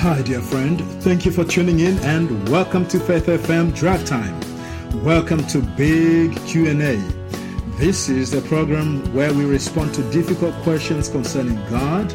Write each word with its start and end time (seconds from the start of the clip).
Hi, 0.00 0.22
dear 0.22 0.40
friend. 0.40 0.80
Thank 1.02 1.26
you 1.26 1.30
for 1.30 1.44
tuning 1.44 1.80
in 1.80 1.98
and 1.98 2.48
welcome 2.48 2.88
to 2.88 2.98
Faith 2.98 3.26
FM 3.26 3.74
Drive 3.74 4.02
Time. 4.06 4.34
Welcome 5.04 5.46
to 5.48 5.60
Big 5.60 6.34
Q&A. 6.46 6.96
This 7.76 8.08
is 8.08 8.30
the 8.30 8.40
program 8.48 9.12
where 9.12 9.30
we 9.34 9.44
respond 9.44 9.92
to 9.96 10.10
difficult 10.10 10.54
questions 10.62 11.10
concerning 11.10 11.56
God, 11.68 12.10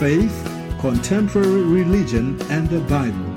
faith, 0.00 0.34
contemporary 0.80 1.62
religion, 1.62 2.42
and 2.50 2.68
the 2.68 2.80
Bible. 2.80 3.32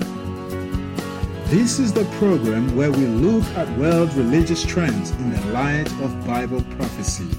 This 1.49 1.77
is 1.77 1.93
the 1.93 2.05
program 2.17 2.75
where 2.75 2.91
we 2.91 3.05
look 3.05 3.43
at 3.55 3.69
world 3.77 4.11
religious 4.15 4.65
trends 4.65 5.11
in 5.11 5.29
the 5.29 5.45
light 5.51 5.91
of 6.01 6.25
Bible 6.25 6.63
prophecy. 6.75 7.29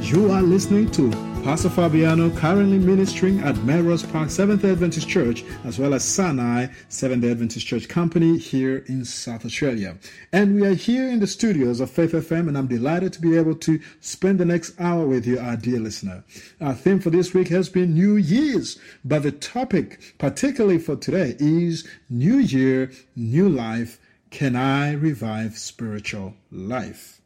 You 0.00 0.30
are 0.30 0.42
listening 0.42 0.92
to 0.92 1.31
Pastor 1.42 1.70
Fabiano 1.70 2.30
currently 2.30 2.78
ministering 2.78 3.40
at 3.40 3.56
Melrose 3.64 4.04
Park 4.04 4.30
Seventh 4.30 4.64
Adventist 4.64 5.08
Church 5.08 5.42
as 5.64 5.76
well 5.76 5.92
as 5.92 6.04
Sinai 6.04 6.68
Seventh 6.88 7.24
Adventist 7.24 7.66
Church 7.66 7.88
Company 7.88 8.38
here 8.38 8.84
in 8.86 9.04
South 9.04 9.44
Australia. 9.44 9.98
And 10.32 10.54
we 10.54 10.64
are 10.68 10.74
here 10.74 11.08
in 11.08 11.18
the 11.18 11.26
studios 11.26 11.80
of 11.80 11.90
Faith 11.90 12.12
FM 12.12 12.46
and 12.46 12.56
I'm 12.56 12.68
delighted 12.68 13.12
to 13.14 13.20
be 13.20 13.36
able 13.36 13.56
to 13.56 13.80
spend 14.00 14.38
the 14.38 14.44
next 14.44 14.80
hour 14.80 15.04
with 15.04 15.26
you, 15.26 15.40
our 15.40 15.56
dear 15.56 15.80
listener. 15.80 16.22
Our 16.60 16.74
theme 16.74 17.00
for 17.00 17.10
this 17.10 17.34
week 17.34 17.48
has 17.48 17.68
been 17.68 17.94
New 17.94 18.14
Year's, 18.14 18.78
but 19.04 19.24
the 19.24 19.32
topic, 19.32 20.14
particularly 20.18 20.78
for 20.78 20.94
today, 20.94 21.34
is 21.40 21.88
New 22.08 22.36
Year, 22.36 22.92
New 23.16 23.48
Life. 23.48 23.98
Can 24.30 24.54
I 24.54 24.92
revive 24.92 25.58
spiritual 25.58 26.34
life? 26.52 27.20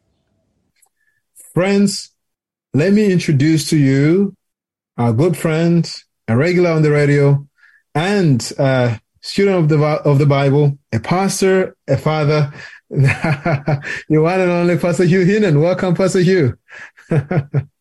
Friends, 1.52 2.15
let 2.74 2.92
me 2.92 3.10
introduce 3.10 3.68
to 3.70 3.76
you 3.76 4.36
our 4.96 5.12
good 5.12 5.36
friend, 5.36 5.90
a 6.28 6.36
regular 6.36 6.70
on 6.70 6.82
the 6.82 6.90
radio, 6.90 7.46
and 7.94 8.52
a 8.58 9.00
student 9.20 9.56
of 9.56 9.68
the 9.68 9.78
of 9.78 10.18
the 10.18 10.26
Bible, 10.26 10.78
a 10.92 11.00
pastor, 11.00 11.76
a 11.88 11.96
father, 11.96 12.52
your 12.90 14.22
one 14.22 14.40
and 14.40 14.50
only 14.50 14.78
Pastor 14.78 15.04
Hugh 15.04 15.24
Heenan. 15.24 15.60
Welcome, 15.60 15.94
Pastor 15.94 16.20
Hugh. 16.20 16.56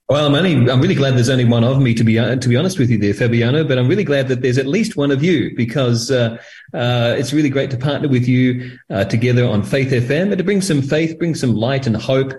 Well, 0.08 0.28
I'm 0.28 0.36
only, 0.36 0.70
I'm 0.70 0.82
really 0.82 0.94
glad 0.94 1.16
there's 1.16 1.30
only 1.30 1.46
one 1.46 1.64
of 1.64 1.82
me 1.82 1.96
to 1.96 2.04
be, 2.04 2.14
to 2.14 2.48
be 2.48 2.56
honest 2.56 2.78
with 2.78 2.92
you 2.92 3.00
there, 3.00 3.16
Fabiano, 3.16 3.64
but 3.64 3.80
I'm 3.80 3.88
really 3.88 4.04
glad 4.04 4.28
that 4.28 4.44
there's 4.44 4.60
at 4.60 4.68
least 4.68 4.96
one 4.96 5.10
of 5.10 5.24
you 5.24 5.56
because, 5.56 6.12
uh, 6.12 6.38
uh, 6.76 7.16
it's 7.18 7.34
really 7.34 7.50
great 7.50 7.72
to 7.72 7.78
partner 7.78 8.08
with 8.08 8.28
you, 8.28 8.78
uh, 8.92 9.06
together 9.06 9.48
on 9.48 9.64
Faith 9.64 9.90
FM 9.90 10.30
and 10.30 10.38
to 10.38 10.44
bring 10.44 10.62
some 10.62 10.84
faith, 10.84 11.18
bring 11.18 11.34
some 11.34 11.56
light 11.56 11.88
and 11.88 11.98
hope, 11.98 12.34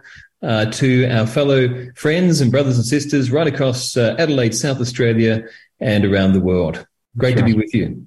uh, 0.47 0.67
to 0.67 1.07
our 1.09 1.27
fellow 1.27 1.91
friends 1.97 2.41
and 2.41 2.53
brothers 2.53 2.77
and 2.77 2.87
sisters 2.87 3.33
right 3.33 3.49
across 3.49 3.97
uh, 3.97 4.15
Adelaide, 4.19 4.55
South 4.55 4.81
Australia, 4.81 5.45
and 5.81 6.05
around 6.05 6.33
the 6.33 6.41
world. 6.41 6.87
Great 7.19 7.37
sure. 7.37 7.47
to 7.47 7.53
be 7.53 7.55
with 7.55 7.75
you. 7.75 8.07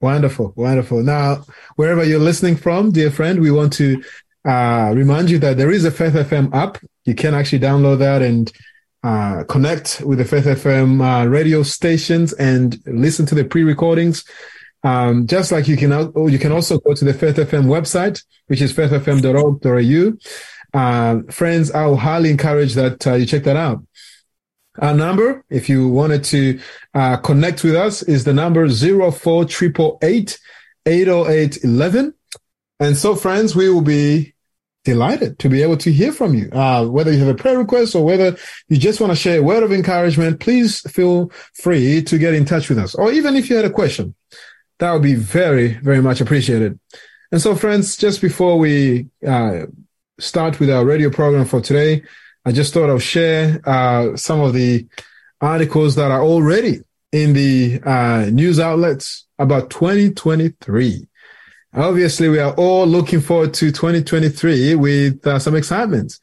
Wonderful, 0.00 0.52
wonderful. 0.56 1.02
Now, 1.02 1.44
wherever 1.76 2.04
you're 2.04 2.20
listening 2.20 2.56
from, 2.56 2.92
dear 2.92 3.10
friend, 3.10 3.40
we 3.40 3.50
want 3.50 3.72
to 3.74 4.02
uh, 4.44 4.92
remind 4.94 5.30
you 5.30 5.38
that 5.40 5.56
there 5.56 5.70
is 5.70 5.84
a 5.84 5.90
Faith 5.90 6.12
FM 6.12 6.54
app. 6.54 6.78
You 7.04 7.14
can 7.14 7.34
actually 7.34 7.60
download 7.60 7.98
that 7.98 8.22
and 8.22 8.52
uh, 9.02 9.44
connect 9.44 10.00
with 10.04 10.18
the 10.18 10.24
Faith 10.24 10.44
FM 10.44 11.00
uh, 11.02 11.26
radio 11.28 11.62
stations 11.62 12.32
and 12.34 12.78
listen 12.86 13.26
to 13.26 13.34
the 13.34 13.44
pre-recordings. 13.44 14.24
Um, 14.84 15.26
just 15.26 15.50
like 15.50 15.66
you 15.66 15.76
can, 15.76 15.90
you 16.30 16.38
can 16.38 16.52
also 16.52 16.78
go 16.78 16.94
to 16.94 17.04
the 17.04 17.14
Faith 17.14 17.36
FM 17.36 17.64
website, 17.64 18.22
which 18.46 18.60
is 18.60 18.72
faithfm.org.au. 18.72 20.18
Uh, 20.74 21.20
friends, 21.30 21.70
I 21.70 21.86
will 21.86 21.96
highly 21.96 22.30
encourage 22.30 22.74
that 22.74 23.06
uh, 23.06 23.14
you 23.14 23.26
check 23.26 23.44
that 23.44 23.56
out. 23.56 23.82
Our 24.80 24.92
number, 24.92 25.44
if 25.48 25.68
you 25.68 25.88
wanted 25.88 26.24
to 26.24 26.60
uh, 26.94 27.16
connect 27.18 27.62
with 27.62 27.76
us, 27.76 28.02
is 28.02 28.24
the 28.24 28.34
number 28.34 28.68
04888 28.68 30.38
80811. 30.86 32.14
And 32.80 32.96
so, 32.96 33.14
friends, 33.14 33.54
we 33.54 33.70
will 33.70 33.82
be 33.82 34.34
delighted 34.84 35.38
to 35.38 35.48
be 35.48 35.62
able 35.62 35.76
to 35.78 35.92
hear 35.92 36.12
from 36.12 36.34
you. 36.34 36.50
Uh, 36.50 36.86
whether 36.86 37.12
you 37.12 37.18
have 37.20 37.28
a 37.28 37.34
prayer 37.34 37.56
request 37.56 37.94
or 37.94 38.04
whether 38.04 38.36
you 38.68 38.76
just 38.76 39.00
want 39.00 39.12
to 39.12 39.16
share 39.16 39.38
a 39.38 39.42
word 39.42 39.62
of 39.62 39.72
encouragement, 39.72 40.40
please 40.40 40.80
feel 40.90 41.30
free 41.54 42.02
to 42.02 42.18
get 42.18 42.34
in 42.34 42.44
touch 42.44 42.68
with 42.68 42.78
us. 42.78 42.96
Or 42.96 43.12
even 43.12 43.36
if 43.36 43.48
you 43.48 43.56
had 43.56 43.64
a 43.64 43.70
question, 43.70 44.14
that 44.80 44.92
would 44.92 45.02
be 45.02 45.14
very, 45.14 45.74
very 45.74 46.02
much 46.02 46.20
appreciated. 46.20 46.78
And 47.30 47.40
so, 47.40 47.54
friends, 47.54 47.96
just 47.96 48.20
before 48.20 48.58
we 48.58 49.08
uh, 49.26 49.66
start 50.18 50.60
with 50.60 50.70
our 50.70 50.84
radio 50.84 51.10
program 51.10 51.44
for 51.44 51.60
today, 51.60 52.02
I 52.44 52.52
just 52.52 52.74
thought 52.74 52.90
I'll 52.90 52.98
share 52.98 53.60
uh, 53.64 54.16
some 54.16 54.40
of 54.40 54.52
the 54.52 54.86
articles 55.40 55.94
that 55.96 56.10
are 56.10 56.22
already 56.22 56.80
in 57.12 57.32
the 57.32 57.80
uh, 57.84 58.26
news 58.30 58.60
outlets 58.60 59.26
about 59.38 59.70
2023. 59.70 61.06
Obviously, 61.74 62.28
we 62.28 62.38
are 62.38 62.54
all 62.54 62.86
looking 62.86 63.20
forward 63.20 63.54
to 63.54 63.72
2023 63.72 64.74
with 64.76 65.26
uh, 65.26 65.38
some 65.38 65.56
excitement. 65.56 66.18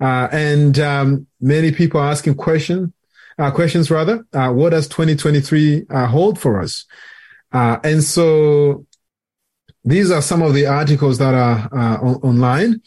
Uh, 0.00 0.28
and 0.32 0.78
um, 0.78 1.26
many 1.40 1.72
people 1.72 2.00
are 2.00 2.10
asking 2.10 2.34
question, 2.34 2.92
uh, 3.38 3.50
questions 3.50 3.90
rather. 3.90 4.26
Uh, 4.32 4.50
what 4.50 4.70
does 4.70 4.88
2023 4.88 5.86
hold 5.90 6.38
for 6.38 6.60
us? 6.60 6.84
and 7.52 8.04
so 8.04 8.86
these 9.84 10.10
are 10.10 10.22
some 10.22 10.42
of 10.42 10.54
the 10.54 10.66
articles 10.66 11.18
that 11.18 11.34
are 11.34 11.68
on- 12.02 12.20
online 12.22 12.80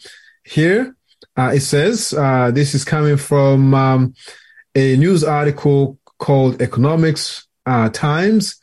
here 0.44 0.94
uh, 1.36 1.52
it 1.54 1.60
says 1.60 2.14
uh, 2.16 2.50
this 2.52 2.74
is 2.74 2.84
coming 2.84 3.16
from 3.16 3.74
um, 3.74 4.14
a 4.74 4.96
news 4.96 5.24
article 5.24 5.98
called 6.18 6.62
Economics 6.62 7.46
uh, 7.66 7.88
Times, 7.90 8.56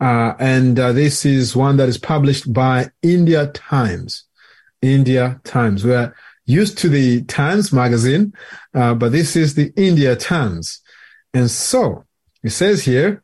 uh, 0.00 0.34
and 0.38 0.78
uh, 0.78 0.92
this 0.92 1.24
is 1.24 1.56
one 1.56 1.76
that 1.78 1.88
is 1.88 1.98
published 1.98 2.52
by 2.52 2.90
India 3.02 3.48
Times. 3.48 4.24
India 4.80 5.40
Times. 5.44 5.84
We 5.84 5.94
are 5.94 6.14
used 6.44 6.78
to 6.78 6.88
the 6.88 7.22
Times 7.24 7.72
magazine, 7.72 8.32
uh, 8.74 8.94
but 8.94 9.12
this 9.12 9.34
is 9.36 9.54
the 9.54 9.72
India 9.76 10.14
Times, 10.14 10.80
and 11.34 11.50
so 11.50 12.04
it 12.42 12.50
says 12.50 12.84
here, 12.84 13.22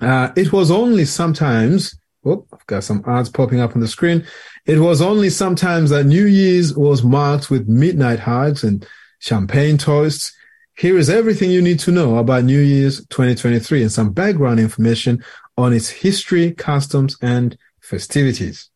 it 0.00 0.52
was 0.52 0.70
only 0.70 1.04
sometimes. 1.04 1.98
Oh, 2.24 2.46
I've 2.52 2.66
got 2.66 2.84
some 2.84 3.02
ads 3.06 3.30
popping 3.30 3.58
up 3.58 3.74
on 3.74 3.80
the 3.80 3.88
screen. 3.88 4.24
It 4.64 4.78
was 4.78 5.02
only 5.02 5.28
sometimes 5.28 5.90
that 5.90 6.04
New 6.04 6.26
Year's 6.26 6.76
was 6.76 7.02
marked 7.02 7.50
with 7.50 7.68
midnight 7.68 8.20
hugs 8.20 8.62
and 8.62 8.86
champagne 9.18 9.76
toasts. 9.76 10.32
Here 10.76 10.96
is 10.96 11.10
everything 11.10 11.50
you 11.50 11.60
need 11.60 11.80
to 11.80 11.90
know 11.90 12.18
about 12.18 12.44
New 12.44 12.60
Year's 12.60 13.04
2023 13.06 13.82
and 13.82 13.92
some 13.92 14.12
background 14.12 14.60
information 14.60 15.24
on 15.56 15.72
its 15.72 15.88
history, 15.88 16.52
customs, 16.52 17.16
and 17.20 17.58
festivities. 17.80 18.70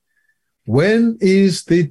When 0.67 1.19
is 1.21 1.65
the 1.65 1.85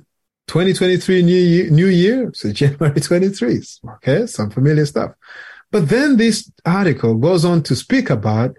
2023 0.47 1.23
New 1.23 1.33
Year? 1.33 1.69
New 1.71 1.87
year? 1.87 2.31
So 2.33 2.51
January 2.53 2.99
23. 2.99 3.61
Okay, 3.95 4.25
some 4.27 4.49
familiar 4.49 4.85
stuff. 4.85 5.11
But 5.71 5.87
then 5.87 6.17
this 6.17 6.51
article 6.65 7.15
goes 7.15 7.45
on 7.45 7.63
to 7.63 7.75
speak 7.75 8.09
about 8.09 8.55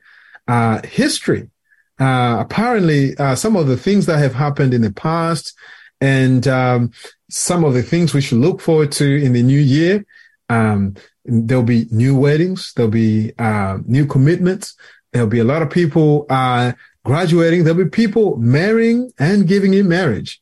uh, 0.49 0.81
history 0.83 1.51
uh, 1.99 2.37
apparently 2.41 3.17
uh, 3.17 3.35
some 3.35 3.57
of 3.57 3.67
the 3.67 3.77
things 3.77 4.07
that 4.07 4.19
have 4.19 4.35
happened 4.35 4.75
in 4.75 4.83
the 4.83 4.93
past 4.93 5.55
and 6.01 6.47
um, 6.47 6.93
some 7.31 7.65
of 7.65 7.75
the 7.75 7.83
things 7.83 8.13
we 8.13 8.21
should 8.21 8.39
look 8.39 8.61
forward 8.61 8.93
to 8.93 9.23
in 9.25 9.33
the 9.33 9.43
new 9.43 9.59
year. 9.59 10.05
Um, 10.49 10.95
there'll 11.25 11.63
be 11.63 11.87
new 11.91 12.17
weddings. 12.17 12.73
There'll 12.75 12.91
be 12.91 13.33
uh, 13.39 13.79
new 13.87 14.07
commitments. 14.07 14.77
There'll 15.13 15.29
be 15.29 15.39
a 15.39 15.45
lot 15.45 15.63
of 15.63 15.71
people 15.71 16.27
uh, 16.29 16.73
graduating. 17.05 17.65
There'll 17.65 17.85
be 17.85 17.91
people 17.91 18.37
marrying 18.37 19.13
and 19.19 19.49
giving 19.49 19.75
in 19.75 19.89
marriage. 19.89 20.41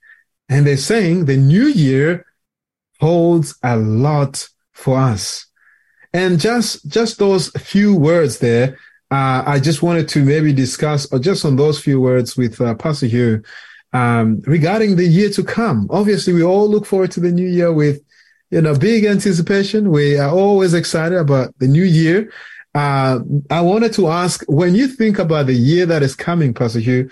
And 0.49 0.67
they're 0.67 0.77
saying 0.77 1.25
the 1.25 1.37
new 1.37 1.67
year 1.67 2.27
holds 3.01 3.57
a 3.63 3.77
lot 3.77 4.49
for 4.73 4.99
us. 4.99 5.47
And 6.13 6.39
just, 6.39 6.87
just 6.89 7.19
those 7.19 7.49
few 7.51 7.95
words 7.95 8.39
there 8.39 8.79
uh, 9.11 9.43
I 9.47 9.61
just 9.61 9.83
wanted 9.83 10.09
to 10.11 10.25
maybe 10.25 10.53
discuss, 10.53 11.11
or 11.13 11.19
just 11.19 11.45
on 11.45 11.57
those 11.57 11.79
few 11.79 12.01
words 12.01 12.37
with 12.37 12.61
uh, 12.61 12.75
Pastor 12.75 13.07
Hugh, 13.07 13.43
um, 13.93 14.41
regarding 14.47 14.97
the 14.97 15.07
year 15.07 15.31
to 15.31 15.45
come. 15.45 15.87
Obviously, 15.91 16.33
we 16.33 16.43
all 16.43 16.69
look 16.69 16.87
forward 16.87 17.11
to 17.13 17.21
the 17.21 17.31
new 17.31 17.47
year 17.47 17.73
with, 17.73 18.01
you 18.51 18.61
know, 18.61 18.77
big 18.77 19.05
anticipation. 19.05 19.91
We 19.91 20.19
are 20.19 20.31
always 20.31 20.75
excited 20.75 21.19
about 21.19 21.55
the 21.59 21.69
new 21.69 21.85
year. 21.85 22.33
Uh, 22.75 23.21
I 23.51 23.61
wanted 23.61 23.93
to 23.95 24.09
ask, 24.09 24.43
when 24.49 24.75
you 24.75 24.89
think 24.89 25.19
about 25.19 25.47
the 25.47 25.55
year 25.55 25.87
that 25.87 26.03
is 26.03 26.17
coming, 26.17 26.53
Pastor 26.55 26.81
Hugh, 26.81 27.11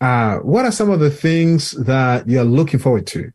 uh, 0.00 0.38
what 0.38 0.64
are 0.64 0.72
some 0.72 0.90
of 0.90 1.00
the 1.00 1.10
things 1.10 1.72
that 1.72 2.28
you're 2.28 2.44
looking 2.44 2.80
forward 2.80 3.06
to? 3.08 3.30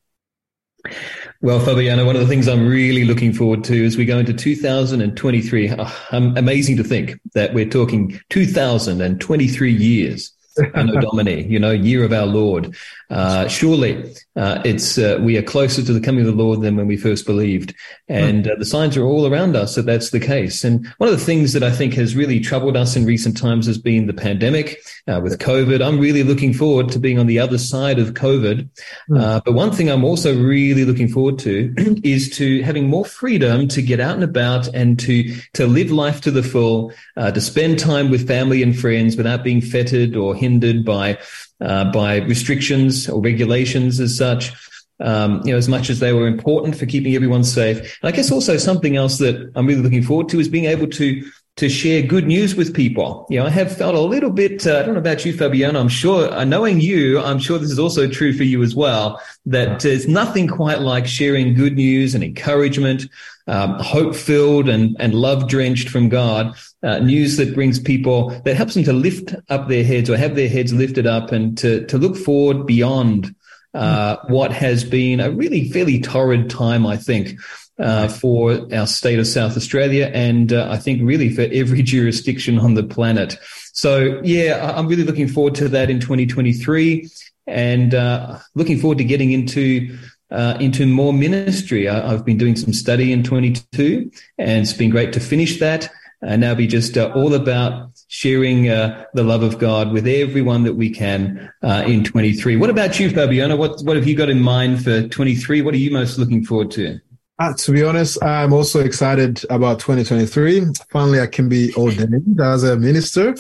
Well, 1.39 1.59
Fabiano, 1.59 2.03
one 2.03 2.15
of 2.15 2.21
the 2.21 2.27
things 2.27 2.47
I'm 2.47 2.67
really 2.67 3.05
looking 3.05 3.31
forward 3.31 3.63
to 3.65 3.85
as 3.85 3.95
we 3.95 4.05
go 4.05 4.17
into 4.17 4.33
2023, 4.33 5.71
oh, 5.77 6.03
amazing 6.11 6.77
to 6.77 6.83
think 6.83 7.19
that 7.35 7.53
we're 7.53 7.69
talking 7.69 8.19
2023 8.29 9.71
years. 9.71 10.33
Anno 10.73 10.99
Domini, 11.01 11.43
you 11.43 11.59
know, 11.59 11.69
year 11.69 12.03
of 12.03 12.11
our 12.11 12.25
Lord. 12.25 12.75
Uh, 13.11 13.47
surely 13.47 14.15
uh, 14.35 14.61
it's 14.65 14.97
uh, 14.97 15.19
we 15.21 15.37
are 15.37 15.43
closer 15.43 15.83
to 15.83 15.93
the 15.93 15.99
coming 15.99 16.21
of 16.21 16.35
the 16.35 16.43
Lord 16.43 16.61
than 16.61 16.75
when 16.75 16.87
we 16.87 16.97
first 16.97 17.27
believed, 17.27 17.75
and 18.07 18.47
uh, 18.47 18.55
the 18.57 18.65
signs 18.65 18.97
are 18.97 19.05
all 19.05 19.27
around 19.27 19.55
us 19.55 19.75
that 19.75 19.85
that's 19.85 20.09
the 20.09 20.19
case. 20.19 20.63
And 20.63 20.87
one 20.97 21.09
of 21.09 21.17
the 21.17 21.23
things 21.23 21.53
that 21.53 21.61
I 21.61 21.69
think 21.69 21.93
has 21.93 22.15
really 22.15 22.39
troubled 22.39 22.75
us 22.75 22.95
in 22.95 23.05
recent 23.05 23.37
times 23.37 23.67
has 23.67 23.77
been 23.77 24.07
the 24.07 24.13
pandemic 24.13 24.81
uh, 25.07 25.19
with 25.21 25.39
COVID. 25.39 25.85
I'm 25.85 25.99
really 25.99 26.23
looking 26.23 26.53
forward 26.53 26.89
to 26.89 26.99
being 26.99 27.19
on 27.19 27.27
the 27.27 27.39
other 27.39 27.57
side 27.57 27.99
of 27.99 28.13
COVID, 28.13 28.69
hmm. 29.07 29.17
uh, 29.17 29.41
but 29.45 29.53
one 29.53 29.71
thing 29.71 29.89
I'm 29.89 30.03
also 30.03 30.35
really 30.35 30.85
looking 30.85 31.07
forward 31.07 31.39
to 31.39 31.73
is 32.03 32.29
to 32.37 32.61
having 32.63 32.87
more 32.87 33.05
freedom 33.05 33.67
to 33.69 33.81
get 33.81 33.99
out 33.99 34.15
and 34.15 34.23
about 34.23 34.67
and 34.73 34.99
to 34.99 35.35
to 35.53 35.67
live 35.67 35.91
life 35.91 36.21
to 36.21 36.31
the 36.31 36.43
full, 36.43 36.91
to 37.17 37.41
spend 37.41 37.79
time 37.79 38.09
with 38.09 38.27
family 38.27 38.63
and 38.63 38.77
friends 38.77 39.15
without 39.17 39.43
being 39.43 39.61
fettered 39.61 40.15
or 40.15 40.35
hindered 40.35 40.85
by 40.85 41.17
uh, 41.59 41.91
by 41.91 42.17
restrictions 42.17 43.09
or 43.09 43.21
regulations 43.21 43.99
as 43.99 44.15
such. 44.17 44.51
Um, 44.99 45.43
you 45.45 45.51
know, 45.51 45.57
as 45.57 45.69
much 45.69 45.91
as 45.91 45.99
they 45.99 46.11
were 46.11 46.25
important 46.25 46.75
for 46.75 46.87
keeping 46.87 47.13
everyone 47.13 47.43
safe. 47.43 47.77
And 48.01 48.11
I 48.11 48.11
guess 48.11 48.31
also 48.31 48.57
something 48.57 48.95
else 48.95 49.19
that 49.19 49.51
I'm 49.55 49.67
really 49.67 49.83
looking 49.83 50.01
forward 50.01 50.27
to 50.29 50.39
is 50.39 50.49
being 50.49 50.65
able 50.65 50.87
to 50.87 51.23
to 51.57 51.69
share 51.69 52.03
good 52.03 52.27
news 52.27 52.55
with 52.55 52.73
people. 52.73 53.25
You 53.29 53.39
know, 53.39 53.47
I 53.47 53.49
have 53.49 53.75
felt 53.75 53.95
a 53.95 53.99
little 53.99 54.29
bit, 54.29 54.65
uh, 54.67 54.77
I 54.77 54.83
don't 54.83 54.93
know 54.93 54.99
about 54.99 55.25
you, 55.25 55.35
Fabiano. 55.35 55.79
I'm 55.79 55.89
sure, 55.89 56.31
uh, 56.31 56.45
knowing 56.45 56.79
you, 56.79 57.19
I'm 57.19 57.39
sure 57.39 57.57
this 57.57 57.71
is 57.71 57.79
also 57.79 58.07
true 58.07 58.31
for 58.31 58.43
you 58.43 58.61
as 58.61 58.75
well, 58.75 59.19
that 59.47 59.79
there's 59.79 60.07
nothing 60.07 60.47
quite 60.47 60.81
like 60.81 61.07
sharing 61.07 61.55
good 61.55 61.75
news 61.75 62.13
and 62.13 62.23
encouragement, 62.23 63.07
um, 63.47 63.79
hope 63.79 64.15
filled 64.15 64.69
and, 64.69 64.95
and 64.99 65.15
love 65.15 65.47
drenched 65.47 65.89
from 65.89 66.09
God, 66.09 66.55
uh, 66.83 66.99
news 66.99 67.37
that 67.37 67.55
brings 67.55 67.79
people, 67.79 68.29
that 68.45 68.55
helps 68.55 68.75
them 68.75 68.83
to 68.83 68.93
lift 68.93 69.33
up 69.49 69.67
their 69.67 69.83
heads 69.83 70.11
or 70.11 70.17
have 70.17 70.35
their 70.35 70.49
heads 70.49 70.73
lifted 70.73 71.07
up 71.07 71.31
and 71.31 71.57
to, 71.57 71.85
to 71.87 71.97
look 71.97 72.15
forward 72.17 72.67
beyond 72.67 73.33
uh, 73.73 74.17
what 74.27 74.51
has 74.51 74.83
been 74.83 75.19
a 75.19 75.31
really 75.31 75.69
fairly 75.69 75.99
torrid 75.99 76.51
time, 76.51 76.85
I 76.85 76.97
think 76.97 77.39
uh, 77.79 78.07
for 78.07 78.67
our 78.73 78.87
state 78.87 79.19
of 79.19 79.27
South 79.27 79.55
Australia, 79.55 80.11
and 80.13 80.53
uh, 80.53 80.67
I 80.69 80.77
think 80.77 81.01
really 81.03 81.29
for 81.29 81.47
every 81.51 81.81
jurisdiction 81.93 82.59
on 82.59 82.73
the 82.73 82.83
planet. 82.83 83.37
So, 83.73 84.19
yeah, 84.23 84.73
I'm 84.75 84.87
really 84.87 85.03
looking 85.03 85.27
forward 85.27 85.55
to 85.55 85.67
that 85.69 85.89
in 85.89 85.99
2023, 85.99 87.07
and 87.45 87.93
uh, 87.93 88.39
looking 88.55 88.79
forward 88.79 88.97
to 88.99 89.03
getting 89.03 89.31
into. 89.31 89.97
Uh, 90.29 90.57
into 90.59 90.85
more 90.85 91.13
ministry. 91.13 91.87
I, 91.87 92.11
have 92.11 92.25
been 92.25 92.37
doing 92.37 92.57
some 92.57 92.73
study 92.73 93.13
in 93.13 93.23
22, 93.23 94.11
and 94.37 94.61
it's 94.61 94.73
been 94.73 94.89
great 94.89 95.13
to 95.13 95.21
finish 95.21 95.57
that. 95.61 95.89
And 96.21 96.41
now 96.41 96.53
be 96.53 96.67
just 96.67 96.97
uh, 96.97 97.13
all 97.15 97.33
about 97.33 97.91
sharing 98.09 98.67
uh, 98.67 99.05
the 99.13 99.23
love 99.23 99.41
of 99.41 99.57
God 99.57 99.93
with 99.93 100.05
everyone 100.05 100.63
that 100.63 100.73
we 100.73 100.89
can 100.89 101.49
uh, 101.63 101.85
in 101.87 102.03
23. 102.03 102.57
What 102.57 102.69
about 102.69 102.99
you, 102.99 103.09
Fabiano? 103.09 103.55
What 103.55 103.81
what 103.83 103.95
have 103.95 104.05
you 104.05 104.17
got 104.17 104.29
in 104.29 104.41
mind 104.41 104.83
for 104.83 105.07
23? 105.07 105.61
What 105.61 105.73
are 105.73 105.77
you 105.77 105.91
most 105.91 106.17
looking 106.17 106.43
forward 106.43 106.71
to? 106.71 106.99
Uh, 107.39 107.53
to 107.53 107.71
be 107.71 107.83
honest, 107.83 108.21
I'm 108.23 108.51
also 108.51 108.79
excited 108.79 109.43
about 109.49 109.79
2023. 109.79 110.65
Finally, 110.89 111.21
I 111.21 111.27
can 111.27 111.47
be 111.47 111.73
ordained 111.75 112.39
as 112.41 112.63
a 112.63 112.77
minister. 112.77 113.35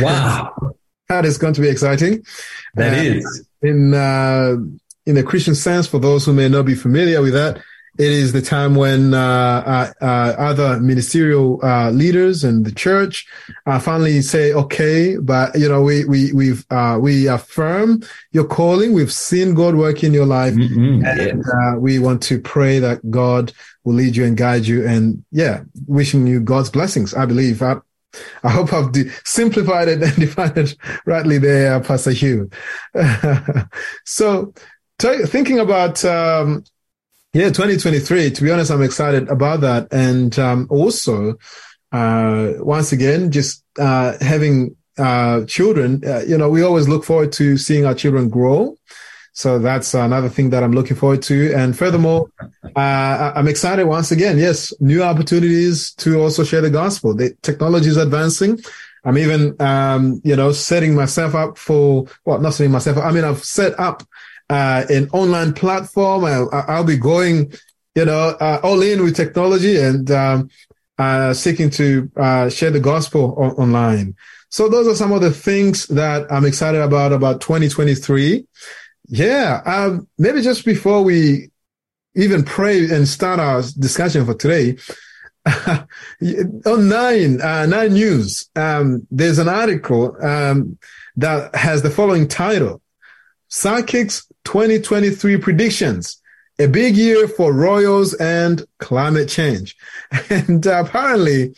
Wow. 0.00 0.54
that 1.08 1.24
is 1.24 1.38
going 1.38 1.54
to 1.54 1.60
be 1.60 1.68
exciting. 1.68 2.24
That 2.74 2.92
uh, 2.92 3.02
is 3.02 3.48
In, 3.62 3.94
uh, 3.94 4.56
in 5.06 5.16
the 5.16 5.24
Christian 5.24 5.56
sense, 5.56 5.88
for 5.88 5.98
those 5.98 6.24
who 6.24 6.32
may 6.32 6.48
not 6.48 6.66
be 6.66 6.76
familiar 6.76 7.20
with 7.20 7.32
that, 7.32 7.60
it 7.98 8.10
is 8.10 8.32
the 8.32 8.40
time 8.40 8.74
when 8.74 9.12
uh, 9.12 9.18
uh, 10.00 10.04
uh, 10.04 10.34
other 10.38 10.80
ministerial 10.80 11.60
uh, 11.62 11.90
leaders 11.90 12.42
and 12.42 12.64
the 12.64 12.72
church 12.72 13.26
uh, 13.66 13.78
finally 13.78 14.22
say, 14.22 14.54
"Okay, 14.54 15.18
but 15.18 15.54
you 15.58 15.68
know, 15.68 15.82
we 15.82 16.06
we 16.06 16.32
we've 16.32 16.64
uh, 16.70 16.98
we 17.00 17.28
affirm 17.28 18.02
your 18.32 18.44
calling. 18.44 18.94
We've 18.94 19.12
seen 19.12 19.52
God 19.52 19.74
work 19.74 20.02
in 20.02 20.14
your 20.14 20.24
life, 20.24 20.54
mm-hmm, 20.54 21.04
and 21.04 21.82
we 21.82 21.98
want 21.98 22.22
to 22.24 22.40
pray 22.40 22.78
that 22.78 23.10
God 23.10 23.52
will 23.84 23.94
lead 23.94 24.16
you 24.16 24.24
and 24.24 24.38
guide 24.38 24.66
you. 24.66 24.86
And 24.86 25.22
yeah, 25.30 25.62
wishing 25.86 26.26
you 26.26 26.40
God's 26.40 26.70
blessings. 26.70 27.12
I 27.12 27.26
believe. 27.26 27.60
I, 27.60 27.76
I 28.42 28.50
hope 28.50 28.72
I've 28.72 28.92
de- 28.92 29.10
simplified 29.24 29.88
it 29.88 30.02
and 30.02 30.16
defined 30.18 30.56
it 30.56 30.76
rightly 31.04 31.36
there, 31.36 31.78
Pastor 31.80 32.12
Hugh. 32.12 32.48
so, 34.04 34.54
t- 34.98 35.24
thinking 35.24 35.58
about 35.58 36.02
um, 36.04 36.64
yeah, 37.32 37.48
2023. 37.48 38.30
To 38.30 38.42
be 38.42 38.50
honest, 38.50 38.70
I'm 38.70 38.82
excited 38.82 39.28
about 39.28 39.60
that. 39.62 39.88
And 39.90 40.38
um, 40.38 40.66
also, 40.70 41.38
uh, 41.90 42.52
once 42.58 42.92
again, 42.92 43.30
just 43.30 43.64
uh, 43.78 44.16
having 44.20 44.76
uh, 44.98 45.44
children, 45.46 46.02
uh, 46.06 46.20
you 46.26 46.36
know, 46.36 46.50
we 46.50 46.62
always 46.62 46.88
look 46.88 47.04
forward 47.04 47.32
to 47.32 47.56
seeing 47.56 47.86
our 47.86 47.94
children 47.94 48.28
grow. 48.28 48.76
So 49.34 49.58
that's 49.58 49.94
another 49.94 50.28
thing 50.28 50.50
that 50.50 50.62
I'm 50.62 50.72
looking 50.72 50.96
forward 50.96 51.22
to. 51.22 51.54
And 51.54 51.76
furthermore, 51.76 52.30
uh, 52.76 53.32
I'm 53.34 53.48
excited 53.48 53.86
once 53.86 54.12
again. 54.12 54.36
Yes, 54.36 54.74
new 54.78 55.02
opportunities 55.02 55.94
to 55.94 56.20
also 56.20 56.44
share 56.44 56.60
the 56.60 56.68
gospel. 56.68 57.14
The 57.14 57.34
technology 57.40 57.88
is 57.88 57.96
advancing. 57.96 58.60
I'm 59.04 59.16
even, 59.16 59.56
um, 59.60 60.20
you 60.22 60.36
know, 60.36 60.52
setting 60.52 60.94
myself 60.94 61.34
up 61.34 61.56
for, 61.56 62.06
well, 62.26 62.40
not 62.40 62.52
setting 62.52 62.72
myself 62.72 62.98
up. 62.98 63.04
I 63.04 63.10
mean, 63.10 63.24
I've 63.24 63.42
set 63.42 63.78
up 63.80 64.02
uh, 64.52 64.84
an 64.90 65.08
online 65.12 65.54
platform. 65.54 66.26
I, 66.26 66.76
will 66.78 66.84
be 66.84 66.98
going, 66.98 67.52
you 67.94 68.04
know, 68.04 68.36
uh, 68.38 68.60
all 68.62 68.82
in 68.82 69.02
with 69.02 69.16
technology 69.16 69.78
and 69.80 70.10
um, 70.10 70.50
uh, 70.98 71.32
seeking 71.32 71.70
to 71.70 72.10
uh, 72.16 72.50
share 72.50 72.70
the 72.70 72.78
gospel 72.78 73.34
on- 73.38 73.52
online. 73.52 74.14
So 74.50 74.68
those 74.68 74.86
are 74.86 74.94
some 74.94 75.12
of 75.12 75.22
the 75.22 75.30
things 75.30 75.86
that 75.86 76.30
I'm 76.30 76.44
excited 76.44 76.82
about 76.82 77.12
about 77.12 77.40
2023. 77.40 78.46
Yeah, 79.08 79.62
um, 79.64 80.06
maybe 80.18 80.42
just 80.42 80.66
before 80.66 81.02
we 81.02 81.50
even 82.14 82.44
pray 82.44 82.90
and 82.90 83.08
start 83.08 83.40
our 83.40 83.62
discussion 83.62 84.26
for 84.26 84.34
today, 84.34 84.76
on 86.66 86.88
nine 86.88 87.40
uh, 87.40 87.64
nine 87.64 87.94
news, 87.94 88.50
um, 88.54 89.06
there's 89.10 89.38
an 89.38 89.48
article 89.48 90.14
um, 90.22 90.78
that 91.16 91.54
has 91.54 91.80
the 91.80 91.90
following 91.90 92.28
title: 92.28 92.82
Psychics 93.48 94.28
2023 94.44 95.38
predictions. 95.38 96.18
A 96.58 96.66
big 96.66 96.96
year 96.96 97.26
for 97.28 97.52
royals 97.52 98.14
and 98.14 98.64
climate 98.78 99.28
change. 99.28 99.76
And 100.30 100.66
uh, 100.66 100.84
apparently, 100.84 101.54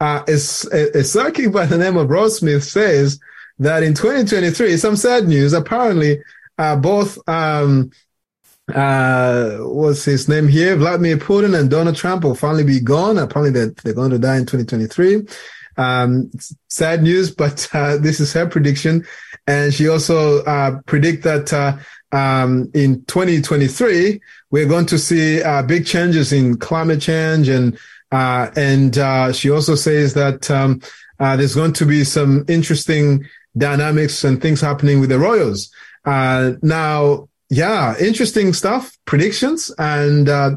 uh, 0.00 0.22
a, 0.26 0.98
a, 0.98 1.04
psychic 1.04 1.52
by 1.52 1.66
the 1.66 1.76
name 1.76 1.96
of 1.96 2.08
Rod 2.08 2.32
Smith 2.32 2.64
says 2.64 3.18
that 3.58 3.82
in 3.82 3.94
2023, 3.94 4.76
some 4.76 4.96
sad 4.96 5.26
news. 5.26 5.52
Apparently, 5.52 6.22
uh, 6.56 6.76
both, 6.76 7.18
um, 7.28 7.90
uh, 8.72 9.58
what's 9.58 10.04
his 10.04 10.28
name 10.28 10.48
here? 10.48 10.76
Vladimir 10.76 11.16
Putin 11.16 11.58
and 11.58 11.70
Donald 11.70 11.96
Trump 11.96 12.24
will 12.24 12.34
finally 12.34 12.64
be 12.64 12.80
gone. 12.80 13.18
Apparently, 13.18 13.50
they're, 13.50 13.74
they're 13.82 13.94
going 13.94 14.10
to 14.10 14.18
die 14.18 14.36
in 14.36 14.46
2023. 14.46 15.26
Um, 15.76 16.30
sad 16.68 17.02
news, 17.02 17.30
but 17.30 17.68
uh, 17.72 17.96
this 17.96 18.20
is 18.20 18.32
her 18.32 18.46
prediction. 18.46 19.06
And 19.46 19.72
she 19.72 19.88
also 19.88 20.44
uh, 20.44 20.80
that 20.86 21.52
uh, 21.52 21.78
um, 22.12 22.70
in 22.74 23.04
2023, 23.04 24.20
we're 24.50 24.68
going 24.68 24.86
to 24.86 24.98
see 24.98 25.42
uh, 25.42 25.62
big 25.62 25.86
changes 25.86 26.32
in 26.32 26.56
climate 26.56 27.00
change. 27.00 27.48
And, 27.48 27.78
uh, 28.10 28.50
and, 28.56 28.96
uh, 28.96 29.32
she 29.32 29.50
also 29.50 29.74
says 29.74 30.14
that, 30.14 30.50
um, 30.50 30.80
uh, 31.20 31.36
there's 31.36 31.54
going 31.54 31.72
to 31.74 31.84
be 31.84 32.04
some 32.04 32.44
interesting 32.48 33.26
dynamics 33.56 34.24
and 34.24 34.40
things 34.40 34.60
happening 34.60 35.00
with 35.00 35.10
the 35.10 35.18
Royals. 35.18 35.70
Uh, 36.04 36.52
now, 36.62 37.28
yeah, 37.50 37.94
interesting 37.98 38.52
stuff, 38.52 38.96
predictions. 39.04 39.72
And, 39.78 40.28
uh, 40.28 40.56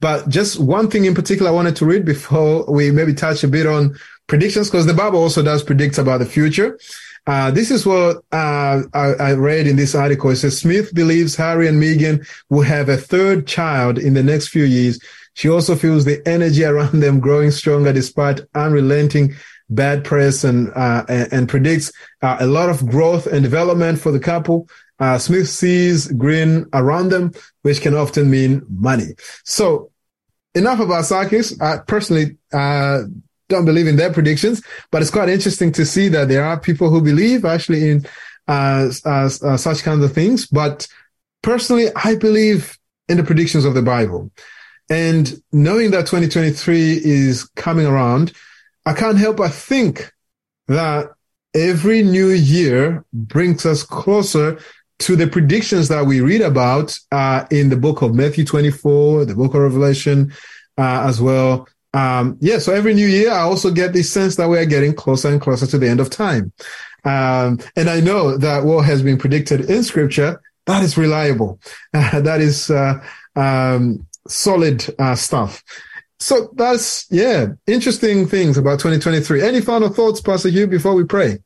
but 0.00 0.28
just 0.28 0.60
one 0.60 0.90
thing 0.90 1.06
in 1.06 1.14
particular 1.14 1.50
I 1.50 1.54
wanted 1.54 1.76
to 1.76 1.86
read 1.86 2.04
before 2.04 2.70
we 2.70 2.90
maybe 2.90 3.14
touch 3.14 3.42
a 3.42 3.48
bit 3.48 3.66
on 3.66 3.96
predictions, 4.26 4.68
because 4.68 4.86
the 4.86 4.94
Bible 4.94 5.18
also 5.18 5.42
does 5.42 5.62
predict 5.62 5.98
about 5.98 6.18
the 6.18 6.26
future. 6.26 6.78
Uh, 7.26 7.50
this 7.50 7.70
is 7.70 7.86
what 7.86 8.18
uh, 8.32 8.82
I, 8.92 9.14
I, 9.18 9.32
read 9.32 9.66
in 9.66 9.76
this 9.76 9.94
article. 9.94 10.30
It 10.30 10.36
says 10.36 10.58
Smith 10.58 10.94
believes 10.94 11.34
Harry 11.36 11.66
and 11.68 11.82
Meghan 11.82 12.26
will 12.50 12.62
have 12.62 12.90
a 12.90 12.98
third 12.98 13.46
child 13.46 13.98
in 13.98 14.12
the 14.12 14.22
next 14.22 14.48
few 14.48 14.64
years. 14.64 15.00
She 15.32 15.48
also 15.48 15.74
feels 15.74 16.04
the 16.04 16.26
energy 16.28 16.64
around 16.64 17.00
them 17.00 17.20
growing 17.20 17.50
stronger 17.50 17.92
despite 17.92 18.40
unrelenting 18.54 19.34
bad 19.70 20.04
press 20.04 20.44
and 20.44 20.70
uh, 20.74 21.04
and, 21.08 21.32
and, 21.32 21.48
predicts 21.48 21.90
uh, 22.20 22.36
a 22.40 22.46
lot 22.46 22.68
of 22.68 22.86
growth 22.86 23.26
and 23.26 23.42
development 23.42 23.98
for 23.98 24.12
the 24.12 24.20
couple. 24.20 24.68
Uh, 24.98 25.18
Smith 25.18 25.48
sees 25.48 26.06
green 26.12 26.66
around 26.72 27.08
them, 27.08 27.32
which 27.62 27.80
can 27.80 27.94
often 27.94 28.30
mean 28.30 28.62
money. 28.68 29.14
So 29.44 29.90
enough 30.54 30.80
about 30.80 31.04
Sarkis. 31.04 31.60
I 31.60 31.78
personally 31.78 32.36
uh, 32.52 33.02
don't 33.54 33.64
believe 33.64 33.86
in 33.86 33.96
their 33.96 34.12
predictions, 34.12 34.62
but 34.90 35.00
it's 35.00 35.10
quite 35.10 35.28
interesting 35.28 35.72
to 35.72 35.86
see 35.86 36.08
that 36.08 36.28
there 36.28 36.44
are 36.44 36.58
people 36.58 36.90
who 36.90 37.00
believe 37.00 37.44
actually 37.44 37.90
in 37.90 38.06
uh, 38.48 38.90
uh, 39.04 39.30
uh, 39.42 39.56
such 39.56 39.82
kinds 39.82 40.04
of 40.04 40.12
things. 40.12 40.46
But 40.46 40.86
personally, 41.42 41.88
I 41.96 42.16
believe 42.16 42.78
in 43.08 43.16
the 43.16 43.24
predictions 43.24 43.64
of 43.64 43.74
the 43.74 43.82
Bible. 43.82 44.30
And 44.90 45.42
knowing 45.52 45.90
that 45.92 46.06
2023 46.06 47.00
is 47.02 47.44
coming 47.56 47.86
around, 47.86 48.32
I 48.86 48.92
can't 48.92 49.18
help 49.18 49.38
but 49.38 49.52
think 49.52 50.12
that 50.68 51.10
every 51.54 52.02
new 52.02 52.28
year 52.28 53.04
brings 53.12 53.64
us 53.64 53.82
closer 53.82 54.58
to 55.00 55.16
the 55.16 55.26
predictions 55.26 55.88
that 55.88 56.06
we 56.06 56.20
read 56.20 56.40
about 56.40 56.98
uh, 57.12 57.44
in 57.50 57.68
the 57.68 57.76
book 57.76 58.02
of 58.02 58.14
Matthew 58.14 58.44
24, 58.44 59.24
the 59.24 59.34
book 59.34 59.54
of 59.54 59.62
Revelation 59.62 60.32
uh, 60.78 61.04
as 61.06 61.20
well. 61.20 61.66
Um, 61.94 62.36
yeah, 62.40 62.58
so 62.58 62.74
every 62.74 62.92
new 62.92 63.06
year, 63.06 63.30
I 63.30 63.40
also 63.40 63.70
get 63.70 63.92
this 63.92 64.10
sense 64.10 64.34
that 64.36 64.48
we 64.48 64.58
are 64.58 64.66
getting 64.66 64.94
closer 64.94 65.28
and 65.28 65.40
closer 65.40 65.66
to 65.68 65.78
the 65.78 65.88
end 65.88 66.00
of 66.00 66.10
time. 66.10 66.52
Um, 67.04 67.60
and 67.76 67.88
I 67.88 68.00
know 68.00 68.36
that 68.36 68.64
what 68.64 68.84
has 68.84 69.02
been 69.02 69.16
predicted 69.16 69.70
in 69.70 69.84
scripture, 69.84 70.42
that 70.66 70.82
is 70.82 70.98
reliable. 70.98 71.60
Uh, 71.94 72.20
that 72.22 72.40
is 72.40 72.68
uh, 72.68 73.02
um, 73.36 74.06
solid 74.26 74.84
uh, 74.98 75.14
stuff. 75.14 75.62
So 76.18 76.50
that's, 76.56 77.06
yeah, 77.10 77.48
interesting 77.66 78.26
things 78.26 78.58
about 78.58 78.80
2023. 78.80 79.42
Any 79.42 79.60
final 79.60 79.88
thoughts, 79.88 80.20
Pastor 80.20 80.48
Hugh, 80.48 80.66
before 80.66 80.94
we 80.94 81.04
pray? 81.04 81.38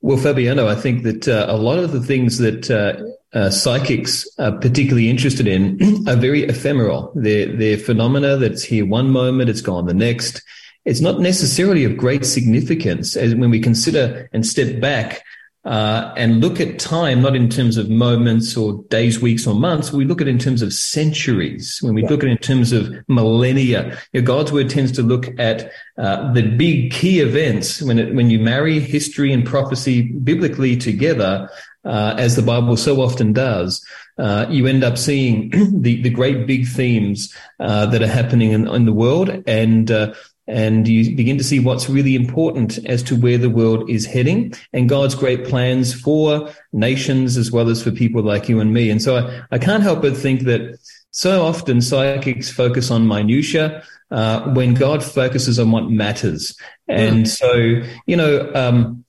Well, 0.00 0.16
Fabiano, 0.16 0.66
I 0.66 0.74
think 0.74 1.02
that 1.04 1.28
uh, 1.28 1.46
a 1.48 1.56
lot 1.56 1.78
of 1.78 1.92
the 1.92 2.02
things 2.02 2.38
that 2.38 2.70
uh, 2.70 3.02
uh, 3.34 3.50
psychics 3.50 4.26
are 4.38 4.52
particularly 4.52 5.10
interested 5.10 5.46
in 5.46 5.78
are 6.08 6.16
very 6.16 6.44
ephemeral. 6.44 7.12
They're, 7.14 7.54
they're 7.54 7.78
phenomena 7.78 8.36
that's 8.36 8.62
here 8.62 8.86
one 8.86 9.10
moment, 9.10 9.50
it's 9.50 9.60
gone 9.60 9.86
the 9.86 9.94
next. 9.94 10.42
It's 10.84 11.00
not 11.00 11.20
necessarily 11.20 11.84
of 11.84 11.96
great 11.96 12.24
significance 12.24 13.16
as 13.16 13.34
when 13.34 13.50
we 13.50 13.60
consider 13.60 14.30
and 14.32 14.46
step 14.46 14.80
back 14.80 15.22
uh, 15.68 16.14
and 16.16 16.40
look 16.40 16.60
at 16.60 16.78
time 16.78 17.20
not 17.20 17.36
in 17.36 17.50
terms 17.50 17.76
of 17.76 17.90
moments 17.90 18.56
or 18.56 18.82
days, 18.84 19.20
weeks, 19.20 19.46
or 19.46 19.54
months. 19.54 19.92
We 19.92 20.06
look 20.06 20.22
at 20.22 20.26
it 20.26 20.30
in 20.30 20.38
terms 20.38 20.62
of 20.62 20.72
centuries. 20.72 21.78
When 21.82 21.94
we 21.94 22.02
yeah. 22.02 22.08
look 22.08 22.22
at 22.22 22.30
it 22.30 22.32
in 22.32 22.38
terms 22.38 22.72
of 22.72 22.90
millennia, 23.06 23.98
you 24.12 24.22
know, 24.22 24.26
God's 24.26 24.50
word 24.50 24.70
tends 24.70 24.92
to 24.92 25.02
look 25.02 25.28
at 25.38 25.70
uh, 25.98 26.32
the 26.32 26.42
big 26.42 26.92
key 26.92 27.20
events. 27.20 27.82
When 27.82 27.98
it, 27.98 28.14
when 28.14 28.30
you 28.30 28.38
marry 28.38 28.80
history 28.80 29.30
and 29.30 29.44
prophecy 29.44 30.02
biblically 30.02 30.74
together, 30.74 31.50
uh, 31.84 32.14
as 32.18 32.36
the 32.36 32.42
Bible 32.42 32.76
so 32.76 33.00
often 33.00 33.32
does, 33.32 33.84
uh, 34.18 34.46
you 34.48 34.66
end 34.66 34.84
up 34.84 34.98
seeing 34.98 35.50
the 35.82 36.02
the 36.02 36.10
great 36.10 36.46
big 36.46 36.66
themes 36.66 37.34
uh, 37.60 37.86
that 37.86 38.02
are 38.02 38.08
happening 38.08 38.52
in, 38.52 38.66
in 38.68 38.84
the 38.84 38.92
world 38.92 39.42
and 39.46 39.90
uh, 39.90 40.12
and 40.48 40.88
you 40.88 41.14
begin 41.14 41.36
to 41.36 41.44
see 41.44 41.60
what's 41.60 41.90
really 41.90 42.14
important 42.14 42.78
as 42.86 43.02
to 43.02 43.14
where 43.14 43.36
the 43.36 43.50
world 43.50 43.88
is 43.88 44.06
heading 44.06 44.54
and 44.72 44.88
God's 44.88 45.14
great 45.14 45.44
plans 45.44 45.92
for 45.92 46.50
nations 46.72 47.36
as 47.36 47.52
well 47.52 47.68
as 47.68 47.82
for 47.82 47.90
people 47.90 48.22
like 48.22 48.48
you 48.48 48.58
and 48.58 48.72
me. 48.72 48.88
And 48.88 49.02
so 49.02 49.18
I, 49.18 49.42
I 49.50 49.58
can't 49.58 49.82
help 49.82 50.00
but 50.00 50.16
think 50.16 50.42
that 50.44 50.78
so 51.10 51.44
often 51.44 51.82
psychics 51.82 52.50
focus 52.50 52.90
on 52.90 53.06
minutia 53.06 53.84
uh, 54.10 54.50
when 54.54 54.72
God 54.72 55.04
focuses 55.04 55.58
on 55.58 55.70
what 55.70 55.90
matters. 55.90 56.56
And 56.88 57.26
mm. 57.26 57.28
so, 57.28 57.92
you 58.06 58.16
know, 58.16 58.50
um, 58.54 59.04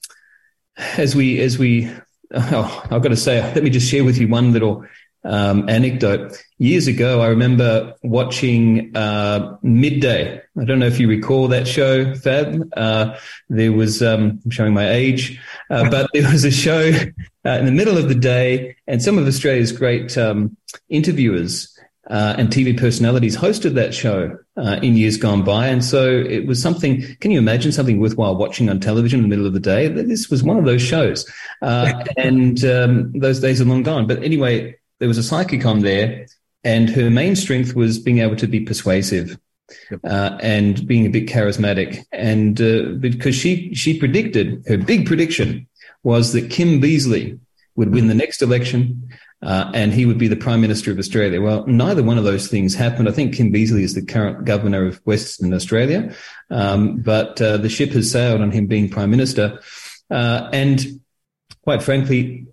as 0.98 1.16
we 1.16 1.40
as 1.40 1.58
we 1.58 1.90
oh, 2.36 2.84
I've 2.92 3.02
got 3.02 3.10
to 3.10 3.18
say, 3.18 3.42
let 3.42 3.64
me 3.64 3.70
just 3.70 3.90
share 3.90 4.04
with 4.04 4.18
you 4.18 4.28
one 4.28 4.54
little 4.54 4.86
um, 5.24 5.68
anecdote. 5.68 6.44
Years 6.60 6.88
ago, 6.88 7.22
I 7.22 7.28
remember 7.28 7.96
watching 8.04 8.96
uh, 8.96 9.58
Midday. 9.64 10.42
I 10.60 10.66
don't 10.66 10.80
know 10.80 10.86
if 10.86 11.00
you 11.00 11.08
recall 11.08 11.48
that 11.48 11.68
show, 11.68 12.14
Fab. 12.16 12.70
Uh, 12.76 13.16
there 13.50 13.72
was, 13.72 14.04
um, 14.04 14.40
I'm 14.46 14.52
showing 14.52 14.74
my 14.74 14.90
age, 14.90 15.40
uh, 15.70 15.90
but 15.90 16.10
there 16.14 16.30
was 16.32 16.46
a 16.46 16.52
show 16.52 16.92
uh, 17.46 17.50
in 17.50 17.66
the 17.66 17.72
middle 17.72 17.98
of 17.98 18.10
the 18.10 18.16
day, 18.16 18.76
and 18.88 19.02
some 19.02 19.18
of 19.18 19.26
Australia's 19.26 19.72
great 19.72 20.18
um, 20.18 20.56
interviewers 20.90 21.79
uh, 22.10 22.36
and 22.38 22.50
TV 22.50 22.78
personalities 22.78 23.38
hosted 23.38 23.76
that 23.76 23.94
show 23.94 24.36
uh, 24.58 24.80
in 24.82 24.98
years 24.98 25.16
gone 25.18 25.44
by. 25.44 25.68
And 25.68 25.86
so 25.86 26.10
it 26.10 26.48
was 26.48 26.62
something, 26.62 27.04
can 27.20 27.30
you 27.30 27.38
imagine 27.38 27.72
something 27.72 28.00
worthwhile 28.00 28.36
watching 28.36 28.70
on 28.70 28.80
television 28.80 29.20
in 29.20 29.24
the 29.24 29.30
middle 29.30 29.46
of 29.46 29.54
the 29.54 29.60
day? 29.60 29.88
This 29.88 30.30
was 30.30 30.44
one 30.44 30.58
of 30.58 30.66
those 30.66 30.82
shows. 30.82 31.30
Uh, 31.62 32.04
and 32.18 32.64
um, 32.66 33.12
those 33.14 33.40
days 33.40 33.62
are 33.62 33.66
long 33.66 33.84
gone. 33.84 34.08
But 34.08 34.24
anyway, 34.24 34.76
there 34.98 35.08
was 35.08 35.20
a 35.20 35.24
psychic 35.24 35.66
on 35.66 35.82
there, 35.82 36.26
and 36.64 36.90
her 36.90 37.10
main 37.10 37.36
strength 37.36 37.76
was 37.76 38.00
being 38.00 38.20
able 38.20 38.36
to 38.38 38.48
be 38.48 38.60
persuasive. 38.60 39.38
Yep. 39.92 40.00
Uh, 40.04 40.38
and 40.42 40.88
being 40.88 41.06
a 41.06 41.10
bit 41.10 41.28
charismatic, 41.28 42.04
and 42.12 42.60
uh, 42.60 42.98
because 43.00 43.36
she 43.36 43.72
she 43.76 44.00
predicted 44.00 44.64
her 44.68 44.80
big 44.80 45.06
prediction 45.06 45.68
was 46.02 46.34
that 46.34 46.50
Kim 46.50 46.82
Beazley 46.82 47.40
would 47.76 47.94
win 47.94 48.08
the 48.08 48.16
next 48.16 48.42
election, 48.42 49.10
uh, 49.42 49.72
and 49.74 49.94
he 49.94 50.06
would 50.06 50.18
be 50.18 50.28
the 50.28 50.36
Prime 50.36 50.62
Minister 50.62 50.92
of 50.92 51.00
Australia. 51.00 51.42
Well, 51.42 51.66
neither 51.66 52.04
one 52.04 52.18
of 52.18 52.24
those 52.24 52.48
things 52.48 52.76
happened. 52.76 53.08
I 53.08 53.12
think 53.12 53.36
Kim 53.36 53.52
Beazley 53.54 53.84
is 53.84 53.96
the 53.96 54.06
current 54.06 54.46
governor 54.46 54.86
of 54.86 54.98
Western 55.06 55.54
Australia, 55.54 56.14
um, 56.50 56.98
but 56.98 57.42
uh, 57.42 57.58
the 57.58 57.70
ship 57.70 57.92
has 57.92 58.12
sailed 58.12 58.42
on 58.42 58.52
him 58.52 58.68
being 58.68 58.90
Prime 58.90 59.10
Minister. 59.10 59.60
Uh, 60.10 60.50
and 60.52 61.00
quite 61.64 61.82
frankly, 61.84 62.48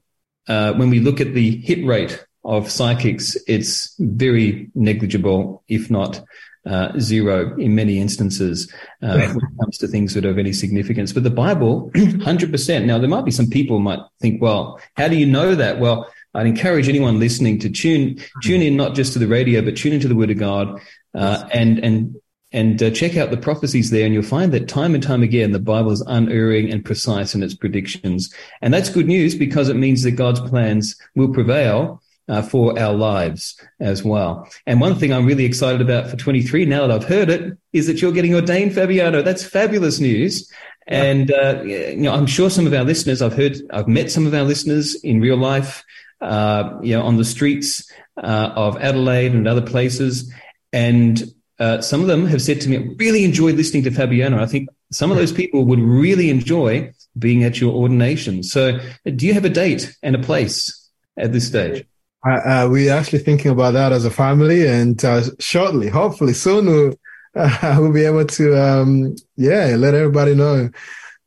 uh, 0.49 0.75
when 0.75 0.91
we 0.91 1.01
look 1.01 1.21
at 1.21 1.35
the 1.35 1.57
hit 1.57 1.85
rate 1.85 2.25
of 2.45 2.71
psychics, 2.71 3.37
it's 3.49 3.97
very 3.99 4.71
negligible, 4.75 5.65
if 5.69 5.91
not 5.91 6.23
uh, 6.67 6.93
zero 6.99 7.57
in 7.57 7.75
many 7.75 7.99
instances 7.99 8.73
uh, 9.03 9.15
when 9.15 9.37
it 9.37 9.59
comes 9.61 9.79
to 9.79 9.89
things 9.89 10.15
that 10.15 10.25
are 10.25 10.31
of 10.31 10.39
any 10.39 10.53
significance. 10.53 11.13
But 11.13 11.23
the 11.23 11.31
Bible, 11.31 11.91
100%. 11.95 12.85
Now, 12.85 12.99
there 12.99 13.09
might 13.09 13.25
be 13.25 13.31
some 13.31 13.49
people 13.49 13.79
might 13.79 14.01
think, 14.21 14.43
well, 14.43 14.81
how 14.97 15.09
do 15.09 15.17
you 15.17 15.27
know 15.27 15.55
that? 15.55 15.79
Well, 15.79 16.09
I'd 16.37 16.47
encourage 16.47 16.89
anyone 16.89 17.19
listening 17.19 17.59
to 17.61 17.71
tune 17.71 18.23
tune 18.43 18.63
in 18.63 18.77
not 18.77 18.95
just 18.95 19.13
to 19.15 19.19
the 19.19 19.27
radio, 19.27 19.63
but 19.63 19.77
tune 19.77 19.93
into 19.93 20.09
the 20.09 20.15
Word 20.15 20.31
of 20.31 20.39
God 20.39 20.81
uh, 21.15 21.49
and 21.53 21.79
and 21.79 22.17
and 22.53 22.83
uh, 22.83 22.91
check 22.91 23.17
out 23.17 23.31
the 23.31 23.37
prophecies 23.37 23.91
there, 23.91 24.05
and 24.05 24.15
you'll 24.15 24.23
find 24.23 24.53
that 24.53 24.69
time 24.69 24.95
and 24.95 25.03
time 25.03 25.23
again 25.23 25.53
the 25.53 25.59
Bible 25.59 25.91
is 25.91 26.03
unerring 26.03 26.71
and 26.71 26.85
precise 26.85 27.35
in 27.35 27.43
its 27.43 27.55
predictions, 27.55 28.33
and 28.61 28.73
that's 28.73 28.91
good 28.91 29.07
news 29.07 29.35
because 29.35 29.69
it 29.69 29.77
means 29.77 30.03
that 30.03 30.13
God's 30.13 30.41
plans 30.41 30.95
will 31.15 31.33
prevail 31.33 32.03
uh, 32.29 32.43
for 32.43 32.79
our 32.79 32.93
lives 32.93 33.61
as 33.81 34.05
well. 34.05 34.49
And 34.67 34.81
one 34.81 34.95
thing 34.95 35.13
I'm 35.13 35.27
really 35.27 35.45
excited 35.45 35.81
about 35.81 36.11
for 36.11 36.17
23, 36.17 36.65
now 36.67 36.87
that 36.87 36.91
I've 36.91 37.09
heard 37.09 37.31
it, 37.31 37.57
is 37.73 37.87
that 37.87 38.03
you're 38.03 38.13
getting 38.13 38.35
ordained, 38.35 38.75
Fabiano. 38.75 39.23
That's 39.23 39.45
fabulous 39.45 40.01
news. 40.01 40.51
And 40.87 41.33
uh, 41.33 41.63
you 41.65 41.97
know, 41.97 42.13
I'm 42.13 42.27
sure 42.27 42.49
some 42.49 42.67
of 42.67 42.73
our 42.73 42.85
listeners, 42.85 43.21
I've 43.23 43.37
heard, 43.37 43.57
I've 43.71 43.89
met 43.89 44.11
some 44.11 44.27
of 44.27 44.35
our 44.35 44.45
listeners 44.45 44.95
in 45.03 45.21
real 45.21 45.37
life, 45.37 45.85
uh, 46.21 46.79
you 46.83 46.97
know, 46.97 47.03
on 47.03 47.17
the 47.17 47.25
streets 47.25 47.91
uh, 48.17 48.53
of 48.55 48.77
Adelaide 48.79 49.33
and 49.33 49.47
other 49.47 49.63
places, 49.63 50.33
and 50.73 51.23
uh, 51.59 51.81
some 51.81 52.01
of 52.01 52.07
them 52.07 52.27
have 52.27 52.43
said 52.43 52.61
to 52.61 52.69
me, 52.69 52.77
I 52.79 52.89
really 52.99 53.25
enjoyed 53.25 53.57
listening 53.57 53.85
to 53.85 53.91
Fabiano. 53.91 54.43
I 54.43 54.47
think 54.47 54.69
some 54.93 55.11
of 55.11 55.17
those 55.17 55.33
people 55.33 55.65
would 55.65 55.81
really 55.81 56.31
enjoy 56.31 56.93
being 57.19 57.45
at 57.45 57.61
your 57.61 57.75
ordination. 57.75 58.43
So, 58.43 58.79
do 59.05 59.27
you 59.27 59.35
have 59.35 59.45
a 59.45 59.51
date 59.51 59.95
and 60.03 60.15
a 60.15 60.19
place 60.19 60.91
at 61.17 61.33
this 61.33 61.47
stage? 61.47 61.85
Uh, 62.25 62.69
we're 62.71 62.93
actually 62.93 63.21
thinking 63.21 63.53
about 63.53 63.73
that 63.73 63.93
as 63.93 64.05
a 64.05 64.11
family, 64.11 64.67
and 64.67 65.03
uh, 65.05 65.23
shortly, 65.39 65.89
hopefully 65.89 66.33
soon, 66.33 66.67
we'll, 66.67 66.95
uh, 67.37 67.77
we'll 67.79 67.93
be 67.93 68.05
able 68.05 68.25
to, 68.25 68.61
um, 68.61 69.15
yeah, 69.37 69.77
let 69.79 69.95
everybody 69.95 70.35
know. 70.35 70.69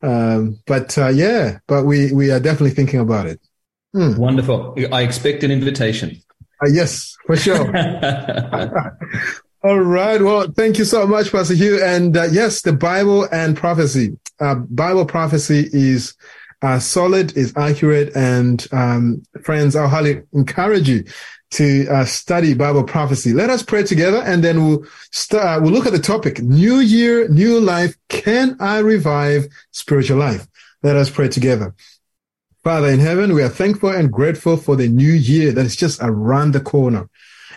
Um, 0.01 0.60
but 0.65 0.98
uh, 0.98 1.10
yeah, 1.10 1.60
but 1.67 1.86
we 1.86 2.12
we 2.13 2.31
are 2.31 2.39
definitely 2.39 2.72
thinking 2.72 3.00
about 3.00 3.27
it. 3.27 3.41
Hmm. 3.93 4.15
Wonderful. 4.17 4.77
I 4.91 5.01
expect 5.01 5.43
an 5.43 5.51
invitation. 5.51 6.22
Uh, 6.63 6.69
yes, 6.72 7.15
for 7.25 7.36
sure. 7.36 7.65
All 9.63 9.79
right. 9.79 10.22
Well, 10.22 10.51
thank 10.55 10.77
you 10.77 10.86
so 10.86 11.05
much, 11.05 11.31
Pastor 11.31 11.53
Hugh. 11.53 11.84
And 11.84 12.15
uh, 12.15 12.27
yes, 12.31 12.62
the 12.62 12.74
Bible 12.74 13.27
and 13.31 13.58
prophecy. 13.58 14.17
Bible 14.39 15.05
prophecy 15.05 15.67
is 15.74 16.15
uh, 16.62 16.79
solid, 16.79 17.36
is 17.38 17.53
accurate, 17.55 18.15
and 18.15 18.67
um, 18.72 19.24
friends, 19.43 19.75
I'll 19.75 19.88
highly 19.88 20.22
encourage 20.34 20.89
you 20.89 21.03
to 21.51 21.88
uh, 21.88 22.05
study 22.05 22.53
Bible 22.53 22.84
prophecy. 22.84 23.34
Let 23.34 23.50
us 23.50 23.63
pray 23.63 23.84
together, 23.84 24.22
and 24.25 24.43
then 24.43 24.65
we'll 24.65 24.86
start. 25.12 25.46
Uh, 25.46 25.62
we'll 25.62 25.74
look 25.74 25.86
at 25.86 25.93
the 25.93 26.00
topic: 26.00 26.41
New 26.41 26.79
Year, 26.79 27.27
New 27.29 27.60
Life. 27.60 27.96
Can 28.10 28.58
I 28.60 28.79
revive 28.79 29.48
spiritual 29.72 30.17
life? 30.17 30.48
Let 30.84 30.96
us 30.96 31.10
pray 31.10 31.27
together. 31.27 31.74
Father 32.63 32.89
in 32.89 32.99
heaven, 32.99 33.33
we 33.33 33.41
are 33.41 33.49
thankful 33.49 33.89
and 33.89 34.11
grateful 34.11 34.57
for 34.57 34.75
the 34.75 34.89
new 34.89 35.13
year 35.13 35.53
that 35.53 35.65
is 35.65 35.77
just 35.77 36.01
around 36.01 36.51
the 36.51 36.59
corner. 36.59 37.09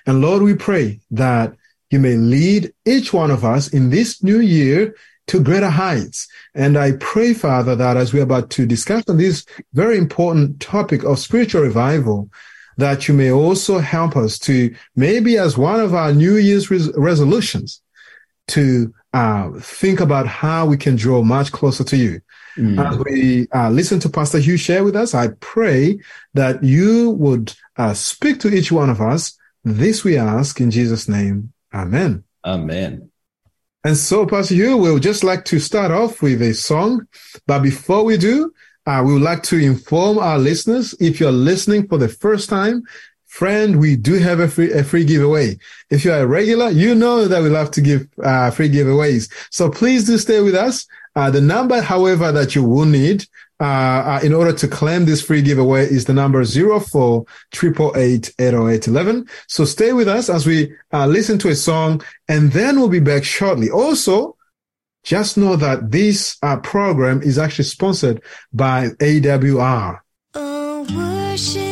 And 0.07 0.21
Lord, 0.21 0.43
we 0.43 0.55
pray 0.55 1.01
that 1.11 1.55
you 1.91 1.99
may 1.99 2.15
lead 2.15 2.73
each 2.87 3.13
one 3.13 3.33
of 3.33 3.45
us 3.45 3.67
in 3.69 3.91
this 3.91 4.23
new 4.23 4.39
year 4.39 4.95
to 5.27 5.43
greater 5.43 5.71
heights. 5.71 6.29
And 6.55 6.79
I 6.79 6.93
pray, 6.93 7.35
Father, 7.35 7.75
that 7.75 7.97
as 7.97 8.13
we're 8.13 8.23
about 8.23 8.51
to 8.51 8.65
discuss 8.67 9.03
on 9.09 9.17
this 9.17 9.45
very 9.73 9.99
important 9.99 10.61
topic 10.61 11.03
of 11.03 11.19
spiritual 11.19 11.63
revival, 11.63 12.31
that 12.77 13.09
you 13.09 13.15
may 13.15 13.33
also 13.33 13.81
help 13.81 14.17
us 14.17 14.39
to 14.41 14.73
maybe 14.95 15.37
as 15.37 15.59
one 15.59 15.81
of 15.81 15.95
our 15.95 16.13
New 16.13 16.37
Year's 16.37 16.71
res- 16.71 16.93
resolutions 16.97 17.83
to 18.49 18.95
uh, 19.15 19.51
think 19.59 19.99
about 20.01 20.27
how 20.29 20.65
we 20.65 20.77
can 20.77 20.95
draw 20.95 21.23
much 21.23 21.51
closer 21.51 21.85
to 21.85 21.97
you. 21.97 22.21
Mm. 22.57 22.85
As 22.85 22.99
we 22.99 23.49
uh, 23.55 23.71
listen 23.71 23.99
to 24.01 24.09
Pastor 24.09 24.39
Hugh 24.39 24.57
share 24.57 24.85
with 24.85 24.97
us, 24.97 25.15
I 25.15 25.29
pray 25.41 25.99
that 26.35 26.63
you 26.63 27.11
would 27.11 27.55
uh, 27.77 27.95
speak 27.95 28.41
to 28.41 28.55
each 28.55 28.71
one 28.71 28.91
of 28.91 29.01
us. 29.01 29.39
This 29.65 30.05
we 30.05 30.19
ask 30.19 30.61
in 30.61 30.71
Jesus' 30.71 31.09
name. 31.09 31.53
Amen. 31.73 32.25
Amen. 32.45 33.11
And 33.85 33.97
so, 33.97 34.27
Pastor 34.27 34.55
Hugh, 34.55 34.77
we 34.77 34.93
would 34.93 35.03
just 35.03 35.25
like 35.25 35.45
to 35.47 35.59
start 35.59 35.91
off 35.91 36.23
with 36.23 36.41
a 36.43 36.55
song. 36.55 37.07
But 37.47 37.61
before 37.61 38.05
we 38.05 38.17
do, 38.17 38.53
uh, 38.87 39.03
we 39.05 39.15
would 39.15 39.23
like 39.23 39.43
to 39.45 39.59
inform 39.59 40.19
our 40.19 40.39
listeners 40.39 40.95
if 41.01 41.21
you're 41.21 41.33
listening 41.33 41.89
for 41.89 41.99
the 41.99 42.09
first 42.09 42.49
time, 42.49 42.83
friend, 43.33 43.81
we 43.81 43.97
do 43.97 44.19
have 44.19 44.41
a 44.41 44.49
free, 44.49 44.71
a 44.73 44.85
free 44.85 45.05
giveaway. 45.05 45.57
If 45.89 46.05
you're 46.05 46.19
a 46.19 46.27
regular, 46.27 46.69
you 46.69 46.95
know 46.95 47.27
that 47.27 47.43
we 47.43 47.49
love 47.49 47.71
to 47.73 47.81
give 47.81 48.07
uh, 48.23 48.51
free 48.51 48.69
giveaways. 48.69 49.33
So 49.51 49.71
please 49.71 50.05
do 50.05 50.19
stay 50.19 50.41
with 50.43 50.55
us. 50.55 50.87
Uh, 51.15 51.31
the 51.31 51.41
number, 51.41 51.81
however, 51.81 52.33
that 52.33 52.55
you 52.55 52.65
will 52.65 52.87
need 52.87 53.27
uh, 53.61 53.65
uh, 53.65 54.21
in 54.25 54.33
order 54.35 54.53
to 54.53 54.67
claim 54.67 55.05
this 55.05 55.23
free 55.23 55.41
giveaway 55.41 55.85
is 55.85 56.07
the 56.07 56.13
number 56.13 56.45
04 56.45 57.25
So 59.47 59.65
stay 59.65 59.93
with 59.93 60.09
us 60.09 60.29
as 60.29 60.47
we 60.47 60.75
uh, 60.93 61.07
listen 61.07 61.39
to 61.39 61.49
a 61.49 61.55
song 61.55 62.03
and 62.29 62.51
then 62.51 62.81
we'll 62.81 62.89
be 62.89 62.99
back 62.99 63.23
shortly. 63.23 63.71
Also, 63.71 64.37
just 65.05 65.37
know 65.37 65.55
that 65.57 65.93
this 65.93 66.39
uh, 66.43 66.57
program 66.59 67.23
is 67.23 67.39
actually 67.39 67.67
sponsored 67.67 68.21
by 68.53 68.89
AWR. 69.01 70.01
Oh, 70.35 71.72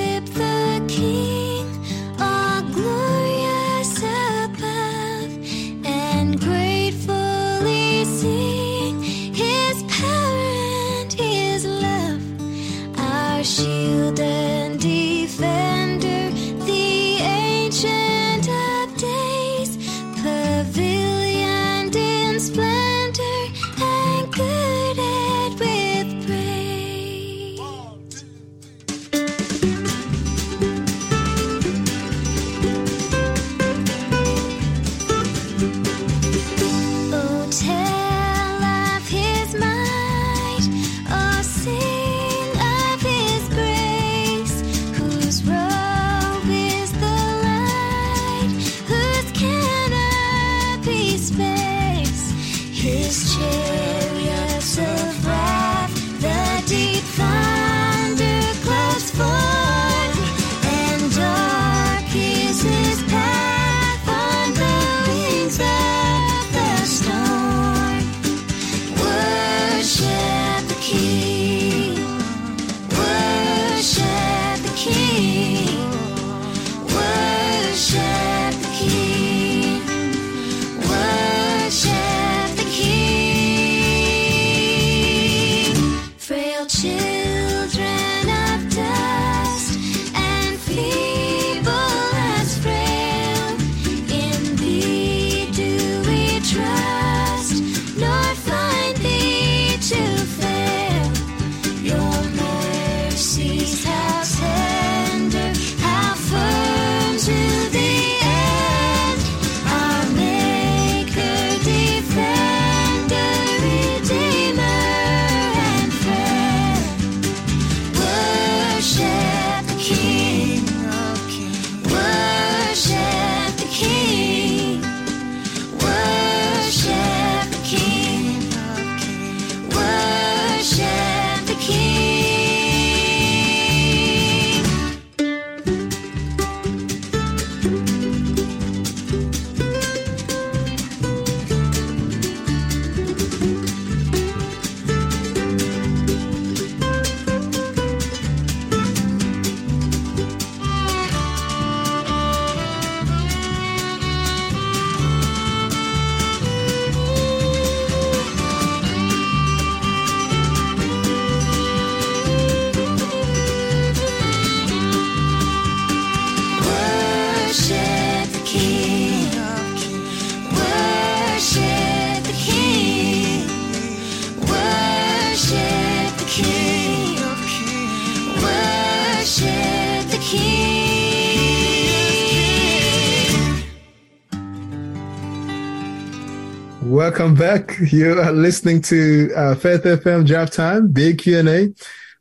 Welcome 187.21 187.37
back. 187.37 187.77
You 187.93 188.19
are 188.19 188.33
listening 188.33 188.81
to 188.81 189.31
uh, 189.37 189.55
Faith 189.55 189.83
FM 189.83 190.27
Drive 190.27 190.51
Time, 190.51 190.89
Big 190.89 191.19
Q&A 191.19 191.69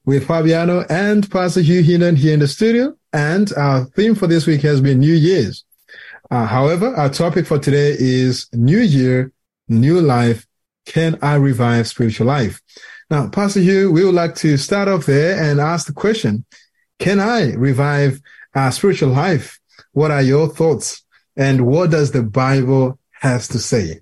with 0.03 0.27
Fabiano 0.27 0.83
and 0.89 1.31
Pastor 1.31 1.61
Hugh 1.61 1.81
Heenan 1.81 2.17
here 2.17 2.33
in 2.33 2.41
the 2.41 2.49
studio. 2.49 2.93
And 3.13 3.49
our 3.53 3.85
theme 3.85 4.13
for 4.13 4.27
this 4.27 4.45
week 4.45 4.59
has 4.63 4.81
been 4.81 4.99
New 4.99 5.13
Year's. 5.13 5.63
Uh, 6.29 6.45
however, 6.45 6.93
our 6.97 7.07
topic 7.07 7.47
for 7.47 7.57
today 7.57 7.95
is 7.97 8.49
New 8.51 8.81
Year, 8.81 9.31
New 9.69 10.01
Life. 10.01 10.45
Can 10.85 11.17
I 11.21 11.35
revive 11.35 11.87
spiritual 11.87 12.27
life? 12.27 12.59
Now, 13.09 13.29
Pastor 13.29 13.61
Hugh, 13.61 13.93
we 13.93 14.03
would 14.03 14.15
like 14.15 14.35
to 14.35 14.57
start 14.57 14.89
off 14.89 15.05
there 15.05 15.41
and 15.41 15.61
ask 15.61 15.87
the 15.87 15.93
question, 15.93 16.43
can 16.99 17.21
I 17.21 17.53
revive 17.53 18.19
our 18.53 18.73
spiritual 18.73 19.11
life? 19.11 19.61
What 19.93 20.11
are 20.11 20.21
your 20.21 20.49
thoughts? 20.49 21.05
And 21.37 21.65
what 21.67 21.89
does 21.89 22.11
the 22.11 22.21
Bible 22.21 22.99
has 23.11 23.47
to 23.47 23.59
say? 23.59 24.01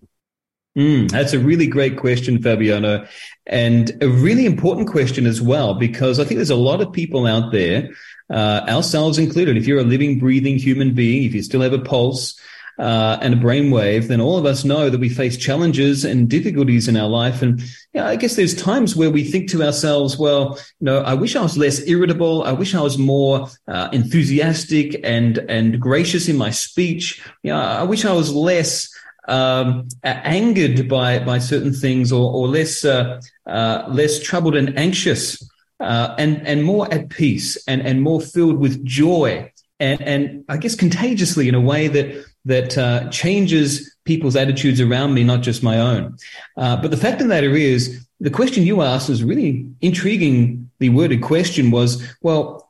Mm, 0.77 1.09
that's 1.09 1.33
a 1.33 1.39
really 1.39 1.65
great 1.65 1.97
question, 1.97 2.39
Fabiano, 2.39 3.07
and 3.47 3.91
a 3.99 4.07
really 4.07 4.45
important 4.45 4.87
question 4.87 5.25
as 5.25 5.41
well, 5.41 5.73
because 5.73 6.19
I 6.19 6.23
think 6.23 6.37
there's 6.37 6.51
a 6.51 6.55
lot 6.55 6.81
of 6.81 6.93
people 6.93 7.25
out 7.25 7.51
there, 7.51 7.89
uh, 8.29 8.61
ourselves 8.69 9.17
included. 9.17 9.57
If 9.57 9.65
you're 9.65 9.79
a 9.79 9.83
living, 9.83 10.19
breathing 10.19 10.57
human 10.57 10.93
being, 10.93 11.23
if 11.23 11.33
you 11.33 11.41
still 11.41 11.61
have 11.61 11.73
a 11.73 11.79
pulse 11.79 12.39
uh, 12.77 13.17
and 13.21 13.33
a 13.33 13.37
brainwave, 13.37 14.07
then 14.07 14.21
all 14.21 14.37
of 14.37 14.45
us 14.45 14.63
know 14.63 14.91
that 14.91 14.99
we 14.99 15.09
face 15.09 15.35
challenges 15.35 16.05
and 16.05 16.29
difficulties 16.29 16.87
in 16.87 16.95
our 16.95 17.09
life. 17.09 17.41
And 17.41 17.59
yeah, 17.93 18.05
I 18.05 18.15
guess 18.15 18.35
there's 18.35 18.53
times 18.53 18.95
where 18.95 19.09
we 19.09 19.23
think 19.23 19.49
to 19.49 19.63
ourselves, 19.63 20.15
well, 20.19 20.59
you 20.79 20.85
know, 20.85 20.99
I 20.99 21.15
wish 21.15 21.35
I 21.35 21.41
was 21.41 21.57
less 21.57 21.87
irritable. 21.87 22.43
I 22.43 22.51
wish 22.51 22.75
I 22.75 22.81
was 22.81 22.99
more 22.99 23.47
uh, 23.67 23.89
enthusiastic 23.93 24.99
and 25.03 25.39
and 25.49 25.79
gracious 25.79 26.29
in 26.29 26.37
my 26.37 26.51
speech. 26.51 27.19
Yeah, 27.41 27.59
I 27.59 27.81
wish 27.81 28.05
I 28.05 28.13
was 28.13 28.31
less 28.31 28.93
um, 29.27 29.87
angered 30.03 30.87
by 30.87 31.19
by 31.19 31.39
certain 31.39 31.73
things, 31.73 32.11
or, 32.11 32.31
or 32.33 32.47
less 32.47 32.85
uh, 32.85 33.19
uh, 33.45 33.85
less 33.89 34.21
troubled 34.21 34.55
and 34.55 34.77
anxious, 34.77 35.49
uh, 35.79 36.15
and 36.17 36.45
and 36.47 36.63
more 36.63 36.91
at 36.93 37.09
peace, 37.09 37.57
and 37.67 37.81
and 37.81 38.01
more 38.01 38.21
filled 38.21 38.57
with 38.57 38.83
joy, 38.85 39.51
and 39.79 40.01
and 40.01 40.45
I 40.49 40.57
guess 40.57 40.75
contagiously 40.75 41.47
in 41.47 41.55
a 41.55 41.61
way 41.61 41.87
that 41.87 42.25
that 42.45 42.77
uh, 42.77 43.09
changes 43.09 43.95
people's 44.05 44.37
attitudes 44.37 44.79
around 44.79 45.13
me, 45.13 45.23
not 45.23 45.41
just 45.41 45.61
my 45.61 45.79
own. 45.79 46.17
Uh, 46.55 46.77
but 46.81 46.91
the 46.91 46.97
fact 46.97 47.21
of 47.21 47.27
the 47.27 47.33
matter 47.33 47.55
is, 47.55 48.05
the 48.21 48.29
question 48.29 48.63
you 48.63 48.81
asked 48.81 49.09
was 49.09 49.23
really 49.23 49.67
intriguingly 49.81 50.91
worded 50.91 51.21
question 51.21 51.71
was, 51.71 52.01
well, 52.21 52.66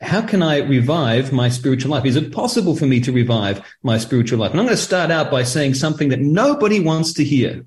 how 0.00 0.22
can 0.22 0.42
I 0.42 0.58
revive 0.58 1.32
my 1.32 1.48
spiritual 1.48 1.90
life? 1.90 2.04
Is 2.04 2.16
it 2.16 2.32
possible 2.32 2.76
for 2.76 2.86
me 2.86 3.00
to 3.00 3.12
revive 3.12 3.62
my 3.82 3.98
spiritual 3.98 4.38
life? 4.38 4.52
And 4.52 4.60
I'm 4.60 4.66
going 4.66 4.76
to 4.76 4.82
start 4.82 5.10
out 5.10 5.30
by 5.30 5.42
saying 5.42 5.74
something 5.74 6.10
that 6.10 6.20
nobody 6.20 6.80
wants 6.80 7.12
to 7.14 7.24
hear. 7.24 7.64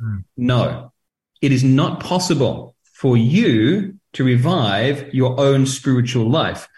Hmm. 0.00 0.18
No, 0.36 0.92
it 1.42 1.52
is 1.52 1.62
not 1.62 2.00
possible 2.00 2.74
for 2.84 3.16
you 3.16 3.98
to 4.14 4.24
revive 4.24 5.12
your 5.12 5.38
own 5.38 5.66
spiritual 5.66 6.30
life. 6.30 6.68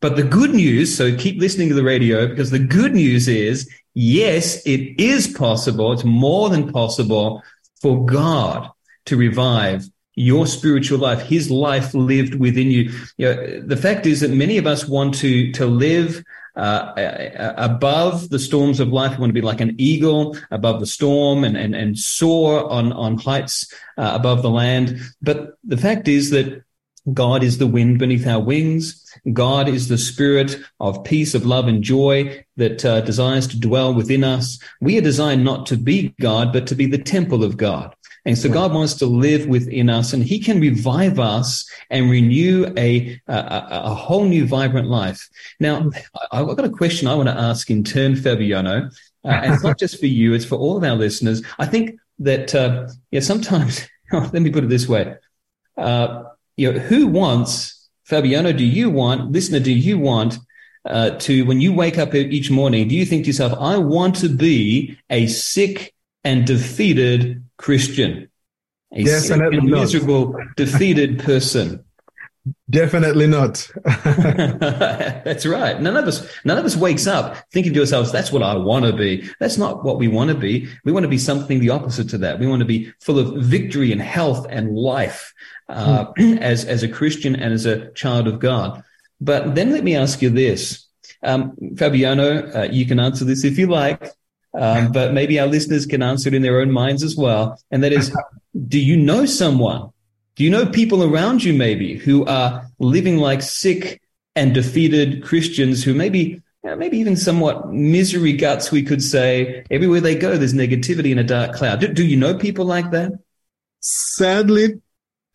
But 0.00 0.16
the 0.16 0.24
good 0.24 0.54
news, 0.54 0.96
so 0.96 1.14
keep 1.16 1.40
listening 1.40 1.68
to 1.68 1.74
the 1.74 1.84
radio 1.84 2.26
because 2.26 2.50
the 2.50 2.58
good 2.58 2.94
news 2.94 3.28
is, 3.28 3.70
yes, 3.94 4.64
it 4.66 5.00
is 5.00 5.28
possible. 5.28 5.92
It's 5.92 6.04
more 6.04 6.50
than 6.50 6.72
possible 6.72 7.42
for 7.80 8.04
God 8.06 8.70
to 9.06 9.16
revive 9.16 9.84
your 10.18 10.46
spiritual 10.46 10.98
life, 10.98 11.20
his 11.22 11.50
life 11.50 11.94
lived 11.94 12.34
within 12.34 12.70
you. 12.70 12.90
you 13.16 13.26
know, 13.26 13.60
the 13.60 13.76
fact 13.76 14.06
is 14.06 14.20
that 14.20 14.30
many 14.30 14.58
of 14.58 14.66
us 14.66 14.86
want 14.86 15.14
to, 15.14 15.52
to 15.52 15.66
live 15.66 16.24
uh, 16.56 17.52
above 17.56 18.30
the 18.30 18.38
storms 18.38 18.80
of 18.80 18.88
life. 18.88 19.12
We 19.12 19.18
want 19.18 19.30
to 19.30 19.40
be 19.40 19.40
like 19.40 19.60
an 19.60 19.76
eagle 19.78 20.36
above 20.50 20.80
the 20.80 20.86
storm 20.86 21.44
and, 21.44 21.56
and, 21.56 21.74
and 21.74 21.96
soar 21.96 22.68
on, 22.68 22.92
on 22.92 23.16
heights 23.18 23.72
uh, 23.96 24.10
above 24.14 24.42
the 24.42 24.50
land. 24.50 25.00
But 25.22 25.56
the 25.62 25.76
fact 25.76 26.08
is 26.08 26.30
that 26.30 26.64
God 27.14 27.42
is 27.42 27.58
the 27.58 27.66
wind 27.66 27.98
beneath 27.98 28.26
our 28.26 28.40
wings. 28.40 29.04
God 29.32 29.68
is 29.68 29.88
the 29.88 29.98
spirit 29.98 30.58
of 30.80 31.04
peace, 31.04 31.34
of 31.34 31.46
love 31.46 31.68
and 31.68 31.82
joy 31.82 32.44
that 32.56 32.84
uh, 32.84 33.00
desires 33.02 33.46
to 33.48 33.60
dwell 33.60 33.94
within 33.94 34.24
us. 34.24 34.58
We 34.80 34.98
are 34.98 35.02
designed 35.02 35.44
not 35.44 35.66
to 35.66 35.76
be 35.76 36.14
God, 36.20 36.52
but 36.52 36.66
to 36.66 36.74
be 36.74 36.86
the 36.86 36.98
temple 36.98 37.44
of 37.44 37.56
God. 37.56 37.94
And 38.24 38.36
so 38.36 38.48
God 38.48 38.72
wants 38.72 38.94
to 38.96 39.06
live 39.06 39.46
within 39.46 39.88
us 39.88 40.12
and 40.12 40.22
he 40.22 40.38
can 40.38 40.60
revive 40.60 41.18
us 41.18 41.68
and 41.90 42.10
renew 42.10 42.72
a, 42.76 43.20
a, 43.26 43.66
a 43.70 43.94
whole 43.94 44.24
new 44.24 44.46
vibrant 44.46 44.88
life. 44.88 45.28
Now, 45.60 45.90
I've 46.32 46.46
got 46.46 46.64
a 46.64 46.70
question 46.70 47.08
I 47.08 47.14
want 47.14 47.28
to 47.28 47.34
ask 47.34 47.70
in 47.70 47.84
turn, 47.84 48.16
Fabiano. 48.16 48.90
Uh, 49.24 49.28
and 49.28 49.54
it's 49.54 49.64
not 49.64 49.78
just 49.78 49.98
for 49.98 50.06
you, 50.06 50.34
it's 50.34 50.44
for 50.44 50.56
all 50.56 50.76
of 50.76 50.84
our 50.84 50.94
listeners. 50.94 51.42
I 51.58 51.66
think 51.66 51.98
that, 52.20 52.54
uh, 52.54 52.88
yeah, 53.10 53.20
sometimes, 53.20 53.86
let 54.12 54.34
me 54.34 54.50
put 54.50 54.64
it 54.64 54.70
this 54.70 54.88
way. 54.88 55.16
Uh, 55.76 56.24
you 56.56 56.72
know, 56.72 56.78
who 56.78 57.06
wants, 57.06 57.88
Fabiano, 58.04 58.52
do 58.52 58.64
you 58.64 58.90
want, 58.90 59.32
listener, 59.32 59.60
do 59.60 59.72
you 59.72 59.98
want 59.98 60.38
uh, 60.84 61.10
to, 61.10 61.44
when 61.44 61.60
you 61.60 61.72
wake 61.72 61.98
up 61.98 62.14
each 62.14 62.50
morning, 62.50 62.88
do 62.88 62.94
you 62.94 63.04
think 63.04 63.24
to 63.24 63.28
yourself, 63.28 63.54
I 63.58 63.76
want 63.78 64.16
to 64.16 64.28
be 64.28 64.98
a 65.10 65.26
sick 65.26 65.94
and 66.24 66.46
defeated 66.46 67.44
Christian, 67.58 68.30
a 68.92 69.04
Definitely 69.04 69.58
and 69.58 69.68
not. 69.68 69.80
miserable, 69.80 70.36
defeated 70.56 71.18
person? 71.18 71.84
Definitely 72.70 73.26
not. 73.26 73.70
that's 73.84 75.44
right. 75.46 75.80
None 75.80 75.96
of 75.96 76.06
us, 76.06 76.26
none 76.44 76.58
of 76.58 76.64
us 76.64 76.76
wakes 76.76 77.06
up 77.06 77.36
thinking 77.52 77.74
to 77.74 77.80
ourselves, 77.80 78.12
that's 78.12 78.32
what 78.32 78.42
I 78.42 78.54
want 78.54 78.86
to 78.86 78.92
be. 78.92 79.28
That's 79.40 79.58
not 79.58 79.84
what 79.84 79.98
we 79.98 80.08
want 80.08 80.30
to 80.30 80.36
be. 80.36 80.68
We 80.84 80.92
want 80.92 81.04
to 81.04 81.08
be 81.08 81.18
something 81.18 81.60
the 81.60 81.70
opposite 81.70 82.08
to 82.10 82.18
that. 82.18 82.38
We 82.38 82.46
want 82.46 82.60
to 82.60 82.66
be 82.66 82.92
full 83.00 83.18
of 83.18 83.42
victory 83.42 83.92
and 83.92 84.00
health 84.00 84.46
and 84.48 84.74
life, 84.76 85.32
uh, 85.68 86.06
as, 86.18 86.64
as 86.64 86.82
a 86.82 86.88
Christian 86.88 87.36
and 87.36 87.52
as 87.52 87.66
a 87.66 87.90
child 87.92 88.28
of 88.28 88.38
God. 88.38 88.82
But 89.20 89.54
then 89.54 89.72
let 89.72 89.84
me 89.84 89.96
ask 89.96 90.22
you 90.22 90.30
this. 90.30 90.86
Um, 91.22 91.56
Fabiano, 91.76 92.50
uh, 92.52 92.68
you 92.70 92.86
can 92.86 93.00
answer 93.00 93.24
this 93.24 93.44
if 93.44 93.58
you 93.58 93.66
like. 93.66 94.12
Um, 94.54 94.92
but 94.92 95.12
maybe 95.12 95.38
our 95.38 95.46
listeners 95.46 95.86
can 95.86 96.02
answer 96.02 96.28
it 96.28 96.34
in 96.34 96.42
their 96.42 96.60
own 96.60 96.70
minds 96.70 97.02
as 97.02 97.16
well. 97.16 97.60
And 97.70 97.84
that 97.84 97.92
is, 97.92 98.14
do 98.66 98.80
you 98.80 98.96
know 98.96 99.26
someone? 99.26 99.90
Do 100.36 100.44
you 100.44 100.50
know 100.50 100.66
people 100.66 101.02
around 101.02 101.44
you 101.44 101.52
maybe 101.52 101.96
who 101.96 102.24
are 102.24 102.66
living 102.78 103.18
like 103.18 103.42
sick 103.42 104.00
and 104.36 104.54
defeated 104.54 105.22
Christians 105.22 105.82
who 105.82 105.94
maybe, 105.94 106.40
you 106.64 106.70
know, 106.70 106.76
maybe 106.76 106.98
even 106.98 107.16
somewhat 107.16 107.72
misery 107.72 108.32
guts, 108.32 108.70
we 108.70 108.82
could 108.82 109.02
say. 109.02 109.64
Everywhere 109.70 110.00
they 110.00 110.14
go, 110.14 110.36
there's 110.36 110.54
negativity 110.54 111.10
in 111.10 111.18
a 111.18 111.24
dark 111.24 111.54
cloud. 111.54 111.80
Do, 111.80 111.88
do 111.88 112.06
you 112.06 112.16
know 112.16 112.36
people 112.36 112.64
like 112.64 112.90
that? 112.92 113.12
Sadly, 113.80 114.80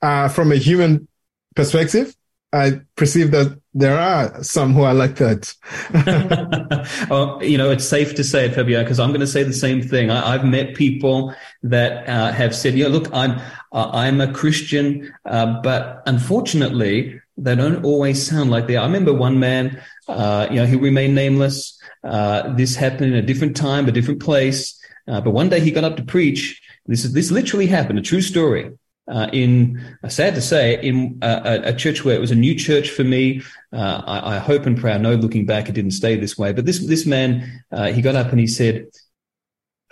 uh, 0.02 0.30
from 0.30 0.52
a 0.52 0.56
human 0.56 1.08
perspective, 1.56 2.16
I 2.52 2.82
perceive 2.96 3.32
that 3.32 3.60
there 3.74 3.98
are 3.98 4.44
some 4.44 4.74
who 4.74 4.84
are 4.84 4.94
like 4.94 5.16
that. 5.16 5.54
well, 7.10 7.44
you 7.44 7.58
know, 7.58 7.72
it's 7.72 7.86
safe 7.86 8.14
to 8.16 8.24
say 8.24 8.46
it, 8.46 8.56
Fabio, 8.56 8.84
because 8.84 9.00
I'm 9.00 9.10
going 9.10 9.22
to 9.22 9.28
say 9.28 9.44
the 9.44 9.54
same 9.54 9.82
thing. 9.82 10.12
I, 10.12 10.34
I've 10.34 10.46
met 10.46 10.76
people 10.76 11.34
that 11.64 12.08
uh, 12.08 12.32
have 12.32 12.56
said, 12.56 12.76
"Yeah, 12.76 12.88
look, 12.88 13.12
I'm 13.14 13.40
uh, 13.72 13.90
I'm 13.92 14.22
a 14.22 14.32
Christian, 14.32 15.14
uh, 15.26 15.62
but 15.62 16.04
unfortunately, 16.06 17.20
they 17.38 17.56
don't 17.56 17.84
always 17.84 18.26
sound 18.26 18.52
like 18.52 18.68
they 18.68 18.76
are." 18.76 18.84
I 18.84 18.86
remember 18.86 19.14
one 19.14 19.40
man, 19.40 19.82
uh, 20.08 20.48
you 20.52 20.58
know, 20.58 20.66
he 20.66 20.76
remained 20.76 21.16
nameless. 21.16 21.80
Uh, 22.04 22.54
this 22.54 22.76
happened 22.76 23.14
in 23.14 23.16
a 23.16 23.26
different 23.26 23.56
time, 23.58 23.88
a 23.88 23.92
different 23.92 24.22
place, 24.22 24.80
uh, 25.08 25.20
but 25.22 25.32
one 25.32 25.50
day 25.50 25.60
he 25.60 25.72
got 25.72 25.84
up 25.84 25.98
to 25.98 26.04
preach. 26.04 26.62
This 26.86 27.06
is 27.06 27.14
this 27.14 27.32
literally 27.32 27.68
happened, 27.68 27.98
a 27.98 28.04
true 28.04 28.22
story 28.22 28.72
uh, 29.08 29.30
in, 29.34 29.98
uh, 30.04 30.08
sad 30.08 30.36
to 30.36 30.42
say, 30.42 30.82
in 30.82 31.20
uh, 31.22 31.42
a, 31.44 31.70
a 31.70 31.76
church 31.76 32.06
where 32.06 32.16
it 32.16 32.22
was 32.22 32.32
a 32.32 32.36
new 32.36 32.56
church 32.56 32.90
for 32.90 33.04
me. 33.04 33.42
Uh, 33.72 34.02
I, 34.06 34.36
I 34.36 34.38
hope 34.40 34.66
and 34.66 34.78
pray. 34.78 34.94
I 34.94 34.98
know 34.98 35.16
looking 35.16 35.46
back, 35.46 35.68
it 35.68 35.74
didn't 35.74 35.92
stay 35.92 36.16
this 36.16 36.38
way. 36.38 36.54
But 36.54 36.66
this 36.66 36.86
this 36.86 37.06
man, 37.06 37.64
uh, 37.72 37.92
he 37.92 38.02
got 38.02 38.16
up 38.16 38.32
and 38.32 38.40
he 38.40 38.48
said, 38.48 38.88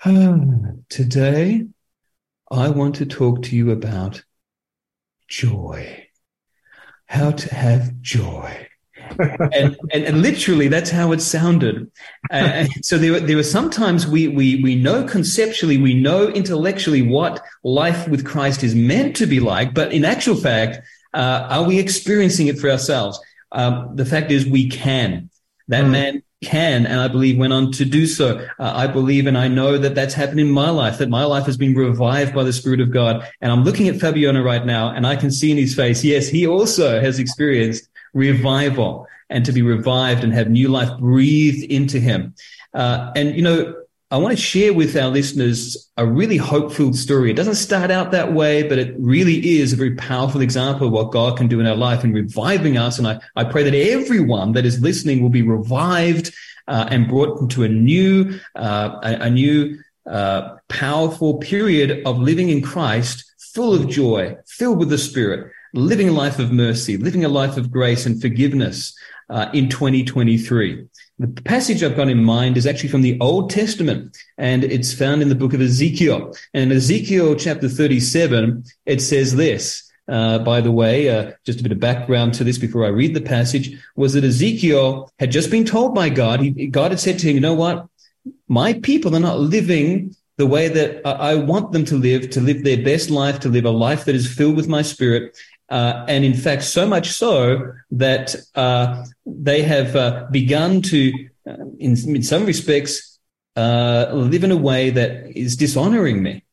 "Ah, 0.05 0.37
"Today, 0.89 1.67
I 2.49 2.69
want 2.69 2.95
to 2.95 3.05
talk 3.05 3.43
to 3.43 3.55
you 3.55 3.71
about 3.71 4.23
joy. 5.27 6.07
How 7.05 7.31
to 7.31 7.53
have 7.53 7.99
joy." 8.01 8.70
And, 9.19 9.77
and 9.93 10.03
and 10.03 10.21
literally 10.21 10.67
that's 10.67 10.89
how 10.89 11.11
it 11.11 11.21
sounded. 11.21 11.91
Uh, 12.29 12.65
so 12.81 12.97
there 12.97 13.13
were, 13.13 13.19
there 13.19 13.35
were 13.35 13.43
sometimes 13.43 14.07
we 14.07 14.27
we 14.27 14.61
we 14.63 14.75
know 14.75 15.03
conceptually, 15.03 15.77
we 15.77 15.93
know 15.93 16.29
intellectually 16.29 17.01
what 17.01 17.43
life 17.63 18.07
with 18.07 18.25
Christ 18.25 18.63
is 18.63 18.75
meant 18.75 19.15
to 19.17 19.25
be 19.25 19.39
like, 19.39 19.73
but 19.73 19.91
in 19.93 20.05
actual 20.05 20.35
fact, 20.35 20.79
uh, 21.13 21.47
are 21.49 21.63
we 21.63 21.79
experiencing 21.79 22.47
it 22.47 22.59
for 22.59 22.69
ourselves? 22.69 23.19
Um, 23.51 23.95
the 23.95 24.05
fact 24.05 24.31
is, 24.31 24.45
we 24.45 24.69
can. 24.69 25.29
That 25.67 25.87
man 25.87 26.23
can, 26.43 26.85
and 26.85 26.99
I 26.99 27.07
believe 27.07 27.37
went 27.37 27.53
on 27.53 27.71
to 27.73 27.85
do 27.85 28.05
so. 28.05 28.45
Uh, 28.59 28.73
I 28.75 28.87
believe 28.87 29.27
and 29.27 29.37
I 29.37 29.47
know 29.47 29.77
that 29.77 29.95
that's 29.95 30.13
happened 30.13 30.39
in 30.39 30.51
my 30.51 30.69
life, 30.69 30.97
that 30.97 31.09
my 31.09 31.23
life 31.23 31.45
has 31.45 31.55
been 31.55 31.73
revived 31.75 32.33
by 32.33 32.43
the 32.43 32.51
Spirit 32.51 32.81
of 32.81 32.91
God. 32.91 33.25
And 33.41 33.51
I'm 33.51 33.63
looking 33.63 33.87
at 33.87 33.99
Fabiano 33.99 34.41
right 34.41 34.65
now, 34.65 34.89
and 34.89 35.05
I 35.05 35.15
can 35.15 35.31
see 35.31 35.51
in 35.51 35.57
his 35.57 35.75
face, 35.75 36.03
yes, 36.03 36.27
he 36.27 36.47
also 36.47 36.99
has 36.99 37.19
experienced 37.19 37.87
revival 38.13 39.07
and 39.29 39.45
to 39.45 39.51
be 39.51 39.61
revived 39.61 40.23
and 40.23 40.33
have 40.33 40.49
new 40.49 40.67
life 40.67 40.97
breathed 40.99 41.63
into 41.71 41.99
him. 41.99 42.33
Uh, 42.73 43.11
and, 43.15 43.35
you 43.35 43.41
know, 43.41 43.75
I 44.09 44.17
want 44.17 44.35
to 44.35 44.41
share 44.41 44.73
with 44.73 44.97
our 44.97 45.07
listeners 45.07 45.89
a 45.95 46.05
really 46.05 46.35
hope-filled 46.35 46.97
story. 46.97 47.31
It 47.31 47.37
doesn't 47.37 47.55
start 47.55 47.91
out 47.91 48.11
that 48.11 48.33
way, 48.33 48.63
but 48.63 48.77
it 48.77 48.93
really 48.99 49.59
is 49.59 49.71
a 49.71 49.77
very 49.77 49.95
powerful 49.95 50.41
example 50.41 50.87
of 50.87 50.93
what 50.93 51.11
God 51.11 51.37
can 51.37 51.47
do 51.47 51.61
in 51.61 51.65
our 51.65 51.77
life 51.77 52.03
in 52.03 52.11
reviving 52.11 52.77
us. 52.77 52.97
And 52.99 53.07
I, 53.07 53.21
I 53.37 53.45
pray 53.45 53.63
that 53.63 53.73
everyone 53.73 54.51
that 54.51 54.65
is 54.65 54.81
listening 54.81 55.21
will 55.21 55.29
be 55.29 55.43
revived 55.43 56.33
uh, 56.67 56.87
and 56.91 57.07
brought 57.07 57.39
into 57.39 57.63
a 57.63 57.69
new, 57.69 58.37
uh, 58.55 58.99
a, 59.01 59.27
a 59.27 59.29
new, 59.29 59.79
uh, 60.09 60.57
powerful 60.67 61.37
period 61.37 62.05
of 62.05 62.17
living 62.17 62.49
in 62.49 62.61
Christ, 62.61 63.23
full 63.53 63.73
of 63.73 63.87
joy, 63.87 64.35
filled 64.45 64.79
with 64.79 64.89
the 64.89 64.97
Spirit, 64.97 65.51
living 65.73 66.09
a 66.09 66.13
life 66.13 66.39
of 66.39 66.51
mercy, 66.51 66.97
living 66.97 67.25
a 67.25 67.29
life 67.29 67.57
of 67.57 67.71
grace 67.71 68.05
and 68.05 68.21
forgiveness 68.21 68.93
uh, 69.29 69.49
in 69.53 69.69
2023. 69.69 70.85
The 71.19 71.27
passage 71.43 71.83
I've 71.83 71.95
got 71.95 72.09
in 72.09 72.23
mind 72.23 72.57
is 72.57 72.65
actually 72.65 72.89
from 72.89 73.01
the 73.01 73.19
Old 73.19 73.49
Testament, 73.49 74.17
and 74.37 74.63
it's 74.63 74.93
found 74.93 75.21
in 75.21 75.29
the 75.29 75.35
book 75.35 75.53
of 75.53 75.61
Ezekiel. 75.61 76.35
And 76.53 76.71
in 76.71 76.77
Ezekiel 76.77 77.35
chapter 77.35 77.69
37, 77.69 78.63
it 78.85 79.01
says 79.01 79.35
this. 79.35 79.87
Uh, 80.07 80.39
by 80.39 80.59
the 80.59 80.71
way, 80.71 81.09
uh, 81.09 81.31
just 81.45 81.59
a 81.59 81.63
bit 81.63 81.71
of 81.71 81.79
background 81.79 82.33
to 82.33 82.43
this 82.43 82.57
before 82.57 82.83
I 82.85 82.89
read 82.89 83.13
the 83.13 83.21
passage 83.21 83.79
was 83.95 84.13
that 84.13 84.23
Ezekiel 84.23 85.09
had 85.19 85.31
just 85.31 85.51
been 85.51 85.63
told 85.63 85.95
by 85.95 86.09
God. 86.09 86.41
He, 86.41 86.67
God 86.67 86.91
had 86.91 86.99
said 86.99 87.19
to 87.19 87.27
him, 87.29 87.35
"You 87.35 87.41
know 87.41 87.53
what? 87.53 87.87
My 88.47 88.73
people 88.73 89.15
are 89.15 89.21
not 89.21 89.39
living 89.39 90.15
the 90.37 90.47
way 90.47 90.67
that 90.67 91.05
I 91.05 91.35
want 91.35 91.71
them 91.71 91.85
to 91.85 91.95
live, 91.95 92.31
to 92.31 92.41
live 92.41 92.63
their 92.63 92.83
best 92.83 93.11
life, 93.11 93.39
to 93.41 93.49
live 93.49 93.65
a 93.65 93.69
life 93.69 94.05
that 94.05 94.15
is 94.15 94.33
filled 94.33 94.55
with 94.55 94.67
my 94.67 94.81
spirit. 94.81 95.37
Uh, 95.71 96.05
and 96.07 96.25
in 96.25 96.33
fact, 96.33 96.63
so 96.63 96.85
much 96.85 97.09
so 97.11 97.73
that 97.91 98.35
uh, 98.55 99.05
they 99.25 99.63
have 99.63 99.95
uh, 99.95 100.27
begun 100.29 100.81
to, 100.81 101.13
uh, 101.47 101.55
in, 101.79 101.97
in 102.15 102.21
some 102.21 102.45
respects, 102.45 103.19
uh, 103.55 104.11
live 104.13 104.43
in 104.43 104.51
a 104.51 104.57
way 104.57 104.89
that 104.89 105.35
is 105.35 105.55
dishonoring 105.55 106.21
me. 106.21 106.43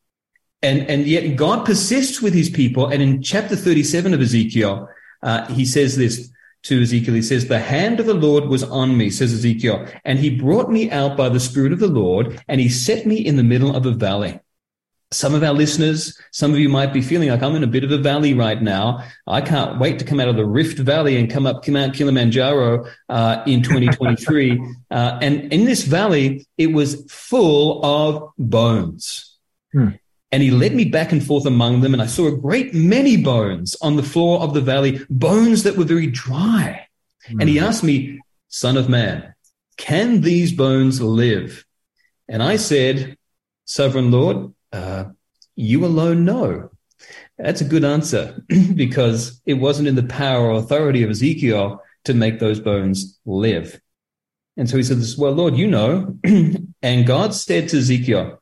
And, 0.61 0.89
and 0.89 1.05
yet 1.05 1.35
God 1.35 1.65
persists 1.65 2.21
with 2.21 2.33
his 2.33 2.49
people. 2.49 2.87
And 2.87 3.01
in 3.01 3.21
chapter 3.21 3.55
37 3.55 4.13
of 4.13 4.21
Ezekiel, 4.21 4.87
uh, 5.21 5.45
he 5.47 5.65
says 5.65 5.97
this, 5.97 6.31
to 6.63 6.81
Ezekiel. 6.81 7.13
He 7.13 7.21
says, 7.21 7.47
the 7.47 7.59
hand 7.59 7.99
of 7.99 8.05
the 8.05 8.13
Lord 8.13 8.45
was 8.45 8.63
on 8.63 8.97
me, 8.97 9.09
says 9.09 9.33
Ezekiel, 9.33 9.87
and 10.03 10.19
he 10.19 10.29
brought 10.29 10.69
me 10.69 10.91
out 10.91 11.15
by 11.15 11.29
the 11.29 11.39
spirit 11.39 11.71
of 11.71 11.79
the 11.79 11.87
Lord 11.87 12.41
and 12.47 12.59
he 12.59 12.69
set 12.69 13.05
me 13.05 13.15
in 13.15 13.37
the 13.37 13.43
middle 13.43 13.75
of 13.75 13.85
a 13.85 13.91
valley. 13.91 14.39
Some 15.11 15.33
of 15.33 15.43
our 15.43 15.53
listeners, 15.53 16.19
some 16.31 16.51
of 16.51 16.59
you 16.59 16.69
might 16.69 16.93
be 16.93 17.01
feeling 17.01 17.29
like 17.29 17.41
I'm 17.41 17.55
in 17.55 17.63
a 17.63 17.67
bit 17.67 17.83
of 17.83 17.91
a 17.91 17.97
valley 17.97 18.35
right 18.35 18.61
now. 18.61 19.03
I 19.25 19.41
can't 19.41 19.79
wait 19.79 19.97
to 19.99 20.05
come 20.05 20.19
out 20.19 20.27
of 20.27 20.35
the 20.35 20.45
Rift 20.45 20.77
Valley 20.77 21.17
and 21.17 21.31
come 21.31 21.47
up 21.47 21.67
Mount 21.67 21.95
Kilimanjaro 21.95 22.85
uh, 23.09 23.43
in 23.47 23.63
2023. 23.63 24.61
uh, 24.91 25.17
and 25.21 25.51
in 25.51 25.65
this 25.65 25.83
valley, 25.83 26.45
it 26.59 26.67
was 26.67 27.03
full 27.09 27.83
of 27.83 28.31
bones. 28.37 29.37
Hmm. 29.71 29.89
And 30.31 30.43
he 30.43 30.51
led 30.51 30.75
me 30.75 30.85
back 30.85 31.11
and 31.11 31.25
forth 31.25 31.47
among 31.47 31.81
them, 31.81 31.93
and 31.93 32.03
I 32.03 32.05
saw 32.05 32.27
a 32.27 32.37
great 32.37 32.75
many 32.75 33.17
bones 33.17 33.75
on 33.81 33.95
the 33.95 34.03
floor 34.03 34.41
of 34.41 34.53
the 34.53 34.61
valley, 34.61 35.03
bones 35.09 35.63
that 35.63 35.75
were 35.75 35.85
very 35.85 36.05
dry. 36.05 36.87
And 37.27 37.49
he 37.49 37.59
asked 37.59 37.83
me, 37.83 38.19
Son 38.47 38.77
of 38.77 38.89
man, 38.89 39.33
can 39.77 40.21
these 40.21 40.51
bones 40.51 41.01
live? 41.01 41.65
And 42.27 42.43
I 42.43 42.57
said, 42.57 43.17
Sovereign 43.65 44.11
Lord, 44.11 44.53
uh, 44.71 45.05
you 45.55 45.85
alone 45.85 46.25
know. 46.25 46.69
That's 47.37 47.61
a 47.61 47.65
good 47.65 47.83
answer 47.83 48.43
because 48.75 49.41
it 49.45 49.55
wasn't 49.55 49.87
in 49.87 49.95
the 49.95 50.03
power 50.03 50.47
or 50.47 50.59
authority 50.59 51.03
of 51.03 51.09
Ezekiel 51.09 51.81
to 52.05 52.13
make 52.13 52.39
those 52.39 52.59
bones 52.59 53.19
live. 53.25 53.79
And 54.57 54.69
so 54.69 54.77
he 54.77 54.83
says, 54.83 55.17
Well, 55.17 55.31
Lord, 55.31 55.55
you 55.55 55.67
know. 55.67 56.17
and 56.81 57.07
God 57.07 57.33
said 57.33 57.69
to 57.69 57.77
Ezekiel, 57.77 58.41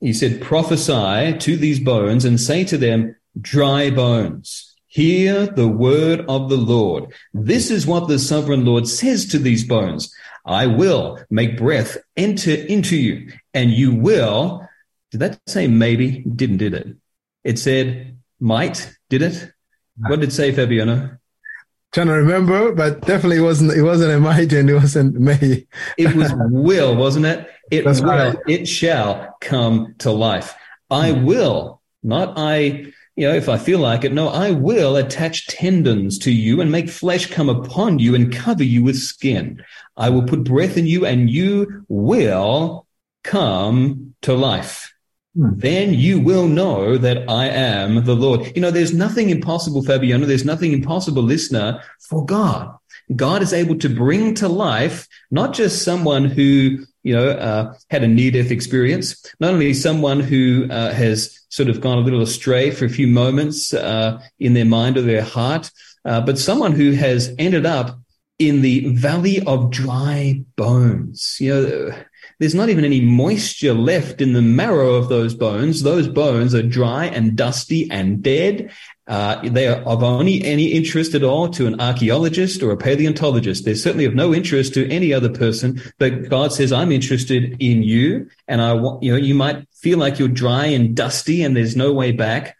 He 0.00 0.12
said, 0.12 0.40
Prophesy 0.40 1.36
to 1.38 1.56
these 1.56 1.80
bones 1.80 2.24
and 2.24 2.40
say 2.40 2.64
to 2.64 2.78
them, 2.78 3.16
Dry 3.38 3.90
bones, 3.90 4.74
hear 4.86 5.46
the 5.46 5.68
word 5.68 6.24
of 6.26 6.48
the 6.48 6.56
Lord. 6.56 7.12
This 7.34 7.70
is 7.70 7.86
what 7.86 8.08
the 8.08 8.18
sovereign 8.18 8.64
Lord 8.64 8.88
says 8.88 9.26
to 9.26 9.38
these 9.38 9.64
bones 9.64 10.14
I 10.46 10.66
will 10.68 11.18
make 11.28 11.58
breath 11.58 11.98
enter 12.16 12.54
into 12.54 12.96
you, 12.96 13.32
and 13.52 13.70
you 13.70 13.94
will. 13.94 14.65
Did 15.16 15.32
that 15.32 15.40
say 15.46 15.66
maybe? 15.66 16.18
Didn't, 16.24 16.58
did 16.58 16.74
it? 16.74 16.88
It 17.42 17.58
said 17.58 18.18
might, 18.38 18.94
did 19.08 19.22
it? 19.22 19.50
What 19.98 20.20
did 20.20 20.28
it 20.28 20.32
say, 20.32 20.52
Fabiano? 20.52 21.16
Trying 21.92 22.08
to 22.08 22.12
remember, 22.12 22.74
but 22.74 23.00
definitely 23.00 23.40
wasn't. 23.40 23.72
It 23.72 23.80
wasn't 23.80 24.12
a 24.12 24.20
might 24.20 24.52
and 24.52 24.68
it 24.68 24.74
wasn't 24.74 25.14
may. 25.14 25.66
It 25.96 26.14
was 26.14 26.34
will, 26.50 26.94
wasn't 26.96 27.24
it? 27.24 27.48
It 27.70 27.84
That's 27.86 28.02
will, 28.02 28.10
right. 28.10 28.36
it 28.46 28.68
shall 28.68 29.34
come 29.40 29.94
to 30.00 30.10
life. 30.10 30.54
I 30.90 31.12
hmm. 31.12 31.24
will, 31.24 31.80
not 32.02 32.34
I, 32.36 32.92
you 33.16 33.26
know, 33.26 33.32
if 33.34 33.48
I 33.48 33.56
feel 33.56 33.78
like 33.78 34.04
it. 34.04 34.12
No, 34.12 34.28
I 34.28 34.50
will 34.50 34.96
attach 34.96 35.46
tendons 35.46 36.18
to 36.18 36.30
you 36.30 36.60
and 36.60 36.70
make 36.70 36.90
flesh 36.90 37.30
come 37.30 37.48
upon 37.48 38.00
you 38.00 38.14
and 38.14 38.30
cover 38.30 38.64
you 38.64 38.84
with 38.84 38.98
skin. 38.98 39.64
I 39.96 40.10
will 40.10 40.24
put 40.24 40.44
breath 40.44 40.76
in 40.76 40.86
you 40.86 41.06
and 41.06 41.30
you 41.30 41.86
will 41.88 42.86
come 43.24 44.14
to 44.20 44.34
life. 44.34 44.92
Hmm. 45.36 45.50
Then 45.54 45.94
you 45.94 46.18
will 46.18 46.48
know 46.48 46.96
that 46.96 47.28
I 47.28 47.48
am 47.48 48.04
the 48.04 48.16
Lord. 48.16 48.52
You 48.54 48.62
know, 48.62 48.70
there's 48.70 48.94
nothing 48.94 49.30
impossible, 49.30 49.82
Fabiano. 49.82 50.26
There's 50.26 50.44
nothing 50.44 50.72
impossible, 50.72 51.22
listener, 51.22 51.82
for 52.08 52.24
God. 52.24 52.74
God 53.14 53.42
is 53.42 53.52
able 53.52 53.78
to 53.78 53.88
bring 53.88 54.34
to 54.36 54.48
life 54.48 55.06
not 55.30 55.52
just 55.52 55.84
someone 55.84 56.24
who, 56.24 56.84
you 57.02 57.14
know, 57.14 57.28
uh, 57.28 57.74
had 57.90 58.02
a 58.02 58.08
near 58.08 58.30
death 58.30 58.50
experience, 58.50 59.24
not 59.38 59.52
only 59.52 59.74
someone 59.74 60.20
who 60.20 60.66
uh, 60.70 60.92
has 60.92 61.44
sort 61.50 61.68
of 61.68 61.80
gone 61.80 61.98
a 61.98 62.00
little 62.00 62.22
astray 62.22 62.70
for 62.70 62.84
a 62.84 62.90
few 62.90 63.06
moments 63.06 63.72
uh, 63.72 64.20
in 64.40 64.54
their 64.54 64.64
mind 64.64 64.96
or 64.96 65.02
their 65.02 65.22
heart, 65.22 65.70
uh, 66.04 66.20
but 66.20 66.38
someone 66.38 66.72
who 66.72 66.92
has 66.92 67.32
ended 67.38 67.66
up 67.66 67.98
in 68.38 68.62
the 68.62 68.94
valley 68.94 69.40
of 69.46 69.70
dry 69.70 70.42
bones. 70.56 71.36
You 71.40 71.54
know, 71.54 71.94
there's 72.38 72.54
not 72.54 72.68
even 72.68 72.84
any 72.84 73.00
moisture 73.00 73.72
left 73.72 74.20
in 74.20 74.32
the 74.32 74.42
marrow 74.42 74.94
of 74.94 75.08
those 75.08 75.34
bones. 75.34 75.82
Those 75.82 76.06
bones 76.06 76.54
are 76.54 76.62
dry 76.62 77.06
and 77.06 77.36
dusty 77.36 77.90
and 77.90 78.22
dead. 78.22 78.70
Uh, 79.06 79.40
they 79.48 79.68
are 79.68 79.80
of 79.82 80.02
only 80.02 80.44
any 80.44 80.66
interest 80.66 81.14
at 81.14 81.22
all 81.22 81.48
to 81.48 81.66
an 81.66 81.80
archaeologist 81.80 82.62
or 82.62 82.72
a 82.72 82.76
paleontologist. 82.76 83.64
They're 83.64 83.76
certainly 83.76 84.04
of 84.04 84.14
no 84.14 84.34
interest 84.34 84.74
to 84.74 84.90
any 84.90 85.12
other 85.12 85.30
person. 85.30 85.80
But 85.98 86.28
God 86.28 86.52
says, 86.52 86.72
"I'm 86.72 86.90
interested 86.90 87.56
in 87.60 87.84
you," 87.84 88.26
and 88.48 88.60
I 88.60 88.72
want 88.72 89.02
you 89.02 89.12
know 89.12 89.18
you 89.18 89.34
might 89.34 89.64
feel 89.74 89.98
like 89.98 90.18
you're 90.18 90.28
dry 90.28 90.66
and 90.66 90.94
dusty 90.94 91.42
and 91.42 91.56
there's 91.56 91.76
no 91.76 91.92
way 91.92 92.10
back. 92.12 92.56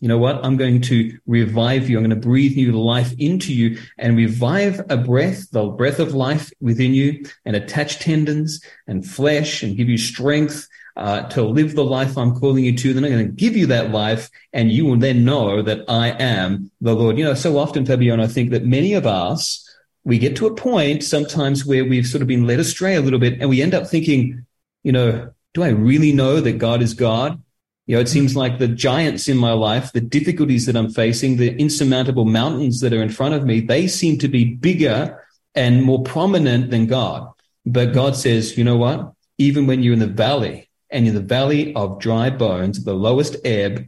You 0.00 0.08
know 0.08 0.18
what? 0.18 0.42
I'm 0.42 0.56
going 0.56 0.80
to 0.82 1.18
revive 1.26 1.90
you. 1.90 1.98
I'm 1.98 2.04
going 2.04 2.18
to 2.18 2.28
breathe 2.28 2.56
new 2.56 2.72
life 2.72 3.12
into 3.18 3.52
you 3.52 3.78
and 3.98 4.16
revive 4.16 4.80
a 4.88 4.96
breath, 4.96 5.50
the 5.50 5.66
breath 5.66 5.98
of 5.98 6.14
life 6.14 6.50
within 6.60 6.94
you 6.94 7.24
and 7.44 7.54
attach 7.54 7.98
tendons 7.98 8.64
and 8.86 9.06
flesh 9.06 9.62
and 9.62 9.76
give 9.76 9.90
you 9.90 9.98
strength 9.98 10.66
uh, 10.96 11.22
to 11.28 11.42
live 11.42 11.74
the 11.74 11.84
life 11.84 12.16
I'm 12.16 12.34
calling 12.34 12.64
you 12.64 12.76
to. 12.76 12.94
Then 12.94 13.04
I'm 13.04 13.10
going 13.10 13.26
to 13.26 13.32
give 13.32 13.56
you 13.56 13.66
that 13.66 13.90
life 13.90 14.30
and 14.54 14.72
you 14.72 14.86
will 14.86 14.96
then 14.96 15.24
know 15.24 15.60
that 15.60 15.84
I 15.86 16.08
am 16.08 16.70
the 16.80 16.94
Lord. 16.94 17.18
You 17.18 17.24
know, 17.24 17.34
so 17.34 17.58
often, 17.58 17.84
Fabiano, 17.84 18.24
I 18.24 18.26
think 18.26 18.50
that 18.50 18.64
many 18.64 18.94
of 18.94 19.06
us, 19.06 19.66
we 20.04 20.18
get 20.18 20.34
to 20.36 20.46
a 20.46 20.54
point 20.54 21.04
sometimes 21.04 21.66
where 21.66 21.84
we've 21.84 22.06
sort 22.06 22.22
of 22.22 22.28
been 22.28 22.46
led 22.46 22.58
astray 22.58 22.94
a 22.94 23.02
little 23.02 23.18
bit 23.18 23.38
and 23.38 23.50
we 23.50 23.60
end 23.60 23.74
up 23.74 23.86
thinking, 23.86 24.46
you 24.82 24.92
know, 24.92 25.30
do 25.52 25.62
I 25.62 25.68
really 25.68 26.12
know 26.12 26.40
that 26.40 26.58
God 26.58 26.80
is 26.80 26.94
God? 26.94 27.42
You 27.90 27.96
know, 27.96 28.02
it 28.02 28.08
seems 28.08 28.36
like 28.36 28.60
the 28.60 28.68
giants 28.68 29.26
in 29.26 29.36
my 29.36 29.50
life, 29.50 29.90
the 29.90 30.00
difficulties 30.00 30.64
that 30.66 30.76
I'm 30.76 30.92
facing, 30.92 31.38
the 31.38 31.56
insurmountable 31.56 32.24
mountains 32.24 32.78
that 32.82 32.92
are 32.92 33.02
in 33.02 33.08
front 33.08 33.34
of 33.34 33.44
me, 33.44 33.58
they 33.58 33.88
seem 33.88 34.16
to 34.18 34.28
be 34.28 34.44
bigger 34.44 35.26
and 35.56 35.82
more 35.82 36.00
prominent 36.04 36.70
than 36.70 36.86
God. 36.86 37.32
But 37.66 37.92
God 37.92 38.14
says, 38.14 38.56
you 38.56 38.62
know 38.62 38.76
what? 38.76 39.12
Even 39.38 39.66
when 39.66 39.82
you're 39.82 39.94
in 39.94 39.98
the 39.98 40.06
valley 40.06 40.70
and 40.88 41.08
in 41.08 41.14
the 41.14 41.20
valley 41.20 41.74
of 41.74 41.98
dry 41.98 42.30
bones, 42.30 42.84
the 42.84 42.94
lowest 42.94 43.34
ebb, 43.44 43.84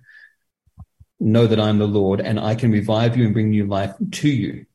know 1.20 1.46
that 1.46 1.60
I'm 1.60 1.78
the 1.78 1.86
Lord 1.86 2.20
and 2.20 2.40
I 2.40 2.56
can 2.56 2.72
revive 2.72 3.16
you 3.16 3.26
and 3.26 3.32
bring 3.32 3.50
new 3.50 3.66
life 3.66 3.94
to 4.14 4.28
you. 4.28 4.66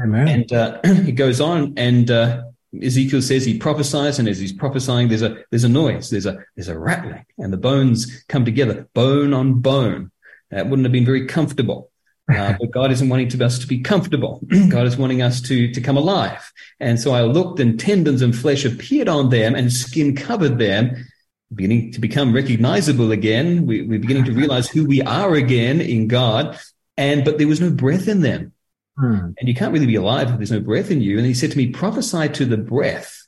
Amen. 0.00 0.28
And 0.28 0.52
uh, 0.52 0.78
it 0.84 1.16
goes 1.16 1.40
on, 1.40 1.74
and 1.76 2.08
uh, 2.08 2.44
Ezekiel 2.82 3.22
says 3.22 3.44
he 3.44 3.58
prophesies, 3.58 4.18
and 4.18 4.28
as 4.28 4.38
he's 4.38 4.52
prophesying, 4.52 5.08
there's 5.08 5.22
a 5.22 5.44
there's 5.50 5.64
a 5.64 5.68
noise, 5.68 6.10
there's 6.10 6.26
a 6.26 6.44
there's 6.54 6.68
a 6.68 6.78
rattling, 6.78 7.24
and 7.38 7.52
the 7.52 7.58
bones 7.58 8.24
come 8.28 8.44
together, 8.44 8.88
bone 8.94 9.32
on 9.32 9.60
bone. 9.60 10.10
That 10.50 10.68
wouldn't 10.68 10.86
have 10.86 10.92
been 10.92 11.06
very 11.06 11.26
comfortable. 11.26 11.90
Uh, 12.28 12.56
but 12.58 12.72
God 12.72 12.90
isn't 12.90 13.08
wanting 13.08 13.28
to 13.28 13.44
us 13.44 13.60
to 13.60 13.68
be 13.68 13.78
comfortable. 13.78 14.40
God 14.68 14.84
is 14.88 14.96
wanting 14.96 15.22
us 15.22 15.40
to 15.42 15.72
to 15.72 15.80
come 15.80 15.96
alive. 15.96 16.52
And 16.80 16.98
so 16.98 17.12
I 17.12 17.22
looked, 17.22 17.60
and 17.60 17.78
tendons 17.78 18.20
and 18.20 18.34
flesh 18.34 18.64
appeared 18.64 19.08
on 19.08 19.30
them, 19.30 19.54
and 19.54 19.72
skin 19.72 20.16
covered 20.16 20.58
them, 20.58 21.06
beginning 21.54 21.92
to 21.92 22.00
become 22.00 22.34
recognizable 22.34 23.12
again. 23.12 23.64
We, 23.64 23.82
we're 23.82 24.00
beginning 24.00 24.24
to 24.24 24.32
realize 24.32 24.68
who 24.68 24.86
we 24.86 25.02
are 25.02 25.34
again 25.34 25.80
in 25.80 26.08
God. 26.08 26.58
And 26.96 27.24
but 27.24 27.38
there 27.38 27.46
was 27.46 27.60
no 27.60 27.70
breath 27.70 28.08
in 28.08 28.22
them. 28.22 28.52
Hmm. 28.98 29.32
And 29.38 29.48
you 29.48 29.54
can't 29.54 29.72
really 29.72 29.86
be 29.86 29.96
alive 29.96 30.30
if 30.30 30.36
there's 30.36 30.52
no 30.52 30.60
breath 30.60 30.90
in 30.90 31.02
you. 31.02 31.18
And 31.18 31.26
he 31.26 31.34
said 31.34 31.50
to 31.50 31.58
me, 31.58 31.68
prophesy 31.68 32.28
to 32.30 32.44
the 32.44 32.56
breath, 32.56 33.26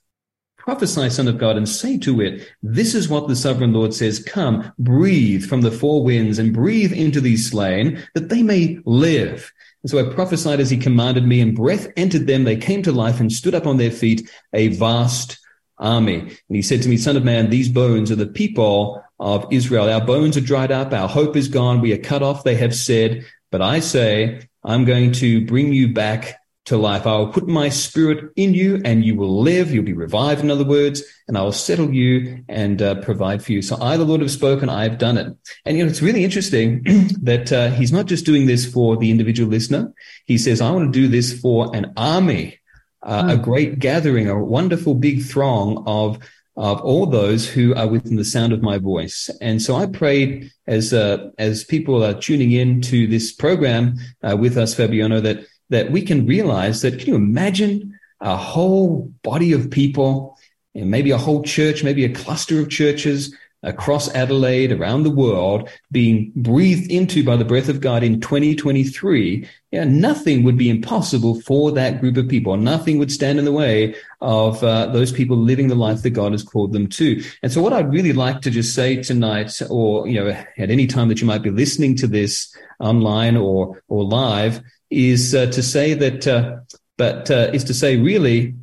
prophesy, 0.56 1.10
son 1.10 1.28
of 1.28 1.38
God, 1.38 1.56
and 1.56 1.68
say 1.68 1.98
to 1.98 2.20
it, 2.20 2.48
this 2.62 2.94
is 2.94 3.08
what 3.08 3.28
the 3.28 3.36
sovereign 3.36 3.72
Lord 3.72 3.92
says, 3.92 4.22
come, 4.22 4.72
breathe 4.78 5.44
from 5.46 5.60
the 5.60 5.70
four 5.70 6.02
winds 6.02 6.38
and 6.38 6.54
breathe 6.54 6.92
into 6.92 7.20
these 7.20 7.50
slain 7.50 8.02
that 8.14 8.30
they 8.30 8.42
may 8.42 8.78
live. 8.84 9.52
And 9.82 9.90
so 9.90 9.98
I 9.98 10.12
prophesied 10.12 10.60
as 10.60 10.70
he 10.70 10.76
commanded 10.76 11.26
me 11.26 11.40
and 11.40 11.54
breath 11.54 11.88
entered 11.96 12.26
them. 12.26 12.44
They 12.44 12.56
came 12.56 12.82
to 12.82 12.92
life 12.92 13.20
and 13.20 13.30
stood 13.30 13.54
up 13.54 13.66
on 13.66 13.76
their 13.76 13.90
feet, 13.90 14.30
a 14.52 14.68
vast 14.68 15.38
army. 15.78 16.18
And 16.18 16.36
he 16.48 16.62
said 16.62 16.82
to 16.82 16.88
me, 16.88 16.96
son 16.96 17.16
of 17.16 17.24
man, 17.24 17.50
these 17.50 17.68
bones 17.68 18.10
are 18.10 18.16
the 18.16 18.26
people 18.26 19.02
of 19.20 19.46
Israel. 19.50 19.88
Our 19.88 20.04
bones 20.04 20.36
are 20.36 20.42
dried 20.42 20.72
up. 20.72 20.92
Our 20.92 21.08
hope 21.08 21.36
is 21.36 21.48
gone. 21.48 21.80
We 21.80 21.92
are 21.92 21.98
cut 21.98 22.22
off. 22.22 22.42
They 22.42 22.56
have 22.56 22.74
said, 22.74 23.24
but 23.50 23.62
I 23.62 23.80
say, 23.80 24.48
I'm 24.68 24.84
going 24.84 25.12
to 25.12 25.46
bring 25.46 25.72
you 25.72 25.94
back 25.94 26.38
to 26.66 26.76
life. 26.76 27.06
I 27.06 27.16
will 27.16 27.32
put 27.32 27.48
my 27.48 27.70
spirit 27.70 28.30
in 28.36 28.52
you 28.52 28.82
and 28.84 29.02
you 29.02 29.16
will 29.16 29.40
live. 29.40 29.72
You'll 29.72 29.82
be 29.82 29.94
revived, 29.94 30.42
in 30.42 30.50
other 30.50 30.66
words, 30.66 31.02
and 31.26 31.38
I 31.38 31.42
will 31.42 31.52
settle 31.52 31.90
you 31.90 32.44
and 32.50 32.82
uh, 32.82 32.96
provide 32.96 33.42
for 33.42 33.52
you. 33.52 33.62
So 33.62 33.80
I, 33.80 33.96
the 33.96 34.04
Lord, 34.04 34.20
have 34.20 34.30
spoken. 34.30 34.68
I 34.68 34.82
have 34.82 34.98
done 34.98 35.16
it. 35.16 35.34
And, 35.64 35.78
you 35.78 35.84
know, 35.84 35.90
it's 35.90 36.02
really 36.02 36.22
interesting 36.22 36.82
that 37.22 37.50
uh, 37.50 37.70
he's 37.70 37.92
not 37.92 38.04
just 38.04 38.26
doing 38.26 38.46
this 38.46 38.70
for 38.70 38.98
the 38.98 39.10
individual 39.10 39.50
listener. 39.50 39.90
He 40.26 40.36
says, 40.36 40.60
I 40.60 40.70
want 40.70 40.92
to 40.92 41.00
do 41.00 41.08
this 41.08 41.40
for 41.40 41.74
an 41.74 41.94
army, 41.96 42.60
uh, 43.02 43.28
a 43.30 43.36
great 43.38 43.78
gathering, 43.78 44.28
a 44.28 44.38
wonderful 44.38 44.94
big 44.94 45.22
throng 45.22 45.82
of 45.86 46.18
of 46.58 46.80
all 46.80 47.06
those 47.06 47.48
who 47.48 47.72
are 47.76 47.86
within 47.86 48.16
the 48.16 48.24
sound 48.24 48.52
of 48.52 48.60
my 48.60 48.78
voice. 48.78 49.30
And 49.40 49.62
so 49.62 49.76
I 49.76 49.86
prayed 49.86 50.50
as 50.66 50.92
uh, 50.92 51.30
as 51.38 51.62
people 51.62 52.04
are 52.04 52.20
tuning 52.20 52.50
in 52.50 52.82
to 52.82 53.06
this 53.06 53.32
program 53.32 53.94
uh, 54.22 54.36
with 54.36 54.58
us, 54.58 54.74
Fabiano, 54.74 55.20
that 55.20 55.46
that 55.70 55.92
we 55.92 56.02
can 56.02 56.26
realize 56.26 56.82
that. 56.82 56.98
Can 56.98 57.08
you 57.08 57.14
imagine 57.14 57.96
a 58.20 58.36
whole 58.36 59.12
body 59.22 59.52
of 59.52 59.70
people, 59.70 60.36
and 60.74 60.90
maybe 60.90 61.12
a 61.12 61.18
whole 61.18 61.44
church, 61.44 61.84
maybe 61.84 62.04
a 62.04 62.12
cluster 62.12 62.58
of 62.60 62.68
churches, 62.68 63.32
across 63.62 64.08
Adelaide, 64.14 64.70
around 64.70 65.02
the 65.02 65.10
world, 65.10 65.68
being 65.90 66.32
breathed 66.36 66.90
into 66.90 67.24
by 67.24 67.36
the 67.36 67.44
breath 67.44 67.68
of 67.68 67.80
God 67.80 68.02
in 68.02 68.20
2023, 68.20 69.48
yeah, 69.72 69.84
nothing 69.84 70.44
would 70.44 70.56
be 70.56 70.70
impossible 70.70 71.40
for 71.40 71.72
that 71.72 72.00
group 72.00 72.16
of 72.16 72.28
people. 72.28 72.56
Nothing 72.56 72.98
would 72.98 73.10
stand 73.10 73.38
in 73.38 73.44
the 73.44 73.52
way 73.52 73.94
of 74.20 74.62
uh, 74.62 74.86
those 74.86 75.12
people 75.12 75.36
living 75.36 75.68
the 75.68 75.74
life 75.74 76.02
that 76.02 76.10
God 76.10 76.32
has 76.32 76.42
called 76.42 76.72
them 76.72 76.86
to. 76.88 77.22
And 77.42 77.52
so, 77.52 77.60
what 77.60 77.72
I'd 77.72 77.92
really 77.92 78.12
like 78.12 78.40
to 78.42 78.50
just 78.50 78.74
say 78.74 79.02
tonight, 79.02 79.60
or 79.68 80.06
you 80.06 80.22
know, 80.22 80.28
at 80.30 80.70
any 80.70 80.86
time 80.86 81.08
that 81.08 81.20
you 81.20 81.26
might 81.26 81.42
be 81.42 81.50
listening 81.50 81.96
to 81.96 82.06
this 82.06 82.54
online 82.78 83.36
or 83.36 83.82
or 83.88 84.04
live, 84.04 84.62
is 84.90 85.34
uh, 85.34 85.46
to 85.46 85.62
say 85.62 85.94
that, 85.94 86.26
uh, 86.26 86.56
but 86.96 87.30
uh, 87.30 87.50
is 87.52 87.64
to 87.64 87.74
say 87.74 87.96
really 87.96 88.54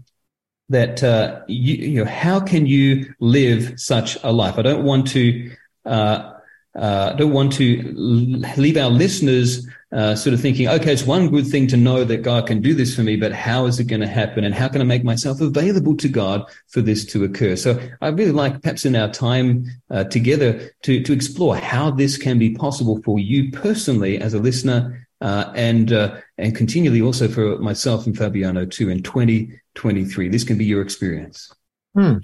that 0.69 1.04
uh, 1.04 1.41
you, 1.47 1.75
you 1.75 2.04
know 2.04 2.10
how 2.10 2.39
can 2.39 2.65
you 2.65 3.13
live 3.19 3.80
such 3.80 4.17
a 4.23 4.32
life? 4.32 4.58
I 4.58 4.62
don't 4.62 4.84
want 4.84 5.08
to 5.10 5.51
uh, 5.86 6.34
uh, 6.75 7.13
don't 7.13 7.32
want 7.32 7.54
to 7.54 7.93
leave 7.95 8.75
our 8.78 8.89
listeners 8.89 9.65
uh, 9.93 10.13
sort 10.13 10.34
of 10.34 10.41
thinking, 10.41 10.67
okay, 10.67 10.91
it's 10.91 11.06
one 11.06 11.30
good 11.30 11.47
thing 11.47 11.67
to 11.67 11.78
know 11.78 12.04
that 12.04 12.21
God 12.21 12.47
can 12.47 12.62
do 12.62 12.73
this 12.73 12.93
for 12.93 13.01
me, 13.01 13.15
but 13.15 13.32
how 13.32 13.65
is 13.65 13.80
it 13.80 13.86
going 13.86 14.01
to 14.01 14.08
happen, 14.08 14.43
and 14.43 14.54
how 14.54 14.67
can 14.67 14.82
I 14.82 14.84
make 14.84 15.06
myself 15.06 15.39
available 15.39 15.95
to 15.97 16.10
God 16.10 16.43
for 16.67 16.82
this 16.82 17.06
to 17.06 17.23
occur? 17.23 17.56
So 17.56 17.80
I 18.01 18.10
really 18.10 18.34
like 18.34 18.62
perhaps 18.62 18.84
in 18.84 18.95
our 18.95 19.10
time 19.10 19.65
uh, 19.89 20.04
together 20.06 20.69
to 20.84 21.01
to 21.01 21.13
explore 21.13 21.56
how 21.56 21.91
this 21.91 22.17
can 22.17 22.38
be 22.38 22.56
possible 22.56 23.01
for 23.04 23.19
you 23.19 23.51
personally 23.51 24.19
as 24.19 24.34
a 24.34 24.39
listener. 24.39 25.05
Uh, 25.21 25.51
and 25.56 25.91
and 26.38 26.56
continually 26.56 27.01
also 27.01 27.28
for 27.28 27.58
myself 27.60 28.06
and 28.06 28.17
Fabiano 28.17 28.65
too 28.65 28.89
in 28.89 29.01
2023. 29.01 30.30
This 30.30 30.43
can 30.43 30.58
be 30.58 30.65
your 30.65 30.82
experience. 30.82 31.51
Hmm. 31.95 32.17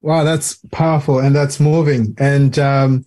Wow, 0.00 0.24
that's 0.24 0.58
powerful 0.72 1.20
and 1.20 1.34
that's 1.34 1.60
moving. 1.60 2.14
And 2.18 2.58
um, 2.58 3.06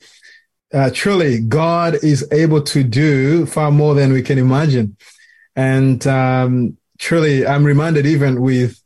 uh, 0.74 0.90
truly, 0.94 1.42
God 1.42 1.96
is 2.04 2.28
able 2.32 2.62
to 2.64 2.84
do 2.84 3.46
far 3.46 3.72
more 3.72 3.96
than 3.96 4.14
we 4.14 4.22
can 4.22 4.38
imagine. 4.38 4.96
And 5.56 6.06
um, 6.08 6.78
truly, 6.98 7.46
I'm 7.46 7.64
reminded 7.64 8.06
even 8.06 8.42
with 8.42 8.82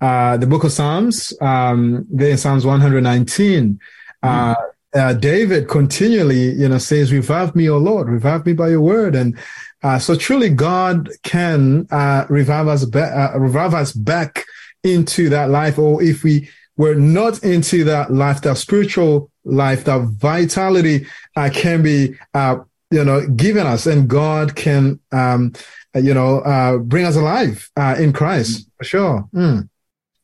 uh, 0.00 0.36
the 0.36 0.46
book 0.46 0.64
of 0.64 0.72
Psalms, 0.72 1.32
um, 1.40 2.06
there 2.10 2.30
in 2.30 2.36
Psalms 2.36 2.66
119, 2.66 3.78
uh, 4.22 4.54
uh, 4.94 5.12
David 5.14 5.68
continually, 5.68 6.50
you 6.52 6.68
know, 6.68 6.78
says, 6.78 7.12
"Revive 7.12 7.54
me, 7.54 7.68
O 7.70 7.78
Lord, 7.78 8.08
revive 8.08 8.44
me 8.44 8.52
by 8.52 8.70
Your 8.70 8.80
word." 8.80 9.14
And 9.14 9.38
uh, 9.82 9.98
so, 9.98 10.14
truly, 10.14 10.48
God 10.48 11.10
can 11.22 11.86
uh, 11.90 12.26
revive 12.28 12.68
us, 12.68 12.84
ba- 12.84 13.32
uh, 13.34 13.38
revive 13.38 13.74
us 13.74 13.92
back 13.92 14.44
into 14.84 15.28
that 15.30 15.50
life, 15.50 15.78
or 15.78 16.02
if 16.02 16.22
we 16.22 16.48
were 16.76 16.94
not 16.94 17.42
into 17.42 17.84
that 17.84 18.12
life, 18.12 18.40
that 18.42 18.56
spiritual 18.56 19.30
life, 19.44 19.84
that 19.84 20.00
vitality 20.18 21.06
uh, 21.36 21.50
can 21.52 21.82
be, 21.82 22.14
uh, 22.34 22.56
you 22.90 23.04
know, 23.04 23.26
given 23.28 23.66
us, 23.66 23.86
and 23.86 24.08
God 24.08 24.54
can, 24.54 25.00
um, 25.10 25.52
you 25.94 26.14
know, 26.14 26.40
uh, 26.40 26.78
bring 26.78 27.04
us 27.04 27.16
alive 27.16 27.70
uh, 27.76 27.96
in 27.98 28.12
Christ 28.12 28.68
for 28.78 28.84
sure. 28.84 29.28
Mm. 29.34 29.68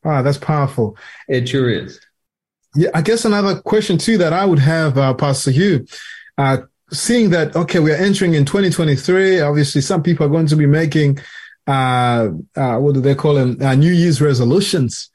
Wow, 0.05 0.23
that's 0.23 0.39
powerful. 0.39 0.97
It 1.29 1.49
sure 1.49 1.69
is. 1.69 2.01
Yeah, 2.75 2.91
I 2.95 3.03
guess 3.03 3.25
another 3.25 3.61
question 3.61 3.99
too 3.99 4.19
that 4.19 4.33
I 4.33 4.45
would 4.45 4.59
have, 4.59 4.97
uh, 4.97 5.15
Pastor 5.15 5.51
Hugh, 5.51 5.87
uh, 6.37 6.59
seeing 6.93 7.31
that 7.31 7.55
okay, 7.57 7.79
we 7.79 7.93
are 7.93 7.97
entering 7.97 8.35
in 8.35 8.45
2023. 8.45 9.41
Obviously, 9.41 9.81
some 9.81 10.03
people 10.03 10.27
are 10.27 10.31
going 10.31 10.47
to 10.47 10.57
be 10.57 10.67
making, 10.67 11.19
uh, 11.67 12.29
uh 12.57 12.79
what 12.79 12.95
do 12.95 13.01
they 13.01 13.15
call 13.15 13.35
them, 13.35 13.59
uh, 13.61 13.75
New 13.75 13.93
Year's 13.93 14.21
resolutions. 14.21 15.11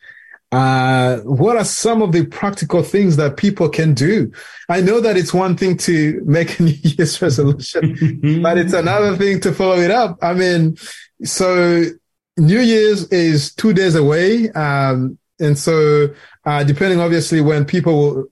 Uh, 0.52 1.18
what 1.22 1.58
are 1.58 1.66
some 1.66 2.04
of 2.04 2.12
the 2.12 2.28
practical 2.28 2.84
things 2.84 3.16
that 3.18 3.38
people 3.38 3.68
can 3.68 3.96
do? 3.96 4.32
I 4.70 4.82
know 4.82 5.00
that 5.00 5.18
it's 5.18 5.34
one 5.34 5.58
thing 5.58 5.78
to 5.78 6.22
make 6.26 6.60
a 6.60 6.64
New 6.64 6.76
Year's 6.84 7.20
resolution, 7.20 8.42
but 8.44 8.60
it's 8.60 8.74
another 8.74 9.18
thing 9.18 9.40
to 9.42 9.52
follow 9.52 9.78
it 9.78 9.90
up. 9.90 10.20
I 10.22 10.34
mean, 10.34 10.78
so 11.24 11.86
New 12.38 12.60
Year's 12.60 13.08
is 13.10 13.54
two 13.56 13.74
days 13.74 13.96
away. 13.96 14.52
Um, 14.52 15.18
and 15.40 15.58
so, 15.58 16.14
uh, 16.46 16.64
depending 16.64 17.00
obviously 17.00 17.42
when 17.42 17.66
people 17.66 17.98
will 17.98 18.26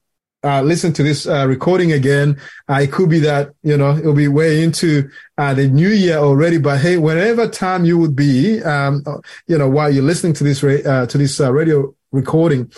uh, 0.43 0.61
listen 0.61 0.91
to 0.93 1.03
this 1.03 1.27
uh, 1.27 1.47
recording 1.47 1.91
again, 1.91 2.39
uh, 2.67 2.79
it 2.81 2.91
could 2.91 3.09
be 3.09 3.19
that, 3.19 3.53
you 3.63 3.77
know, 3.77 3.95
it'll 3.95 4.13
be 4.13 4.27
way 4.27 4.63
into 4.63 5.09
uh, 5.37 5.53
the 5.53 5.67
new 5.67 5.89
year 5.89 6.17
already. 6.17 6.57
But 6.57 6.79
hey, 6.81 6.97
whenever 6.97 7.47
time 7.47 7.85
you 7.85 7.97
would 7.99 8.15
be, 8.15 8.61
um, 8.63 9.03
you 9.47 9.57
know, 9.57 9.69
while 9.69 9.93
you're 9.93 10.03
listening 10.03 10.33
to 10.33 10.43
this, 10.43 10.63
ra- 10.63 10.83
uh, 10.85 11.05
to 11.05 11.17
this 11.17 11.39
uh, 11.39 11.51
radio 11.51 11.93
recording, 12.11 12.71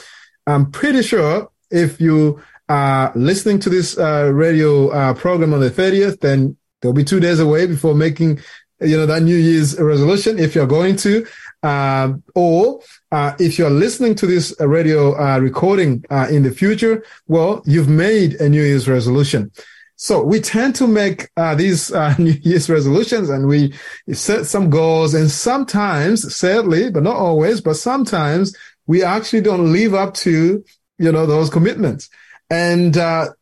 I'm 0.45 0.71
pretty 0.71 1.03
sure 1.03 1.49
if 1.71 2.01
you 2.01 2.41
are 2.67 3.11
listening 3.15 3.59
to 3.59 3.69
this 3.69 3.97
radio 3.97 5.13
program 5.13 5.53
on 5.53 5.61
the 5.61 5.71
30th, 5.71 6.19
then 6.19 6.57
there'll 6.81 6.93
be 6.93 7.03
two 7.03 7.19
days 7.19 7.39
away 7.39 7.65
before 7.65 7.95
making, 7.95 8.39
you 8.81 8.97
know, 8.97 9.05
that 9.05 9.23
New 9.23 9.37
Year's 9.37 9.79
resolution 9.79 10.37
if 10.37 10.53
you're 10.53 10.67
going 10.67 10.97
to. 10.97 11.25
Um, 11.63 12.23
or 12.35 12.81
uh, 13.13 13.35
if 13.37 13.59
you're 13.59 13.69
listening 13.69 14.15
to 14.15 14.25
this 14.25 14.59
uh, 14.59 14.67
radio 14.67 15.13
uh, 15.13 15.37
recording 15.37 16.03
uh, 16.09 16.25
in 16.31 16.41
the 16.41 16.49
future, 16.49 17.05
well, 17.27 17.61
you've 17.63 17.87
made 17.87 18.33
a 18.41 18.49
New 18.49 18.63
Year's 18.63 18.89
resolution. 18.89 19.51
So 19.97 20.23
we 20.23 20.39
tend 20.39 20.73
to 20.77 20.87
make 20.87 21.29
uh, 21.37 21.53
these 21.53 21.93
uh, 21.93 22.15
New 22.19 22.33
Year's 22.41 22.71
resolutions 22.71 23.29
and 23.29 23.47
we 23.47 23.75
set 24.11 24.47
some 24.47 24.71
goals 24.71 25.13
and 25.13 25.29
sometimes, 25.29 26.35
sadly, 26.35 26.89
but 26.89 27.03
not 27.03 27.15
always, 27.15 27.61
but 27.61 27.75
sometimes 27.75 28.57
we 28.87 29.03
actually 29.03 29.41
don't 29.41 29.71
live 29.71 29.93
up 29.93 30.15
to, 30.15 30.65
you 30.97 31.11
know, 31.11 31.27
those 31.27 31.51
commitments. 31.51 32.09
And 32.49 32.95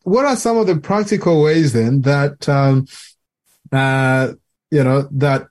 what 0.03 0.25
are 0.25 0.35
some 0.35 0.57
of 0.57 0.67
the 0.67 0.75
practical 0.75 1.41
ways 1.41 1.71
then 1.71 2.01
that, 2.01 2.47
um, 2.49 2.87
you 4.69 4.83
know, 4.83 5.07
that 5.11 5.47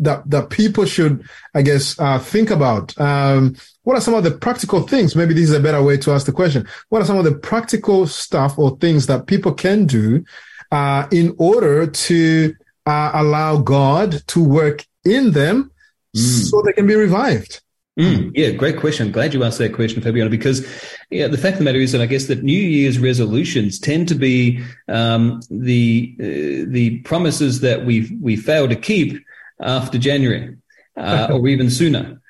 that 0.00 0.28
that 0.30 0.50
people 0.50 0.84
should, 0.84 1.24
I 1.54 1.62
guess, 1.62 1.98
uh, 1.98 2.18
think 2.18 2.50
about? 2.50 2.98
Um, 3.00 3.56
what 3.82 3.96
are 3.96 4.00
some 4.00 4.14
of 4.14 4.24
the 4.24 4.30
practical 4.30 4.86
things? 4.86 5.16
Maybe 5.16 5.34
this 5.34 5.44
is 5.44 5.54
a 5.54 5.60
better 5.60 5.82
way 5.82 5.96
to 5.98 6.12
ask 6.12 6.26
the 6.26 6.32
question. 6.32 6.66
What 6.88 7.02
are 7.02 7.06
some 7.06 7.18
of 7.18 7.24
the 7.24 7.34
practical 7.34 8.06
stuff 8.06 8.58
or 8.58 8.76
things 8.76 9.06
that 9.06 9.26
people 9.26 9.52
can 9.52 9.86
do 9.86 10.24
uh, 10.70 11.06
in 11.10 11.34
order 11.38 11.86
to 11.86 12.54
uh, 12.86 13.10
allow 13.14 13.58
God 13.58 14.22
to 14.28 14.44
work 14.44 14.86
in 15.04 15.32
them 15.32 15.70
mm. 16.16 16.20
so 16.20 16.62
they 16.62 16.72
can 16.72 16.86
be 16.86 16.94
revived? 16.94 17.60
Mm, 17.98 18.30
yeah, 18.34 18.50
great 18.50 18.78
question. 18.78 19.12
Glad 19.12 19.34
you 19.34 19.44
asked 19.44 19.58
that 19.58 19.74
question, 19.74 20.00
Fabiano, 20.00 20.30
because 20.30 20.66
yeah, 21.10 21.26
the 21.26 21.36
fact 21.36 21.54
of 21.54 21.58
the 21.58 21.64
matter 21.64 21.80
is 21.80 21.92
that 21.92 22.00
I 22.00 22.06
guess 22.06 22.26
that 22.26 22.42
New 22.42 22.58
Year's 22.58 22.98
resolutions 22.98 23.78
tend 23.78 24.08
to 24.08 24.14
be 24.14 24.64
um, 24.88 25.40
the 25.50 26.14
uh, 26.18 26.70
the 26.70 27.00
promises 27.04 27.60
that 27.60 27.84
we 27.84 28.16
we 28.20 28.36
fail 28.36 28.68
to 28.68 28.76
keep 28.76 29.22
after 29.60 29.98
January 29.98 30.56
uh, 30.96 31.28
or 31.30 31.46
even 31.48 31.70
sooner. 31.70 32.20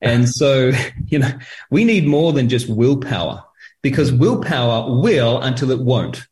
And 0.00 0.28
so, 0.28 0.72
you 1.06 1.18
know, 1.18 1.30
we 1.70 1.84
need 1.84 2.06
more 2.06 2.32
than 2.32 2.48
just 2.48 2.68
willpower 2.68 3.44
because 3.82 4.12
willpower 4.12 5.00
will 5.00 5.40
until 5.40 5.70
it 5.70 5.80
won't. 5.80 6.26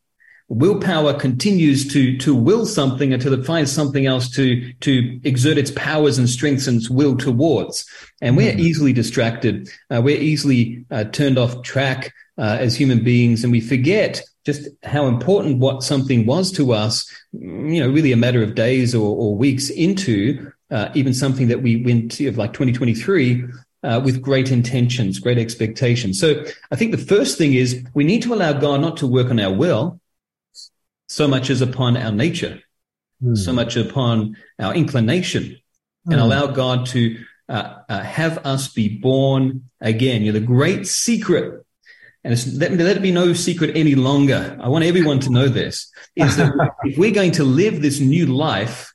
Willpower 0.48 1.14
continues 1.14 1.90
to, 1.92 2.18
to 2.18 2.34
will 2.34 2.66
something 2.66 3.14
until 3.14 3.32
it 3.32 3.46
finds 3.46 3.72
something 3.72 4.04
else 4.04 4.28
to, 4.32 4.72
to 4.80 5.18
exert 5.24 5.56
its 5.56 5.70
powers 5.70 6.18
and 6.18 6.28
strengths 6.28 6.66
and 6.66 6.76
its 6.76 6.90
will 6.90 7.16
towards. 7.16 7.88
And 8.20 8.36
we're 8.36 8.52
mm. 8.52 8.58
easily 8.58 8.92
distracted. 8.92 9.70
Uh, 9.90 10.02
we're 10.04 10.20
easily 10.20 10.84
uh, 10.90 11.04
turned 11.04 11.38
off 11.38 11.62
track 11.62 12.12
uh, 12.36 12.58
as 12.60 12.76
human 12.76 13.02
beings 13.02 13.42
and 13.42 13.52
we 13.52 13.60
forget 13.60 14.22
just 14.44 14.68
how 14.82 15.06
important 15.06 15.58
what 15.58 15.82
something 15.82 16.26
was 16.26 16.52
to 16.52 16.72
us, 16.72 17.10
you 17.32 17.80
know, 17.80 17.88
really 17.88 18.12
a 18.12 18.16
matter 18.16 18.42
of 18.42 18.54
days 18.54 18.94
or, 18.94 19.16
or 19.16 19.34
weeks 19.34 19.70
into 19.70 20.52
uh, 20.70 20.90
even 20.94 21.14
something 21.14 21.48
that 21.48 21.62
we 21.62 21.82
went 21.84 22.12
to 22.12 22.30
like 22.32 22.52
2023 22.52 23.44
uh, 23.84 24.00
with 24.04 24.20
great 24.20 24.50
intentions, 24.50 25.18
great 25.18 25.38
expectations. 25.38 26.18
So 26.18 26.44
I 26.70 26.76
think 26.76 26.90
the 26.90 26.98
first 26.98 27.38
thing 27.38 27.54
is 27.54 27.84
we 27.94 28.04
need 28.04 28.22
to 28.22 28.34
allow 28.34 28.52
God 28.52 28.80
not 28.80 28.96
to 28.98 29.06
work 29.06 29.30
on 29.30 29.40
our 29.40 29.52
will 29.52 30.00
so 31.06 31.28
much 31.28 31.50
as 31.50 31.60
upon 31.60 31.96
our 31.96 32.10
nature, 32.10 32.60
mm. 33.22 33.36
so 33.36 33.52
much 33.52 33.76
upon 33.76 34.36
our 34.58 34.74
inclination, 34.74 35.42
mm. 35.44 35.58
and 36.06 36.14
hmm. 36.14 36.20
allow 36.20 36.46
God 36.46 36.86
to 36.86 37.22
uh, 37.48 37.74
uh, 37.88 38.00
have 38.00 38.38
us 38.38 38.68
be 38.68 38.88
born 38.88 39.68
again. 39.80 40.22
You 40.22 40.32
know, 40.32 40.40
the 40.40 40.46
great 40.46 40.86
secret 40.86 41.64
and 42.24 42.32
it's, 42.32 42.46
let, 42.54 42.72
let 42.72 42.96
it 42.96 43.02
be 43.02 43.12
no 43.12 43.34
secret 43.34 43.76
any 43.76 43.94
longer. 43.94 44.58
I 44.60 44.68
want 44.68 44.84
everyone 44.84 45.20
to 45.20 45.30
know 45.30 45.46
this 45.46 45.92
is 46.16 46.36
that 46.38 46.52
if 46.84 46.96
we're 46.96 47.10
going 47.10 47.32
to 47.32 47.44
live 47.44 47.82
this 47.82 48.00
new 48.00 48.26
life, 48.26 48.92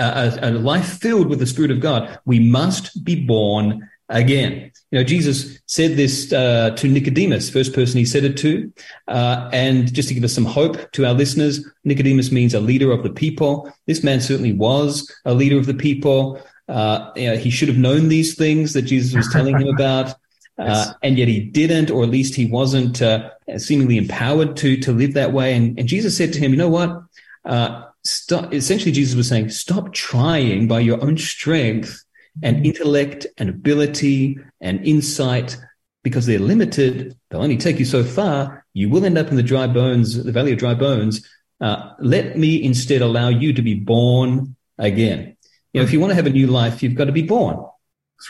uh, 0.00 0.32
a, 0.42 0.48
a, 0.48 0.50
life 0.50 0.98
filled 0.98 1.28
with 1.28 1.38
the 1.38 1.46
Spirit 1.46 1.70
of 1.70 1.80
God, 1.80 2.18
we 2.24 2.40
must 2.40 3.04
be 3.04 3.24
born 3.24 3.88
again. 4.08 4.72
You 4.90 4.98
know, 4.98 5.04
Jesus 5.04 5.60
said 5.66 5.96
this 5.96 6.32
uh, 6.32 6.70
to 6.70 6.88
Nicodemus, 6.88 7.50
first 7.50 7.72
person 7.72 7.98
he 7.98 8.04
said 8.04 8.24
it 8.24 8.36
to. 8.38 8.72
Uh, 9.06 9.48
and 9.52 9.92
just 9.92 10.08
to 10.08 10.14
give 10.14 10.24
us 10.24 10.34
some 10.34 10.44
hope 10.44 10.90
to 10.92 11.06
our 11.06 11.14
listeners, 11.14 11.64
Nicodemus 11.84 12.32
means 12.32 12.52
a 12.52 12.60
leader 12.60 12.90
of 12.90 13.04
the 13.04 13.10
people. 13.10 13.72
This 13.86 14.02
man 14.02 14.20
certainly 14.20 14.52
was 14.52 15.10
a 15.24 15.34
leader 15.34 15.58
of 15.58 15.66
the 15.66 15.74
people. 15.74 16.42
Uh, 16.68 17.10
you 17.14 17.28
know, 17.28 17.36
he 17.36 17.50
should 17.50 17.68
have 17.68 17.78
known 17.78 18.08
these 18.08 18.34
things 18.34 18.72
that 18.72 18.82
Jesus 18.82 19.14
was 19.14 19.32
telling 19.32 19.58
him 19.58 19.68
about. 19.74 20.14
Uh, 20.58 20.92
and 21.02 21.18
yet 21.18 21.28
he 21.28 21.40
didn't, 21.40 21.90
or 21.90 22.04
at 22.04 22.10
least 22.10 22.34
he 22.34 22.46
wasn't 22.46 23.00
uh, 23.00 23.30
seemingly 23.56 23.96
empowered 23.96 24.56
to 24.56 24.76
to 24.76 24.92
live 24.92 25.14
that 25.14 25.32
way. 25.32 25.54
And, 25.54 25.78
and 25.78 25.88
Jesus 25.88 26.16
said 26.16 26.32
to 26.34 26.38
him, 26.38 26.52
"You 26.52 26.58
know 26.58 26.68
what? 26.68 27.02
Uh, 27.44 27.84
stop." 28.04 28.52
Essentially, 28.52 28.92
Jesus 28.92 29.16
was 29.16 29.28
saying, 29.28 29.48
"Stop 29.48 29.92
trying 29.92 30.68
by 30.68 30.80
your 30.80 31.02
own 31.02 31.16
strength 31.16 32.04
and 32.42 32.64
intellect 32.66 33.26
and 33.38 33.48
ability 33.48 34.38
and 34.60 34.86
insight, 34.86 35.56
because 36.04 36.26
they're 36.26 36.38
limited. 36.38 37.16
They'll 37.30 37.42
only 37.42 37.56
take 37.56 37.78
you 37.78 37.86
so 37.86 38.04
far. 38.04 38.64
You 38.74 38.90
will 38.90 39.04
end 39.04 39.18
up 39.18 39.28
in 39.28 39.36
the 39.36 39.42
dry 39.42 39.66
bones, 39.66 40.22
the 40.22 40.32
valley 40.32 40.52
of 40.52 40.58
dry 40.58 40.74
bones. 40.74 41.26
Uh, 41.60 41.94
let 41.98 42.36
me 42.36 42.62
instead 42.62 43.02
allow 43.02 43.28
you 43.28 43.52
to 43.54 43.62
be 43.62 43.74
born 43.74 44.54
again. 44.78 45.36
You 45.72 45.80
know, 45.80 45.84
if 45.84 45.92
you 45.92 46.00
want 46.00 46.10
to 46.10 46.16
have 46.16 46.26
a 46.26 46.30
new 46.30 46.46
life, 46.46 46.82
you've 46.82 46.94
got 46.94 47.06
to 47.06 47.12
be 47.12 47.22
born." 47.22 47.64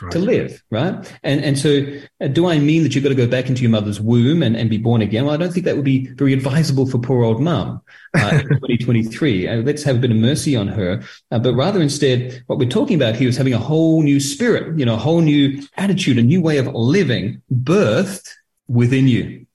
Right. 0.01 0.12
to 0.12 0.18
live, 0.18 0.62
right? 0.70 0.95
And 1.22 1.45
and 1.45 1.59
so, 1.59 1.84
uh, 2.20 2.28
do 2.28 2.47
I 2.47 2.59
mean 2.59 2.82
that 2.82 2.95
you've 2.95 3.05
got 3.05 3.11
to 3.11 3.14
go 3.14 3.26
back 3.26 3.49
into 3.49 3.62
your 3.62 3.70
mother's 3.70 4.01
womb 4.01 4.43
and, 4.43 4.57
and 4.57 4.70
be 4.70 4.78
born 4.78 5.03
again? 5.03 5.24
Well, 5.24 5.34
I 5.34 5.36
don't 5.36 5.53
think 5.53 5.66
that 5.66 5.76
would 5.76 5.84
be 5.84 6.07
very 6.14 6.32
advisable 6.32 6.86
for 6.86 6.99
poor 6.99 7.24
old 7.24 7.40
mum 7.40 7.80
uh, 8.16 8.40
in 8.43 8.49
2023. 8.49 9.49
Uh, 9.49 9.57
let's 9.57 9.82
have 9.82 9.97
a 9.97 9.99
bit 9.99 10.11
of 10.11 10.16
mercy 10.16 10.57
on 10.57 10.68
her, 10.68 11.03
uh, 11.30 11.38
but 11.38 11.55
rather 11.55 11.82
instead, 11.82 12.43
what 12.47 12.59
we're 12.59 12.68
talking 12.68 12.97
about 12.97 13.16
here 13.16 13.28
is 13.28 13.36
having 13.36 13.55
a 13.55 13.59
whole 13.59 14.03
new 14.03 14.20
spirit, 14.20 14.78
you 14.78 14.86
know, 14.86 14.95
a 14.95 14.99
whole 14.99 15.20
new 15.20 15.62
attitude, 15.76 16.18
a 16.18 16.22
new 16.22 16.40
way 16.40 16.59
of 16.59 16.66
living, 16.68 17.43
birthed 17.53 18.28
within 18.68 19.09
you. 19.09 19.47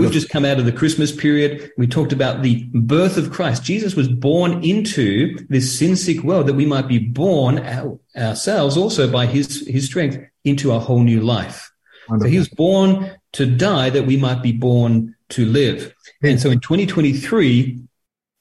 We've 0.00 0.10
just 0.10 0.30
come 0.30 0.44
out 0.44 0.58
of 0.58 0.64
the 0.64 0.72
Christmas 0.72 1.14
period. 1.14 1.70
We 1.76 1.86
talked 1.86 2.12
about 2.12 2.42
the 2.42 2.64
birth 2.72 3.16
of 3.16 3.30
Christ. 3.30 3.62
Jesus 3.62 3.94
was 3.94 4.08
born 4.08 4.64
into 4.64 5.36
this 5.48 5.78
sin 5.78 5.96
sick 5.96 6.22
world 6.22 6.46
that 6.46 6.54
we 6.54 6.64
might 6.64 6.88
be 6.88 6.98
born 6.98 7.58
our, 7.58 7.98
ourselves 8.16 8.76
also 8.76 9.10
by 9.10 9.26
his, 9.26 9.66
his 9.68 9.86
strength 9.86 10.18
into 10.44 10.72
a 10.72 10.78
whole 10.78 11.02
new 11.02 11.20
life. 11.20 11.70
So 12.08 12.26
he 12.26 12.38
was 12.38 12.48
born 12.48 13.12
to 13.34 13.46
die 13.46 13.90
that 13.90 14.06
we 14.06 14.16
might 14.16 14.42
be 14.42 14.52
born 14.52 15.14
to 15.30 15.46
live. 15.46 15.94
And 16.22 16.40
so 16.40 16.50
in 16.50 16.60
2023, 16.60 17.80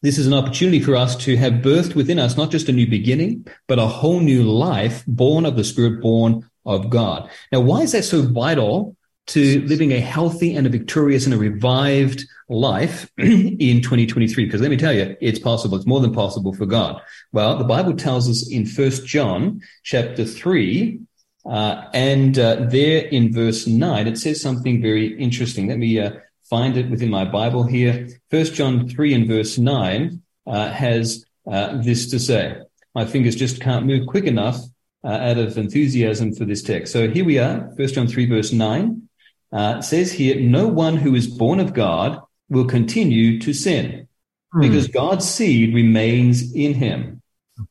this 0.01 0.17
is 0.17 0.27
an 0.27 0.33
opportunity 0.33 0.79
for 0.79 0.95
us 0.95 1.15
to 1.17 1.37
have 1.37 1.53
birthed 1.53 1.95
within 1.95 2.17
us 2.17 2.35
not 2.35 2.49
just 2.49 2.69
a 2.69 2.73
new 2.73 2.87
beginning, 2.87 3.45
but 3.67 3.77
a 3.77 3.85
whole 3.85 4.19
new 4.19 4.43
life 4.43 5.03
born 5.05 5.45
of 5.45 5.55
the 5.55 5.63
Spirit, 5.63 6.01
born 6.01 6.49
of 6.65 6.89
God. 6.89 7.29
Now, 7.51 7.59
why 7.61 7.81
is 7.81 7.91
that 7.91 8.03
so 8.03 8.23
vital 8.23 8.95
to 9.27 9.61
living 9.61 9.91
a 9.93 9.99
healthy 9.99 10.55
and 10.55 10.67
a 10.67 10.69
victorious 10.69 11.25
and 11.25 11.33
a 11.33 11.37
revived 11.37 12.25
life 12.49 13.09
in 13.17 13.81
2023? 13.81 14.45
Because 14.45 14.61
let 14.61 14.71
me 14.71 14.77
tell 14.77 14.93
you, 14.93 15.15
it's 15.21 15.39
possible. 15.39 15.77
It's 15.77 15.85
more 15.85 15.99
than 15.99 16.13
possible 16.13 16.53
for 16.53 16.65
God. 16.65 17.01
Well, 17.31 17.57
the 17.57 17.63
Bible 17.63 17.95
tells 17.95 18.29
us 18.29 18.49
in 18.49 18.65
First 18.65 19.05
John 19.05 19.61
chapter 19.83 20.25
3, 20.25 20.99
uh, 21.45 21.85
and 21.93 22.37
uh, 22.37 22.65
there 22.69 23.05
in 23.07 23.33
verse 23.33 23.67
9, 23.67 24.07
it 24.07 24.17
says 24.17 24.41
something 24.41 24.81
very 24.81 25.17
interesting. 25.17 25.67
Let 25.67 25.79
me 25.79 25.99
uh, 25.99 26.11
find 26.49 26.77
it 26.77 26.89
within 26.89 27.09
my 27.09 27.25
Bible 27.25 27.63
here. 27.63 28.09
First 28.29 28.53
John 28.53 28.87
3 28.87 29.13
and 29.13 29.27
verse 29.27 29.57
9 29.57 30.21
uh, 30.45 30.69
has 30.69 31.25
uh, 31.49 31.81
this 31.81 32.09
to 32.11 32.19
say. 32.19 32.57
My 32.93 33.05
fingers 33.05 33.35
just 33.35 33.61
can't 33.61 33.85
move 33.85 34.05
quick 34.05 34.25
enough 34.25 34.59
uh, 35.03 35.07
out 35.07 35.37
of 35.37 35.57
enthusiasm 35.57 36.35
for 36.35 36.45
this 36.45 36.61
text. 36.61 36.93
So 36.93 37.09
here 37.09 37.25
we 37.25 37.39
are, 37.39 37.71
First 37.77 37.95
John 37.95 38.07
3 38.07 38.25
verse 38.27 38.51
9. 38.51 39.07
Uh, 39.51 39.75
it 39.79 39.83
says 39.83 40.11
here, 40.11 40.39
no 40.39 40.67
one 40.67 40.95
who 40.97 41.13
is 41.15 41.27
born 41.27 41.59
of 41.59 41.73
God 41.73 42.19
will 42.49 42.65
continue 42.65 43.39
to 43.39 43.53
sin 43.53 44.07
Hmm. 44.53 44.61
because 44.61 44.87
God's 44.87 45.27
seed 45.29 45.73
remains 45.73 46.53
in 46.53 46.73
him. 46.73 47.21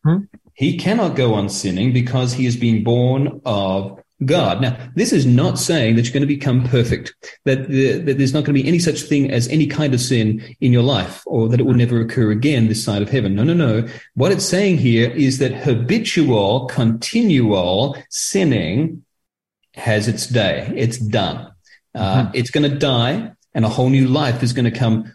Mhm. 0.04 0.28
He 0.54 0.76
cannot 0.76 1.16
go 1.16 1.34
on 1.34 1.48
sinning 1.48 1.92
because 1.92 2.32
he 2.32 2.46
is 2.46 2.56
being 2.56 2.82
born 2.84 3.40
of 3.44 3.98
God. 4.24 4.60
Now, 4.60 4.76
this 4.94 5.12
is 5.12 5.24
not 5.24 5.58
saying 5.58 5.96
that 5.96 6.04
you're 6.04 6.12
going 6.12 6.20
to 6.20 6.26
become 6.26 6.62
perfect, 6.64 7.14
that, 7.46 7.68
the, 7.68 7.92
that 7.92 8.18
there's 8.18 8.34
not 8.34 8.44
going 8.44 8.54
to 8.54 8.62
be 8.62 8.68
any 8.68 8.78
such 8.78 9.02
thing 9.02 9.30
as 9.30 9.48
any 9.48 9.66
kind 9.66 9.94
of 9.94 10.00
sin 10.00 10.54
in 10.60 10.72
your 10.72 10.82
life, 10.82 11.22
or 11.26 11.48
that 11.48 11.60
it 11.60 11.64
will 11.64 11.74
never 11.74 12.00
occur 12.00 12.30
again 12.30 12.68
this 12.68 12.84
side 12.84 13.00
of 13.00 13.08
heaven. 13.08 13.34
No, 13.34 13.44
no, 13.44 13.54
no. 13.54 13.86
What 14.14 14.32
it's 14.32 14.44
saying 14.44 14.78
here 14.78 15.10
is 15.10 15.38
that 15.38 15.54
habitual, 15.54 16.66
continual 16.66 17.96
sinning 18.10 19.04
has 19.74 20.08
its 20.08 20.26
day. 20.26 20.70
It's 20.76 20.98
done. 20.98 21.49
Uh, 21.94 22.30
It's 22.34 22.50
going 22.50 22.70
to 22.70 22.76
die, 22.76 23.32
and 23.54 23.64
a 23.64 23.68
whole 23.68 23.90
new 23.90 24.06
life 24.06 24.42
is 24.42 24.52
going 24.52 24.70
to 24.72 24.78
come, 24.78 25.12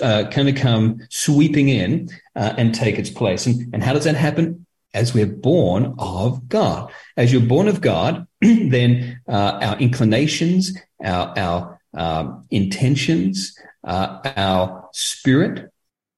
uh, 0.00 0.22
going 0.24 0.46
to 0.46 0.60
come 0.60 1.00
sweeping 1.10 1.68
in 1.68 2.08
uh, 2.36 2.54
and 2.56 2.74
take 2.74 2.98
its 2.98 3.10
place. 3.10 3.46
And, 3.46 3.74
and 3.74 3.82
how 3.82 3.92
does 3.92 4.04
that 4.04 4.14
happen? 4.14 4.66
As 4.94 5.14
we're 5.14 5.26
born 5.26 5.94
of 5.98 6.48
God. 6.48 6.92
As 7.16 7.32
you're 7.32 7.40
born 7.48 7.66
of 7.66 7.80
God, 7.80 8.26
then 8.40 9.20
uh, 9.26 9.58
our 9.62 9.78
inclinations, 9.78 10.76
our 11.02 11.32
our 11.38 11.80
um, 11.94 12.46
intentions, 12.50 13.56
uh, 13.84 14.20
our 14.36 14.88
spirit, 14.92 15.72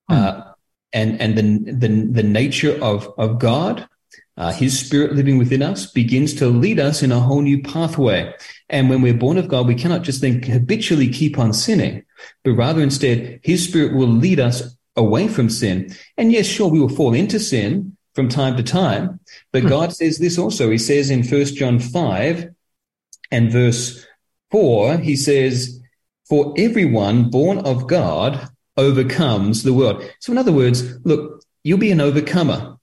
uh, 0.09 0.43
and 0.93 1.21
and 1.21 1.39
the 1.39 1.73
the, 1.73 1.89
the 2.13 2.23
nature 2.23 2.77
of 2.83 3.09
of 3.17 3.39
God, 3.39 3.89
uh, 4.37 4.53
His 4.53 4.78
Spirit 4.78 5.14
living 5.14 5.39
within 5.39 5.62
us, 5.62 5.87
begins 5.87 6.35
to 6.35 6.49
lead 6.49 6.80
us 6.80 7.03
in 7.03 7.12
a 7.12 7.20
whole 7.20 7.43
new 7.43 7.62
pathway. 7.62 8.32
And 8.68 8.91
when 8.91 9.03
we're 9.03 9.14
born 9.14 9.39
of 9.39 9.49
God, 9.49 9.66
we 9.66 9.74
cannot 9.74 10.03
just 10.03 10.20
think 10.20 10.47
habitually 10.47 11.09
keep 11.09 11.39
on 11.39 11.53
sinning, 11.53 12.05
but 12.43 12.53
rather 12.53 12.82
instead, 12.82 13.41
His 13.43 13.64
Spirit 13.64 13.95
will 13.95 14.09
lead 14.09 14.41
us 14.41 14.76
away 14.97 15.28
from 15.28 15.51
sin. 15.51 15.95
And 16.16 16.32
yes, 16.32 16.47
sure, 16.47 16.68
we 16.68 16.80
will 16.80 16.89
fall 16.89 17.14
into 17.14 17.39
sin 17.39 17.97
from 18.14 18.28
time 18.28 18.57
to 18.57 18.62
time, 18.62 19.18
but 19.53 19.66
God 19.66 19.93
says 19.93 20.18
this 20.18 20.39
also. 20.39 20.70
He 20.70 20.78
says 20.78 21.11
in 21.11 21.24
First 21.24 21.57
John 21.57 21.80
five 21.80 22.49
and 23.32 23.51
verse 23.51 24.07
four, 24.53 24.99
He 24.99 25.16
says, 25.16 25.80
"For 26.28 26.55
everyone 26.57 27.30
born 27.30 27.59
of 27.59 27.89
God 27.89 28.49
overcomes 28.76 29.64
the 29.64 29.72
world." 29.72 30.09
So, 30.20 30.30
in 30.30 30.39
other 30.39 30.53
words, 30.53 30.85
look, 31.05 31.43
you'll 31.64 31.78
be 31.78 31.91
an 31.91 32.01
overcomer. 32.01 32.74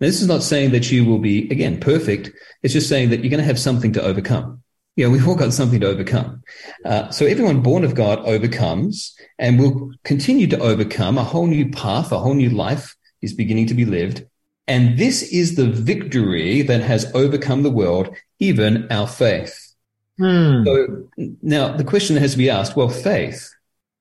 Now, 0.00 0.06
this 0.06 0.20
is 0.20 0.28
not 0.28 0.42
saying 0.42 0.70
that 0.70 0.90
you 0.90 1.04
will 1.04 1.18
be, 1.18 1.50
again, 1.50 1.80
perfect. 1.80 2.30
It's 2.62 2.74
just 2.74 2.88
saying 2.88 3.10
that 3.10 3.20
you're 3.20 3.30
going 3.30 3.40
to 3.40 3.46
have 3.46 3.58
something 3.58 3.92
to 3.94 4.02
overcome. 4.02 4.62
You 4.96 5.04
know, 5.04 5.10
we've 5.10 5.28
all 5.28 5.34
got 5.34 5.52
something 5.52 5.80
to 5.80 5.88
overcome. 5.88 6.42
Uh, 6.84 7.10
so 7.10 7.26
everyone 7.26 7.60
born 7.60 7.84
of 7.84 7.94
God 7.94 8.18
overcomes 8.20 9.14
and 9.38 9.58
will 9.58 9.92
continue 10.04 10.46
to 10.48 10.58
overcome. 10.58 11.18
A 11.18 11.24
whole 11.24 11.46
new 11.46 11.70
path, 11.70 12.12
a 12.12 12.18
whole 12.18 12.34
new 12.34 12.50
life 12.50 12.96
is 13.20 13.34
beginning 13.34 13.66
to 13.66 13.74
be 13.74 13.84
lived. 13.84 14.24
And 14.66 14.98
this 14.98 15.22
is 15.22 15.54
the 15.54 15.66
victory 15.66 16.62
that 16.62 16.80
has 16.80 17.12
overcome 17.14 17.62
the 17.62 17.70
world, 17.70 18.08
even 18.38 18.90
our 18.90 19.06
faith. 19.06 19.74
Hmm. 20.18 20.64
So 20.64 21.08
now 21.42 21.76
the 21.76 21.84
question 21.84 22.14
that 22.14 22.20
has 22.20 22.32
to 22.32 22.38
be 22.38 22.50
asked, 22.50 22.74
well, 22.74 22.88
faith 22.88 23.52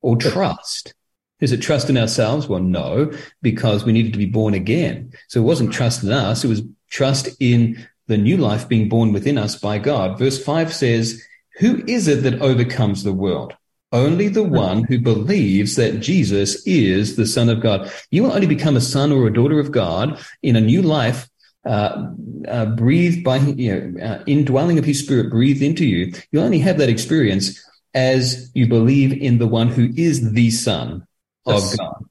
or 0.01 0.15
trust? 0.15 0.93
Is 1.41 1.51
it 1.51 1.61
trust 1.61 1.89
in 1.89 1.97
ourselves? 1.97 2.47
Well, 2.47 2.61
no, 2.61 3.11
because 3.41 3.83
we 3.83 3.91
needed 3.91 4.13
to 4.13 4.19
be 4.19 4.25
born 4.25 4.53
again. 4.53 5.11
So 5.27 5.41
it 5.41 5.43
wasn't 5.43 5.73
trust 5.73 6.03
in 6.03 6.11
us. 6.11 6.43
It 6.43 6.47
was 6.47 6.61
trust 6.89 7.29
in 7.39 7.85
the 8.07 8.17
new 8.17 8.37
life 8.37 8.69
being 8.69 8.87
born 8.87 9.11
within 9.11 9.37
us 9.37 9.55
by 9.55 9.79
God. 9.79 10.17
Verse 10.17 10.41
five 10.41 10.73
says, 10.73 11.21
who 11.59 11.83
is 11.87 12.07
it 12.07 12.23
that 12.23 12.41
overcomes 12.41 13.03
the 13.03 13.13
world? 13.13 13.53
Only 13.91 14.27
the 14.27 14.43
one 14.43 14.83
who 14.83 14.99
believes 14.99 15.75
that 15.75 16.01
Jesus 16.01 16.65
is 16.67 17.15
the 17.15 17.25
Son 17.25 17.49
of 17.49 17.61
God. 17.61 17.91
You 18.11 18.23
will 18.23 18.33
only 18.33 18.47
become 18.47 18.75
a 18.75 18.81
son 18.81 19.11
or 19.11 19.25
a 19.25 19.33
daughter 19.33 19.59
of 19.59 19.71
God 19.71 20.19
in 20.43 20.55
a 20.55 20.61
new 20.61 20.81
life 20.81 21.29
uh, 21.65 22.11
uh, 22.47 22.65
breathed 22.67 23.23
by, 23.23 23.37
you 23.37 23.73
know, 23.73 24.05
uh, 24.05 24.23
indwelling 24.27 24.77
of 24.77 24.85
his 24.85 24.99
spirit 24.99 25.31
breathed 25.31 25.61
into 25.61 25.85
you. 25.85 26.13
You'll 26.31 26.43
only 26.43 26.59
have 26.59 26.77
that 26.77 26.89
experience 26.89 27.63
as 27.93 28.51
you 28.53 28.67
believe 28.67 29.13
in 29.13 29.37
the 29.37 29.47
one 29.47 29.69
who 29.69 29.89
is 29.95 30.33
the 30.33 30.51
Son 30.51 31.07
Yes. 31.45 31.73
of 31.73 31.79
God. 31.79 32.05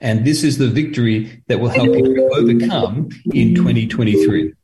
And 0.00 0.24
this 0.24 0.42
is 0.42 0.58
the 0.58 0.68
victory 0.68 1.42
that 1.48 1.60
will 1.60 1.68
help 1.68 1.88
you 1.88 2.14
to 2.14 2.28
overcome 2.32 3.10
in 3.34 3.54
2023. 3.54 4.54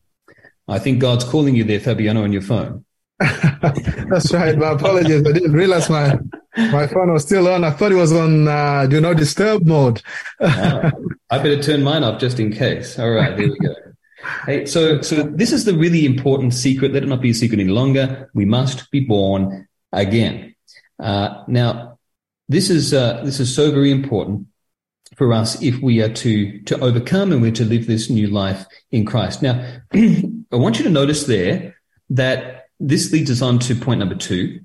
I 0.68 0.78
think 0.78 0.98
God's 0.98 1.24
calling 1.24 1.54
you 1.54 1.64
there, 1.64 1.78
Fabiano, 1.78 2.24
on 2.24 2.32
your 2.32 2.42
phone. 2.42 2.84
That's 3.18 4.32
right. 4.32 4.56
My 4.56 4.70
apologies. 4.70 5.26
I 5.26 5.32
didn't 5.32 5.52
realize 5.52 5.88
my 5.88 6.18
my 6.56 6.86
phone 6.86 7.12
was 7.12 7.22
still 7.22 7.48
on. 7.48 7.64
I 7.64 7.70
thought 7.70 7.92
it 7.92 7.96
was 7.96 8.12
on 8.12 8.46
uh, 8.48 8.86
do 8.86 9.00
not 9.00 9.16
disturb 9.16 9.64
mode. 9.64 10.02
Ah, 10.40 10.90
I 11.30 11.38
better 11.38 11.62
turn 11.62 11.82
mine 11.82 12.04
off 12.04 12.20
just 12.20 12.38
in 12.40 12.52
case. 12.52 12.98
All 12.98 13.10
right, 13.10 13.36
there 13.36 13.48
we 13.48 13.58
go. 13.58 13.74
Hey, 14.44 14.66
so 14.66 15.00
so 15.00 15.22
this 15.22 15.52
is 15.52 15.64
the 15.64 15.74
really 15.74 16.04
important 16.04 16.52
secret. 16.52 16.92
Let 16.92 17.04
it 17.04 17.06
not 17.06 17.22
be 17.22 17.30
a 17.30 17.34
secret 17.34 17.58
any 17.58 17.70
longer. 17.70 18.30
We 18.34 18.44
must 18.44 18.90
be 18.90 19.00
born 19.00 19.66
again. 19.92 20.54
Uh, 20.98 21.42
now, 21.48 21.95
this 22.48 22.70
is 22.70 22.94
uh, 22.94 23.22
this 23.24 23.40
is 23.40 23.54
so 23.54 23.70
very 23.70 23.90
important 23.90 24.46
for 25.16 25.32
us 25.32 25.60
if 25.62 25.80
we 25.80 26.02
are 26.02 26.08
to 26.08 26.60
to 26.62 26.78
overcome 26.80 27.32
and 27.32 27.42
we're 27.42 27.50
to 27.52 27.64
live 27.64 27.86
this 27.86 28.10
new 28.10 28.28
life 28.28 28.66
in 28.90 29.04
Christ. 29.04 29.42
Now, 29.42 29.80
I 29.94 30.56
want 30.56 30.78
you 30.78 30.84
to 30.84 30.90
notice 30.90 31.24
there 31.24 31.76
that 32.10 32.68
this 32.78 33.12
leads 33.12 33.30
us 33.30 33.42
on 33.42 33.58
to 33.60 33.74
point 33.74 34.00
number 34.00 34.14
two 34.14 34.60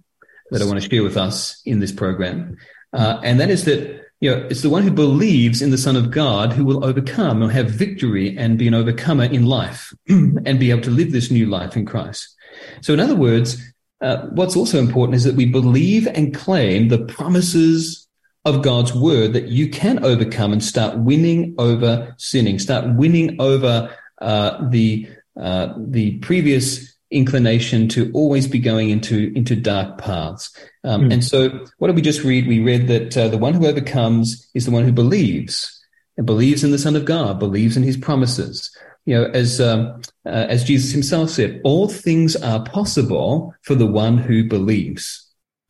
that 0.51 0.61
I 0.61 0.65
want 0.65 0.81
to 0.81 0.89
share 0.89 1.03
with 1.03 1.17
us 1.17 1.61
in 1.65 1.79
this 1.79 1.91
program, 1.91 2.57
uh, 2.93 3.19
and 3.23 3.39
that 3.39 3.49
is 3.49 3.65
that 3.65 4.01
you 4.19 4.29
know 4.29 4.47
it's 4.49 4.61
the 4.61 4.69
one 4.69 4.83
who 4.83 4.91
believes 4.91 5.61
in 5.61 5.71
the 5.71 5.77
Son 5.77 5.95
of 5.95 6.11
God 6.11 6.53
who 6.53 6.65
will 6.65 6.85
overcome 6.85 7.41
and 7.41 7.51
have 7.51 7.71
victory 7.71 8.37
and 8.37 8.59
be 8.59 8.67
an 8.67 8.73
overcomer 8.75 9.25
in 9.25 9.45
life 9.45 9.93
and 10.07 10.59
be 10.59 10.69
able 10.69 10.81
to 10.81 10.91
live 10.91 11.11
this 11.11 11.31
new 11.31 11.47
life 11.47 11.75
in 11.75 11.85
Christ. 11.85 12.35
So, 12.81 12.93
in 12.93 12.99
other 12.99 13.15
words, 13.15 13.57
uh, 14.01 14.27
what's 14.27 14.55
also 14.55 14.79
important 14.79 15.15
is 15.15 15.23
that 15.23 15.35
we 15.35 15.45
believe 15.45 16.07
and 16.07 16.33
claim 16.33 16.87
the 16.87 17.05
promises 17.05 18.07
of 18.45 18.63
God's 18.63 18.93
word 18.93 19.33
that 19.33 19.49
you 19.49 19.69
can 19.69 20.03
overcome 20.03 20.51
and 20.51 20.63
start 20.63 20.97
winning 20.97 21.53
over 21.59 22.13
sinning, 22.17 22.57
start 22.57 22.95
winning 22.95 23.39
over 23.39 23.95
uh, 24.19 24.67
the 24.69 25.07
uh, 25.39 25.73
the 25.77 26.17
previous 26.19 26.91
inclination 27.11 27.87
to 27.89 28.09
always 28.13 28.47
be 28.47 28.59
going 28.59 28.89
into 28.89 29.31
into 29.35 29.55
dark 29.55 29.97
paths. 29.97 30.55
Um, 30.83 31.03
Mm. 31.03 31.13
And 31.13 31.23
so, 31.23 31.65
what 31.77 31.87
did 31.87 31.95
we 31.95 32.01
just 32.01 32.23
read? 32.23 32.47
We 32.47 32.59
read 32.59 32.87
that 32.87 33.15
uh, 33.15 33.27
the 33.27 33.37
one 33.37 33.53
who 33.53 33.67
overcomes 33.67 34.49
is 34.55 34.65
the 34.65 34.71
one 34.71 34.83
who 34.83 34.91
believes 34.91 35.79
and 36.17 36.25
believes 36.25 36.63
in 36.63 36.71
the 36.71 36.79
Son 36.79 36.95
of 36.95 37.05
God, 37.05 37.37
believes 37.37 37.77
in 37.77 37.83
His 37.83 37.97
promises. 37.97 38.75
You 39.05 39.15
know, 39.15 39.25
as 39.31 39.59
um, 39.59 40.01
uh, 40.25 40.45
as 40.49 40.63
Jesus 40.63 40.91
Himself 40.91 41.29
said, 41.31 41.61
all 41.63 41.87
things 41.87 42.35
are 42.35 42.63
possible 42.63 43.53
for 43.63 43.75
the 43.75 43.87
one 43.87 44.17
who 44.17 44.47
believes. 44.47 45.27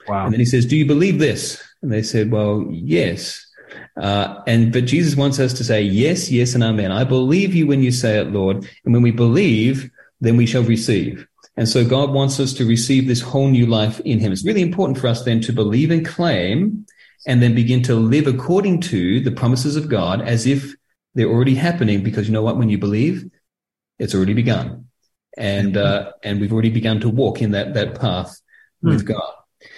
Wow. 0.08 0.26
And 0.26 0.34
then 0.34 0.40
he 0.40 0.46
says, 0.46 0.66
"Do 0.66 0.76
you 0.76 0.86
believe 0.86 1.20
this?" 1.20 1.64
And 1.82 1.92
they 1.92 2.04
said, 2.04 2.32
"Well, 2.32 2.68
yes." 2.70 3.46
Uh, 4.00 4.42
and 4.48 4.74
but 4.74 4.86
Jesus 4.86 5.16
wants 5.16 5.40
us 5.40 5.54
to 5.54 5.64
say, 5.64 5.82
"Yes, 5.82 6.30
yes, 6.30 6.56
and 6.56 6.64
amen." 6.64 6.92
I 6.92 7.04
believe 7.04 7.56
you 7.56 7.68
when 7.68 7.84
you 7.84 7.92
say 7.92 8.20
it, 8.20 8.32
Lord. 8.32 8.68
And 8.84 8.94
when 8.94 9.04
we 9.04 9.12
believe, 9.12 9.90
then 10.20 10.38
we 10.38 10.46
shall 10.46 10.64
receive. 10.64 11.26
And 11.58 11.68
so 11.68 11.86
God 11.86 12.12
wants 12.12 12.40
us 12.40 12.54
to 12.54 12.66
receive 12.66 13.08
this 13.08 13.22
whole 13.22 13.50
new 13.50 13.66
life 13.66 14.00
in 14.02 14.20
Him. 14.20 14.32
It's 14.32 14.46
really 14.46 14.62
important 14.62 14.98
for 14.98 15.08
us 15.08 15.24
then 15.24 15.42
to 15.42 15.54
believe 15.54 15.92
and 15.92 16.06
claim, 16.06 16.86
and 17.28 17.42
then 17.42 17.54
begin 17.54 17.84
to 17.84 17.96
live 17.96 18.28
according 18.28 18.82
to 18.82 19.20
the 19.20 19.32
promises 19.32 19.76
of 19.76 19.90
God 19.90 20.22
as 20.22 20.46
if 20.46 20.76
they're 21.14 21.30
already 21.30 21.56
happening. 21.56 22.04
Because 22.04 22.28
you 22.28 22.34
know 22.34 22.42
what? 22.42 22.58
When 22.58 22.70
you 22.70 22.78
believe, 22.78 23.30
it's 24.00 24.16
already 24.16 24.34
begun, 24.34 24.88
and 25.38 25.78
uh, 25.78 26.12
and 26.24 26.40
we've 26.40 26.54
already 26.54 26.70
begun 26.70 27.00
to 27.02 27.10
walk 27.10 27.42
in 27.42 27.52
that 27.52 27.74
that 27.74 28.00
path 28.00 28.40
with 28.82 29.06
God. 29.06 29.34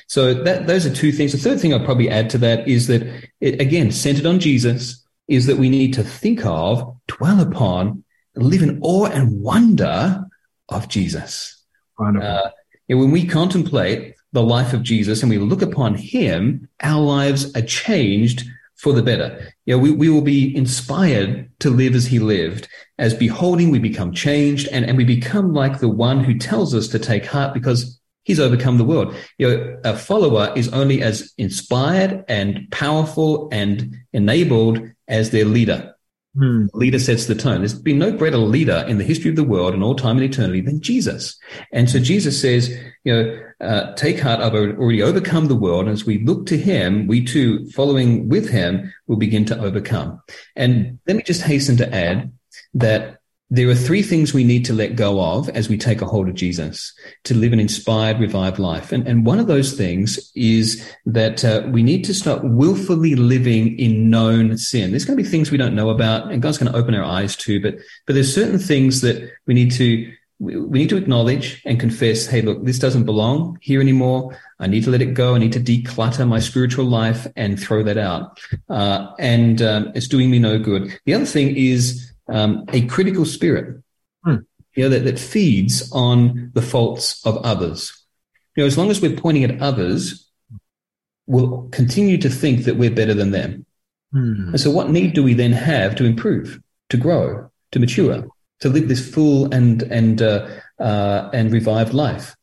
So 0.07 0.33
that 0.33 0.67
those 0.67 0.85
are 0.85 0.93
two 0.93 1.11
things. 1.11 1.31
The 1.31 1.37
third 1.37 1.59
thing 1.59 1.73
I'd 1.73 1.85
probably 1.85 2.09
add 2.09 2.29
to 2.31 2.37
that 2.39 2.67
is 2.67 2.87
that 2.87 3.01
it, 3.41 3.59
again, 3.59 3.91
centered 3.91 4.25
on 4.25 4.39
Jesus, 4.39 5.05
is 5.27 5.45
that 5.47 5.57
we 5.57 5.69
need 5.69 5.93
to 5.95 6.03
think 6.03 6.45
of, 6.45 6.95
dwell 7.07 7.41
upon, 7.41 8.03
live 8.35 8.61
in 8.61 8.79
awe 8.81 9.07
and 9.07 9.41
wonder 9.41 10.23
of 10.69 10.87
Jesus. 10.87 11.63
Wonderful. 11.97 12.29
Uh, 12.29 12.49
and 12.89 12.99
when 12.99 13.11
we 13.11 13.25
contemplate 13.25 14.15
the 14.31 14.43
life 14.43 14.73
of 14.73 14.83
Jesus 14.83 15.21
and 15.21 15.29
we 15.29 15.37
look 15.37 15.61
upon 15.61 15.95
him, 15.95 16.67
our 16.81 17.01
lives 17.01 17.55
are 17.55 17.61
changed 17.61 18.45
for 18.75 18.93
the 18.93 19.03
better. 19.03 19.53
You 19.65 19.75
know, 19.75 19.81
we, 19.81 19.91
we 19.91 20.09
will 20.09 20.21
be 20.21 20.55
inspired 20.55 21.49
to 21.59 21.69
live 21.69 21.95
as 21.95 22.05
he 22.05 22.19
lived. 22.19 22.67
As 22.97 23.13
beholding, 23.13 23.69
we 23.69 23.79
become 23.79 24.13
changed 24.13 24.67
and, 24.71 24.85
and 24.85 24.97
we 24.97 25.05
become 25.05 25.53
like 25.53 25.79
the 25.79 25.89
one 25.89 26.23
who 26.23 26.37
tells 26.37 26.75
us 26.75 26.87
to 26.89 26.99
take 26.99 27.25
heart 27.25 27.53
because 27.53 27.99
he's 28.23 28.39
overcome 28.39 28.77
the 28.77 28.83
world. 28.83 29.15
You 29.37 29.47
know, 29.47 29.79
a 29.83 29.97
follower 29.97 30.51
is 30.55 30.69
only 30.69 31.01
as 31.01 31.33
inspired 31.37 32.25
and 32.27 32.67
powerful 32.71 33.49
and 33.51 33.95
enabled 34.11 34.81
as 35.07 35.29
their 35.29 35.45
leader 35.45 35.93
Hmm. 36.35 36.65
leader 36.73 36.97
sets 36.97 37.27
the 37.27 37.35
tone. 37.35 37.59
There's 37.59 37.79
been 37.79 37.99
no 37.99 38.11
greater 38.11 38.37
leader 38.37 38.83
in 38.87 38.97
the 38.97 39.03
history 39.03 39.29
of 39.29 39.35
the 39.35 39.43
world 39.43 39.75
in 39.75 39.83
all 39.83 39.93
time 39.93 40.17
and 40.17 40.25
eternity 40.25 40.61
than 40.61 40.81
Jesus. 40.81 41.37
And 41.71 41.87
so 41.87 41.99
Jesus 41.99 42.41
says, 42.41 42.75
you 43.03 43.13
know, 43.13 43.39
uh, 43.61 43.93
take 43.93 44.19
heart, 44.19 44.39
I've 44.39 44.55
already 44.55 45.03
overcome 45.03 45.47
the 45.47 45.55
world. 45.55 45.85
And 45.85 45.93
as 45.93 46.05
we 46.05 46.23
look 46.23 46.47
to 46.47 46.57
him, 46.57 47.05
we 47.05 47.23
too, 47.23 47.69
following 47.69 48.29
with 48.29 48.49
him, 48.49 48.91
will 49.05 49.17
begin 49.17 49.45
to 49.45 49.59
overcome. 49.59 50.21
And 50.55 50.97
let 51.05 51.17
me 51.17 51.21
just 51.21 51.43
hasten 51.43 51.77
to 51.77 51.93
add 51.93 52.31
that 52.73 53.19
there 53.53 53.69
are 53.69 53.75
three 53.75 54.01
things 54.01 54.33
we 54.33 54.43
need 54.43 54.65
to 54.65 54.73
let 54.73 54.95
go 54.95 55.21
of 55.21 55.47
as 55.49 55.69
we 55.69 55.77
take 55.77 56.01
a 56.01 56.07
hold 56.07 56.27
of 56.27 56.33
Jesus 56.33 56.91
to 57.23 57.35
live 57.35 57.53
an 57.53 57.59
inspired, 57.59 58.19
revived 58.19 58.57
life. 58.57 58.91
And, 58.91 59.07
and 59.07 59.27
one 59.27 59.37
of 59.37 59.45
those 59.45 59.73
things 59.73 60.31
is 60.33 60.83
that 61.05 61.45
uh, 61.45 61.61
we 61.67 61.83
need 61.83 62.03
to 62.05 62.15
stop 62.15 62.41
willfully 62.43 63.13
living 63.13 63.77
in 63.77 64.09
known 64.09 64.57
sin. 64.57 64.89
There's 64.89 65.05
going 65.05 65.17
to 65.19 65.23
be 65.23 65.29
things 65.29 65.51
we 65.51 65.59
don't 65.59 65.75
know 65.75 65.91
about, 65.91 66.31
and 66.31 66.41
God's 66.41 66.57
going 66.57 66.71
to 66.71 66.77
open 66.77 66.95
our 66.95 67.03
eyes 67.03 67.35
to, 67.37 67.61
but, 67.61 67.75
but 68.07 68.13
there's 68.13 68.33
certain 68.33 68.57
things 68.57 69.01
that 69.01 69.31
we 69.45 69.53
need 69.53 69.71
to 69.73 70.11
we 70.39 70.79
need 70.79 70.89
to 70.89 70.97
acknowledge 70.97 71.61
and 71.63 71.79
confess, 71.79 72.25
hey, 72.25 72.41
look, 72.41 72.65
this 72.65 72.79
doesn't 72.79 73.05
belong 73.05 73.57
here 73.61 73.79
anymore. 73.79 74.37
I 74.59 74.67
need 74.67 74.83
to 74.83 74.89
let 74.89 75.01
it 75.01 75.13
go. 75.13 75.35
I 75.35 75.37
need 75.37 75.53
to 75.53 75.59
declutter 75.59 76.27
my 76.27 76.39
spiritual 76.39 76.83
life 76.85 77.27
and 77.37 77.57
throw 77.57 77.81
that 77.83 77.97
out. 77.97 78.41
Uh, 78.67 79.13
and 79.19 79.61
um, 79.61 79.91
it's 79.95 80.07
doing 80.07 80.29
me 80.29 80.39
no 80.39 80.59
good. 80.59 80.99
The 81.05 81.13
other 81.13 81.25
thing 81.25 81.55
is 81.55 82.12
um, 82.27 82.65
a 82.69 82.85
critical 82.87 83.25
spirit, 83.25 83.81
Hmm. 84.23 84.37
you 84.75 84.83
know, 84.83 84.89
that, 84.89 85.03
that 85.03 85.19
feeds 85.19 85.91
on 85.91 86.51
the 86.53 86.61
faults 86.61 87.25
of 87.25 87.37
others. 87.37 88.05
You 88.55 88.63
know, 88.63 88.67
as 88.67 88.77
long 88.77 88.89
as 88.89 89.01
we're 89.01 89.17
pointing 89.17 89.43
at 89.43 89.61
others, 89.61 90.29
we'll 91.27 91.67
continue 91.71 92.17
to 92.19 92.29
think 92.29 92.63
that 92.65 92.77
we're 92.77 92.91
better 92.91 93.13
than 93.13 93.31
them. 93.31 93.65
Hmm. 94.13 94.49
And 94.49 94.59
so, 94.59 94.71
what 94.71 94.89
need 94.89 95.13
do 95.13 95.23
we 95.23 95.33
then 95.33 95.51
have 95.51 95.95
to 95.95 96.05
improve, 96.05 96.61
to 96.89 96.97
grow, 96.97 97.51
to 97.71 97.79
mature, 97.79 98.27
to 98.61 98.69
live 98.69 98.87
this 98.87 99.13
full 99.13 99.53
and 99.53 99.83
and 99.83 100.21
uh, 100.21 100.47
uh, 100.79 101.29
and 101.33 101.51
revived 101.51 101.93
life? 101.93 102.35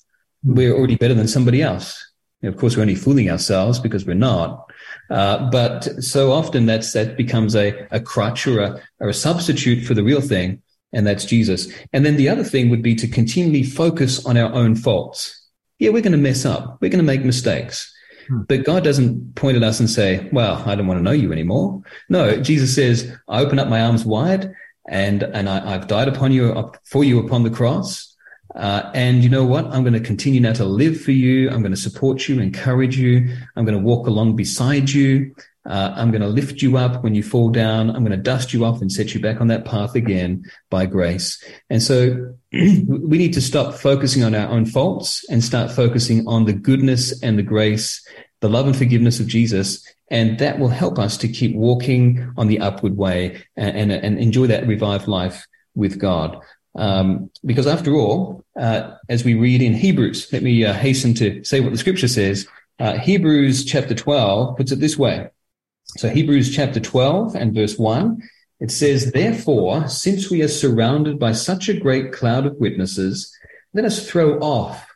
We're 0.43 0.75
already 0.75 0.97
better 0.97 1.15
than 1.15 1.29
somebody 1.29 1.63
else. 1.63 2.10
Of 2.43 2.57
course, 2.57 2.77
we're 2.77 2.83
only 2.83 2.95
fooling 2.95 3.31
ourselves 3.31 3.79
because 3.79 4.07
we're 4.07 4.15
not. 4.15 4.71
Uh, 5.11 5.51
but 5.51 5.85
so 6.03 6.33
often 6.33 6.67
that's 6.67 6.93
that 6.93 7.17
becomes 7.17 7.55
a 7.55 7.87
a 7.91 8.01
crutch 8.01 8.47
or 8.47 8.61
a 8.61 8.83
or 9.01 9.09
a 9.09 9.15
substitute 9.15 9.85
for 9.85 9.95
the 9.95 10.05
real 10.05 10.21
thing, 10.21 10.63
and 10.93 11.07
that's 11.07 11.25
Jesus. 11.25 11.69
And 11.93 12.07
then 12.07 12.17
the 12.17 12.29
other 12.29 12.45
thing 12.45 12.71
would 12.71 12.83
be 12.83 12.95
to 12.95 13.09
continually 13.09 13.63
focus 13.63 14.25
on 14.25 14.37
our 14.37 14.53
own 14.53 14.75
faults. 14.75 15.37
Yeah, 15.79 15.91
we're 15.91 16.03
going 16.03 16.13
to 16.13 16.19
mess 16.19 16.45
up. 16.45 16.79
We're 16.81 16.91
going 16.91 17.05
to 17.05 17.13
make 17.13 17.25
mistakes. 17.25 17.93
But 18.31 18.65
God 18.65 18.85
doesn't 18.85 19.35
point 19.35 19.57
at 19.57 19.63
us 19.63 19.81
and 19.81 19.91
say, 19.91 20.29
well, 20.33 20.63
I 20.67 20.75
don't 20.75 20.87
want 20.87 20.99
to 20.99 21.03
know 21.03 21.11
you 21.11 21.33
anymore. 21.33 21.83
No, 22.09 22.41
Jesus 22.41 22.75
says, 22.75 23.13
I 23.29 23.41
open 23.41 23.59
up 23.59 23.69
my 23.69 23.81
arms 23.81 24.05
wide 24.05 24.55
and, 24.89 25.23
and 25.23 25.49
I, 25.49 25.75
I've 25.75 25.89
died 25.89 26.07
upon 26.07 26.31
you, 26.31 26.71
for 26.85 27.03
you 27.03 27.19
upon 27.19 27.43
the 27.43 27.51
cross. 27.51 28.10
Uh, 28.55 28.91
and 28.95 29.23
you 29.23 29.29
know 29.29 29.45
what? 29.45 29.67
I'm 29.67 29.83
going 29.83 29.95
to 29.95 30.01
continue 30.01 30.41
now 30.41 30.53
to 30.55 30.65
live 30.65 31.01
for 31.01 31.13
you. 31.13 31.51
I'm 31.51 31.61
going 31.61 31.73
to 31.73 31.81
support 31.81 32.29
you, 32.29 32.41
encourage 32.41 32.97
you. 32.97 33.37
I'm 33.57 33.65
going 33.65 33.79
to 33.79 33.85
walk 33.85 34.07
along 34.07 34.37
beside 34.37 34.91
you. 34.91 35.35
Uh, 35.67 35.93
I'm 35.95 36.11
going 36.11 36.23
to 36.23 36.29
lift 36.29 36.63
you 36.63 36.79
up 36.79 37.05
when 37.05 37.15
you 37.15 37.23
fall 37.23 37.51
down. 37.51 37.91
I'm 37.91 38.05
going 38.05 38.17
to 38.17 38.17
dust 38.17 38.53
you 38.53 38.65
off 38.65 38.81
and 38.81 38.91
set 38.91 39.15
you 39.15 39.21
back 39.21 39.41
on 39.41 39.49
that 39.49 39.67
path 39.67 39.95
again 39.95 40.45
by 40.71 40.87
grace. 40.87 41.43
And 41.69 41.83
so 41.83 42.35
we 42.53 43.19
need 43.19 43.35
to 43.35 43.43
stop 43.43 43.75
focusing 43.75 44.25
on 44.25 44.35
our 44.35 44.49
own 44.49 44.65
faults 44.65 45.25
and 45.29 45.45
start 45.45 45.71
focusing 45.71 46.27
on 46.27 46.47
the 46.47 46.55
goodness 46.55 47.23
and 47.23 47.39
the 47.39 47.43
grace, 47.43 48.05
the 48.41 48.49
love 48.49 48.67
and 48.67 48.77
forgiveness 48.77 49.21
of 49.21 49.27
Jesus. 49.27 49.87
And 50.11 50.39
that 50.39 50.59
will 50.59 50.69
help 50.69 50.99
us 50.99 51.17
to 51.19 51.29
keep 51.29 51.55
walking 51.55 52.33
on 52.37 52.49
the 52.49 52.59
upward 52.59 52.97
way 52.97 53.45
and, 53.57 53.77
and, 53.77 53.93
and 53.93 54.19
enjoy 54.19 54.47
that 54.49 54.67
revived 54.67 55.07
life 55.07 55.47
with 55.75 55.99
God. 55.99 56.41
Um, 56.77 57.31
because 57.45 57.67
after 57.67 57.95
all, 57.95 58.45
uh, 58.59 58.93
as 59.09 59.25
we 59.25 59.35
read 59.35 59.63
in 59.63 59.75
Hebrews, 59.75 60.33
let 60.33 60.43
me 60.43 60.65
uh, 60.65 60.73
hasten 60.73 61.15
to 61.15 61.43
say 61.45 61.61
what 61.61 61.73
the 61.73 61.79
scripture 61.79 62.09
says. 62.09 62.47
Uh, 62.79 62.97
Hebrews 62.97 63.65
chapter 63.65 63.95
12 63.95 64.57
puts 64.57 64.73
it 64.73 64.81
this 64.81 64.97
way. 64.97 65.29
So 65.99 66.09
Hebrews 66.09 66.55
chapter 66.55 66.81
12 66.81 67.35
and 67.35 67.55
verse 67.55 67.79
1, 67.79 68.23
it 68.61 68.71
says, 68.71 69.13
Therefore, 69.13 69.89
since 69.89 70.31
we 70.31 70.43
are 70.43 70.49
surrounded 70.49 71.19
by 71.19 71.33
such 71.33 71.69
a 71.69 71.79
great 71.79 72.13
cloud 72.13 72.47
of 72.47 72.57
witnesses, 72.57 73.37
let 73.75 73.85
us 73.85 74.09
throw 74.09 74.39
off 74.39 74.87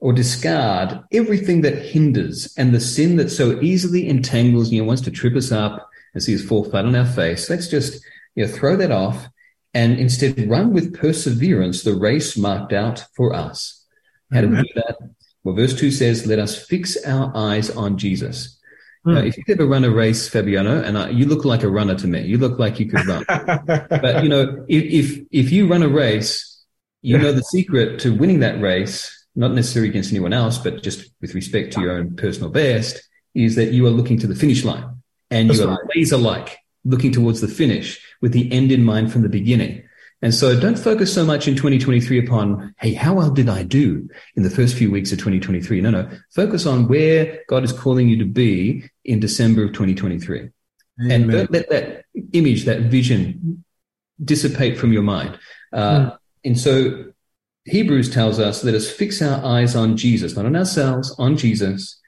or 0.00 0.12
discard 0.12 1.00
everything 1.12 1.62
that 1.62 1.78
hinders 1.78 2.54
and 2.56 2.74
the 2.74 2.80
sin 2.80 3.16
that 3.16 3.30
so 3.30 3.60
easily 3.60 4.08
entangles, 4.08 4.70
you 4.70 4.80
know, 4.80 4.86
wants 4.86 5.02
to 5.02 5.10
trip 5.10 5.34
us 5.34 5.50
up 5.50 5.88
and 6.14 6.22
see 6.22 6.34
us 6.34 6.42
fall 6.42 6.64
flat 6.64 6.84
on 6.84 6.94
our 6.94 7.06
face. 7.06 7.50
Let's 7.50 7.68
just, 7.68 8.04
you 8.34 8.46
know, 8.46 8.52
throw 8.52 8.76
that 8.76 8.92
off 8.92 9.28
and 9.74 9.98
instead 9.98 10.48
run 10.48 10.72
with 10.72 10.98
perseverance 10.98 11.82
the 11.82 11.94
race 11.94 12.36
marked 12.36 12.72
out 12.72 13.04
for 13.14 13.34
us. 13.34 13.84
How 14.32 14.42
do 14.42 14.48
we 14.48 14.56
do 14.56 14.68
that? 14.76 14.96
Well, 15.44 15.54
verse 15.54 15.78
2 15.78 15.90
says, 15.90 16.26
Let 16.26 16.38
us 16.38 16.66
fix 16.66 17.02
our 17.04 17.32
eyes 17.34 17.70
on 17.70 17.96
Jesus. 17.96 18.58
Hmm. 19.04 19.14
Now, 19.14 19.20
if 19.20 19.36
you've 19.36 19.48
ever 19.48 19.66
run 19.66 19.84
a 19.84 19.90
race, 19.90 20.28
Fabiano, 20.28 20.82
and 20.82 20.98
I, 20.98 21.10
you 21.10 21.26
look 21.26 21.44
like 21.44 21.62
a 21.62 21.70
runner 21.70 21.94
to 21.94 22.06
me, 22.06 22.22
you 22.22 22.38
look 22.38 22.58
like 22.58 22.78
you 22.80 22.88
could 22.88 23.06
run. 23.06 23.24
but 23.28 24.22
you 24.22 24.28
know, 24.28 24.64
if 24.68 24.84
if, 24.84 25.26
if 25.30 25.52
you 25.52 25.68
run 25.68 25.82
a 25.82 25.88
race, 25.88 26.64
you 27.00 27.16
know 27.16 27.32
the 27.32 27.42
secret 27.42 28.00
to 28.00 28.14
winning 28.14 28.40
that 28.40 28.60
race, 28.60 29.26
not 29.34 29.52
necessarily 29.52 29.88
against 29.88 30.10
anyone 30.10 30.32
else, 30.32 30.58
but 30.58 30.82
just 30.82 31.10
with 31.20 31.34
respect 31.34 31.72
to 31.74 31.80
your 31.80 31.92
own 31.92 32.16
personal 32.16 32.50
best, 32.50 33.00
is 33.34 33.54
that 33.54 33.72
you 33.72 33.86
are 33.86 33.90
looking 33.90 34.18
to 34.18 34.26
the 34.26 34.34
finish 34.34 34.64
line 34.64 34.96
and 35.30 35.48
That's 35.48 35.60
you 35.60 35.66
are 35.66 35.70
right. 35.70 35.96
laser 35.96 36.16
like 36.16 36.58
looking 36.84 37.12
towards 37.12 37.40
the 37.40 37.48
finish 37.48 38.00
with 38.20 38.32
the 38.32 38.50
end 38.52 38.72
in 38.72 38.84
mind 38.84 39.12
from 39.12 39.22
the 39.22 39.28
beginning. 39.28 39.82
And 40.20 40.34
so 40.34 40.58
don't 40.58 40.78
focus 40.78 41.14
so 41.14 41.24
much 41.24 41.46
in 41.46 41.54
2023 41.54 42.18
upon, 42.18 42.74
hey, 42.80 42.92
how 42.92 43.14
well 43.14 43.30
did 43.30 43.48
I 43.48 43.62
do 43.62 44.08
in 44.34 44.42
the 44.42 44.50
first 44.50 44.74
few 44.76 44.90
weeks 44.90 45.12
of 45.12 45.18
2023? 45.18 45.80
No, 45.80 45.90
no. 45.90 46.10
Focus 46.34 46.66
on 46.66 46.88
where 46.88 47.40
God 47.48 47.62
is 47.62 47.72
calling 47.72 48.08
you 48.08 48.18
to 48.18 48.24
be 48.24 48.82
in 49.04 49.20
December 49.20 49.62
of 49.64 49.70
2023. 49.74 50.50
And 51.10 51.30
don't 51.30 51.50
let 51.52 51.70
that 51.70 52.04
image, 52.32 52.64
that 52.64 52.80
vision 52.82 53.64
dissipate 54.24 54.76
from 54.76 54.92
your 54.92 55.02
mind. 55.02 55.38
Uh, 55.72 56.16
And 56.44 56.58
so 56.58 57.04
Hebrews 57.66 58.10
tells 58.10 58.40
us, 58.40 58.64
let 58.64 58.74
us 58.74 58.90
fix 58.90 59.22
our 59.22 59.44
eyes 59.44 59.76
on 59.76 59.96
Jesus, 59.96 60.34
not 60.34 60.46
on 60.46 60.56
ourselves, 60.56 61.14
on 61.18 61.36
Jesus, 61.36 62.00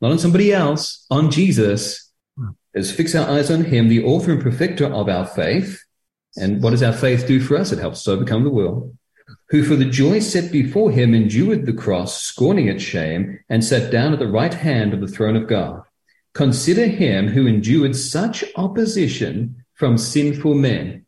not 0.00 0.10
on 0.10 0.18
somebody 0.18 0.52
else, 0.52 1.06
on 1.10 1.30
Jesus. 1.30 2.03
Us 2.74 2.90
fix 2.90 3.14
our 3.14 3.28
eyes 3.28 3.50
on 3.50 3.64
him, 3.64 3.88
the 3.88 4.04
author 4.04 4.32
and 4.32 4.42
perfecter 4.42 4.86
of 4.86 5.08
our 5.08 5.26
faith. 5.26 5.80
And 6.36 6.62
what 6.62 6.70
does 6.70 6.82
our 6.82 6.92
faith 6.92 7.26
do 7.26 7.40
for 7.40 7.56
us? 7.56 7.70
It 7.70 7.78
helps 7.78 7.98
us 8.00 8.08
overcome 8.08 8.42
the 8.42 8.50
world. 8.50 8.96
Who 9.50 9.62
for 9.62 9.76
the 9.76 9.84
joy 9.84 10.18
set 10.18 10.50
before 10.50 10.90
him 10.90 11.14
endured 11.14 11.64
the 11.66 11.72
cross, 11.72 12.20
scorning 12.20 12.68
its 12.68 12.82
shame, 12.82 13.38
and 13.48 13.64
sat 13.64 13.92
down 13.92 14.12
at 14.12 14.18
the 14.18 14.26
right 14.26 14.52
hand 14.52 14.92
of 14.92 15.00
the 15.00 15.06
throne 15.06 15.36
of 15.36 15.46
God. 15.46 15.82
Consider 16.32 16.86
him 16.86 17.28
who 17.28 17.46
endured 17.46 17.94
such 17.94 18.44
opposition 18.56 19.64
from 19.74 19.96
sinful 19.96 20.54
men, 20.54 21.06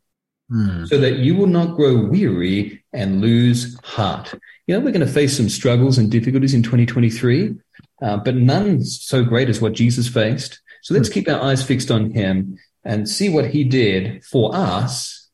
so 0.86 0.98
that 0.98 1.16
you 1.18 1.34
will 1.34 1.48
not 1.48 1.74
grow 1.76 1.96
weary 2.06 2.84
and 2.92 3.20
lose 3.20 3.76
heart. 3.82 4.32
You 4.68 4.74
know, 4.74 4.84
we're 4.84 4.92
going 4.92 5.04
to 5.04 5.12
face 5.12 5.36
some 5.36 5.48
struggles 5.48 5.98
and 5.98 6.08
difficulties 6.10 6.54
in 6.54 6.62
2023, 6.62 7.56
uh, 8.02 8.16
but 8.18 8.36
none 8.36 8.84
so 8.84 9.24
great 9.24 9.48
as 9.48 9.60
what 9.60 9.72
Jesus 9.72 10.06
faced. 10.08 10.60
So 10.86 10.94
let's 10.94 11.08
keep 11.08 11.28
our 11.28 11.42
eyes 11.42 11.64
fixed 11.64 11.90
on 11.90 12.12
him 12.12 12.60
and 12.84 13.08
see 13.08 13.28
what 13.28 13.50
he 13.50 13.64
did 13.64 14.24
for 14.24 14.54
us 14.54 15.28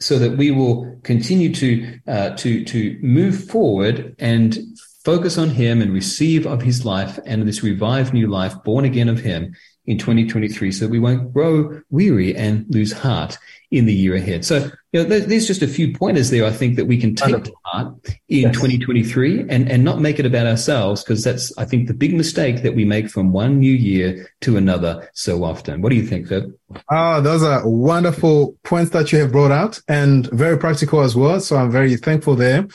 so 0.00 0.18
that 0.18 0.36
we 0.36 0.50
will 0.50 0.98
continue 1.04 1.54
to 1.54 2.00
uh, 2.08 2.30
to 2.30 2.64
to 2.64 2.98
move 3.00 3.44
forward 3.44 4.16
and 4.18 4.58
focus 5.04 5.38
on 5.38 5.50
him 5.50 5.82
and 5.82 5.92
receive 5.92 6.48
of 6.48 6.62
his 6.62 6.84
life 6.84 7.20
and 7.26 7.46
this 7.46 7.62
revived 7.62 8.12
new 8.12 8.26
life 8.26 8.60
born 8.64 8.84
again 8.84 9.08
of 9.08 9.20
him 9.20 9.54
in 9.86 9.98
2023 9.98 10.72
so 10.72 10.88
we 10.88 10.98
won't 10.98 11.32
grow 11.32 11.80
weary 11.90 12.34
and 12.34 12.66
lose 12.68 12.92
heart 12.92 13.38
in 13.72 13.86
the 13.86 13.92
year 13.92 14.14
ahead 14.14 14.44
so 14.44 14.70
you 14.92 15.02
know 15.02 15.04
there's 15.04 15.46
just 15.46 15.62
a 15.62 15.66
few 15.66 15.92
pointers 15.96 16.30
there 16.30 16.44
i 16.44 16.50
think 16.50 16.76
that 16.76 16.84
we 16.84 16.96
can 16.96 17.14
take 17.14 17.42
to 17.44 17.52
heart 17.64 17.94
in 18.28 18.42
Yes. 18.42 18.54
2023 18.54 19.46
and 19.48 19.70
and 19.70 19.82
not 19.82 20.00
make 20.00 20.18
it 20.20 20.26
about 20.26 20.46
ourselves 20.46 21.02
because 21.02 21.24
that's 21.24 21.56
i 21.58 21.64
think 21.64 21.88
the 21.88 21.94
big 21.94 22.14
mistake 22.14 22.62
that 22.62 22.74
we 22.74 22.84
make 22.84 23.08
from 23.08 23.32
one 23.32 23.58
new 23.58 23.72
year 23.72 24.28
to 24.42 24.56
another 24.56 25.10
so 25.14 25.42
often 25.42 25.80
what 25.80 25.88
do 25.90 25.96
you 25.96 26.06
think 26.06 26.28
Phil? 26.28 26.52
Oh, 26.90 27.20
those 27.20 27.42
are 27.42 27.66
wonderful 27.68 28.56
points 28.62 28.90
that 28.92 29.12
you 29.12 29.18
have 29.20 29.32
brought 29.32 29.50
out 29.50 29.80
and 29.88 30.28
very 30.30 30.56
practical 30.58 31.00
as 31.00 31.14
well. 31.14 31.38
So 31.40 31.56
I'm 31.56 31.70
very 31.70 31.96
thankful 31.96 32.34
there. 32.34 32.66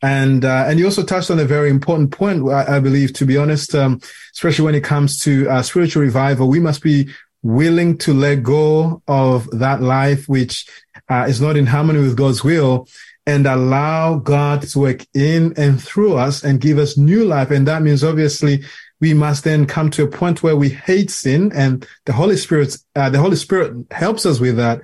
And, 0.00 0.44
uh, 0.44 0.64
and 0.66 0.78
you 0.78 0.84
also 0.84 1.04
touched 1.04 1.30
on 1.30 1.38
a 1.38 1.44
very 1.44 1.70
important 1.70 2.10
point, 2.10 2.48
I, 2.48 2.76
I 2.76 2.80
believe, 2.80 3.12
to 3.14 3.24
be 3.24 3.36
honest, 3.36 3.74
um, 3.74 4.00
especially 4.34 4.64
when 4.64 4.74
it 4.74 4.84
comes 4.84 5.20
to 5.20 5.48
uh, 5.48 5.62
spiritual 5.62 6.02
revival, 6.02 6.48
we 6.48 6.60
must 6.60 6.82
be 6.82 7.08
willing 7.42 7.98
to 7.98 8.14
let 8.14 8.42
go 8.42 9.02
of 9.08 9.48
that 9.50 9.82
life 9.82 10.28
which 10.28 10.66
uh, 11.08 11.26
is 11.28 11.40
not 11.40 11.56
in 11.56 11.66
harmony 11.66 12.00
with 12.00 12.16
God's 12.16 12.44
will 12.44 12.86
and 13.26 13.46
allow 13.46 14.16
God 14.16 14.62
to 14.62 14.78
work 14.78 15.06
in 15.14 15.54
and 15.56 15.80
through 15.80 16.16
us 16.16 16.42
and 16.42 16.60
give 16.60 16.78
us 16.78 16.96
new 16.96 17.24
life. 17.24 17.50
And 17.50 17.66
that 17.68 17.82
means 17.82 18.02
obviously 18.02 18.64
we 19.00 19.14
must 19.14 19.44
then 19.44 19.66
come 19.66 19.90
to 19.90 20.04
a 20.04 20.08
point 20.08 20.42
where 20.42 20.56
we 20.56 20.70
hate 20.70 21.10
sin 21.10 21.52
and 21.54 21.86
the 22.06 22.12
Holy 22.12 22.36
Spirit, 22.36 22.76
uh, 22.94 23.10
the 23.10 23.18
Holy 23.18 23.36
Spirit 23.36 23.86
helps 23.90 24.26
us 24.26 24.40
with 24.40 24.56
that 24.56 24.80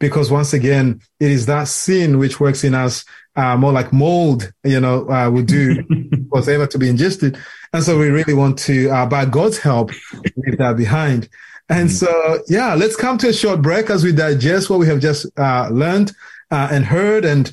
because 0.00 0.30
once 0.30 0.52
again, 0.52 1.00
it 1.20 1.30
is 1.30 1.46
that 1.46 1.68
sin 1.68 2.18
which 2.18 2.40
works 2.40 2.64
in 2.64 2.74
us, 2.74 3.04
uh, 3.36 3.56
more 3.56 3.72
like 3.72 3.92
mold, 3.92 4.52
you 4.64 4.80
know, 4.80 5.08
uh, 5.10 5.30
would 5.30 5.46
do 5.46 5.82
whatever 6.28 6.66
to 6.66 6.78
be 6.78 6.88
ingested. 6.88 7.38
And 7.72 7.82
so 7.82 7.98
we 7.98 8.08
really 8.08 8.34
want 8.34 8.58
to, 8.60 8.88
uh, 8.90 9.06
by 9.06 9.24
God's 9.24 9.58
help, 9.58 9.90
leave 10.36 10.58
that 10.58 10.76
behind. 10.76 11.28
And 11.68 11.90
so, 11.90 12.40
yeah, 12.48 12.74
let's 12.74 12.96
come 12.96 13.18
to 13.18 13.28
a 13.28 13.32
short 13.32 13.60
break 13.60 13.90
as 13.90 14.02
we 14.02 14.12
digest 14.12 14.70
what 14.70 14.78
we 14.78 14.86
have 14.86 15.00
just, 15.00 15.26
uh, 15.38 15.68
learned, 15.70 16.12
uh, 16.50 16.68
and 16.70 16.84
heard. 16.84 17.24
And, 17.24 17.52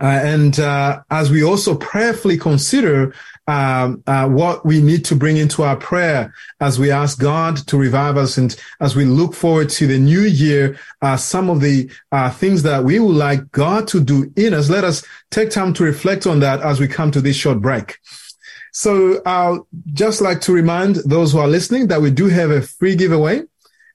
uh, 0.00 0.04
and 0.04 0.58
uh, 0.60 1.00
as 1.10 1.30
we 1.30 1.42
also 1.42 1.74
prayerfully 1.76 2.36
consider 2.36 3.14
um, 3.46 4.02
uh, 4.06 4.28
what 4.28 4.64
we 4.64 4.80
need 4.80 5.04
to 5.06 5.16
bring 5.16 5.36
into 5.36 5.62
our 5.62 5.76
prayer 5.76 6.32
as 6.60 6.78
we 6.78 6.90
ask 6.90 7.18
God 7.18 7.56
to 7.68 7.76
revive 7.76 8.16
us 8.16 8.38
and 8.38 8.54
as 8.80 8.94
we 8.94 9.04
look 9.04 9.34
forward 9.34 9.68
to 9.70 9.86
the 9.86 9.98
new 9.98 10.20
year, 10.20 10.78
uh, 11.00 11.16
some 11.16 11.50
of 11.50 11.60
the 11.60 11.90
uh, 12.12 12.30
things 12.30 12.62
that 12.62 12.84
we 12.84 12.98
would 12.98 13.16
like 13.16 13.50
God 13.50 13.88
to 13.88 14.00
do 14.00 14.32
in 14.36 14.54
us, 14.54 14.70
let 14.70 14.84
us 14.84 15.04
take 15.30 15.50
time 15.50 15.72
to 15.74 15.84
reflect 15.84 16.26
on 16.26 16.40
that 16.40 16.60
as 16.60 16.78
we 16.78 16.86
come 16.86 17.10
to 17.10 17.20
this 17.20 17.36
short 17.36 17.60
break. 17.60 17.98
So 18.72 19.20
I'll 19.24 19.68
just 19.92 20.20
like 20.20 20.40
to 20.42 20.52
remind 20.52 20.96
those 20.96 21.32
who 21.32 21.38
are 21.38 21.48
listening 21.48 21.88
that 21.88 22.00
we 22.00 22.10
do 22.10 22.28
have 22.28 22.50
a 22.50 22.62
free 22.62 22.96
giveaway. 22.96 23.42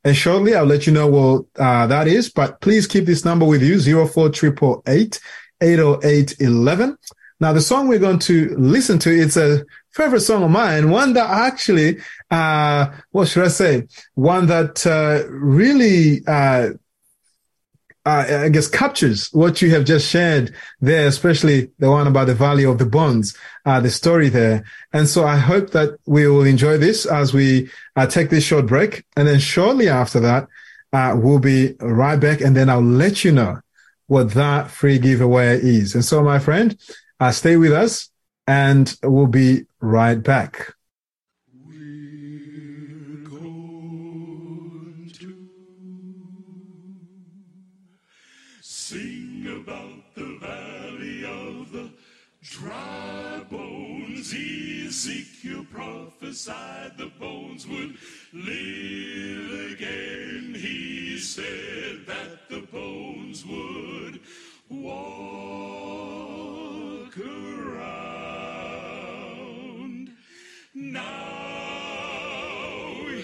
And 0.04 0.16
shortly, 0.16 0.56
I'll 0.56 0.66
let 0.66 0.88
you 0.88 0.94
know 0.94 1.08
what 1.08 1.46
uh, 1.60 1.88
that 1.88 2.08
is. 2.08 2.30
But 2.30 2.62
please 2.62 2.88
keep 2.88 3.06
this 3.06 3.26
number 3.26 3.46
with 3.46 3.62
you, 3.62 3.80
04888 3.82 5.20
80811. 5.62 6.98
Now, 7.40 7.54
the 7.54 7.62
song 7.62 7.88
we're 7.88 8.00
going 8.00 8.20
to 8.20 8.56
listen 8.58 8.98
to, 9.00 9.12
it's 9.12 9.38
a 9.38 9.64
favorite 9.92 10.22
song 10.22 10.44
of 10.44 10.50
mine, 10.50 10.90
one 10.90 11.14
that 11.14 11.30
actually, 11.30 12.00
uh, 12.32 12.88
what 13.12 13.28
should 13.28 13.46
I 13.46 13.50
say? 13.50 13.88
One 14.16 14.48
that, 14.48 14.86
uh, 14.88 15.28
really, 15.30 16.26
uh, 16.26 16.70
uh, 18.08 18.44
I 18.46 18.50
guess 18.50 18.70
captures 18.70 19.28
what 19.34 19.62
you 19.62 19.70
have 19.72 19.84
just 19.84 20.08
shared 20.08 20.56
there, 20.80 21.08
especially 21.08 21.72
the 21.80 21.92
one 21.92 22.08
about 22.08 22.28
the 22.28 22.34
value 22.34 22.70
of 22.70 22.78
the 22.78 22.86
bonds, 22.86 23.38
uh, 23.66 23.82
the 23.82 23.90
story 23.90 24.30
there. 24.30 24.64
And 24.94 25.10
so 25.10 25.26
I 25.26 25.36
hope 25.36 25.72
that 25.72 25.98
we 26.06 26.26
will 26.26 26.46
enjoy 26.46 26.78
this 26.78 27.06
as 27.06 27.34
we 27.34 27.70
uh, 27.98 28.08
take 28.08 28.30
this 28.30 28.46
short 28.46 28.66
break. 28.66 29.04
And 29.18 29.28
then 29.28 29.40
shortly 29.40 29.90
after 29.90 30.22
that, 30.22 30.48
uh, 30.94 31.18
we'll 31.22 31.40
be 31.40 31.74
right 31.82 32.16
back 32.16 32.40
and 32.40 32.56
then 32.56 32.70
I'll 32.70 32.82
let 32.82 33.26
you 33.26 33.34
know 33.34 33.60
what 34.06 34.32
that 34.36 34.72
free 34.72 35.00
giveaway 35.00 35.60
is. 35.60 35.94
And 35.94 36.06
so, 36.06 36.24
my 36.24 36.40
friend, 36.40 36.80
uh, 37.20 37.32
stay 37.34 37.58
with 37.58 37.74
us 37.74 38.10
and 38.48 38.96
we'll 39.04 39.28
be 39.28 39.66
right 39.82 40.24
back. 40.24 40.77
Sing 48.70 49.48
about 49.62 50.14
the 50.14 50.38
valley 50.42 51.24
of 51.24 51.72
the 51.72 51.90
dry 52.44 53.42
bones. 53.50 54.34
Ezekiel 54.34 55.66
prophesied 55.72 56.98
the 56.98 57.10
bones 57.18 57.66
would 57.66 57.96
live 58.34 59.72
again. 59.72 60.54
He 60.54 61.18
said 61.18 62.06
that 62.08 62.50
the 62.50 62.60
bones 62.70 63.46
would 63.46 64.20
walk 64.70 65.98
around. 67.18 67.88
Now 70.74 71.08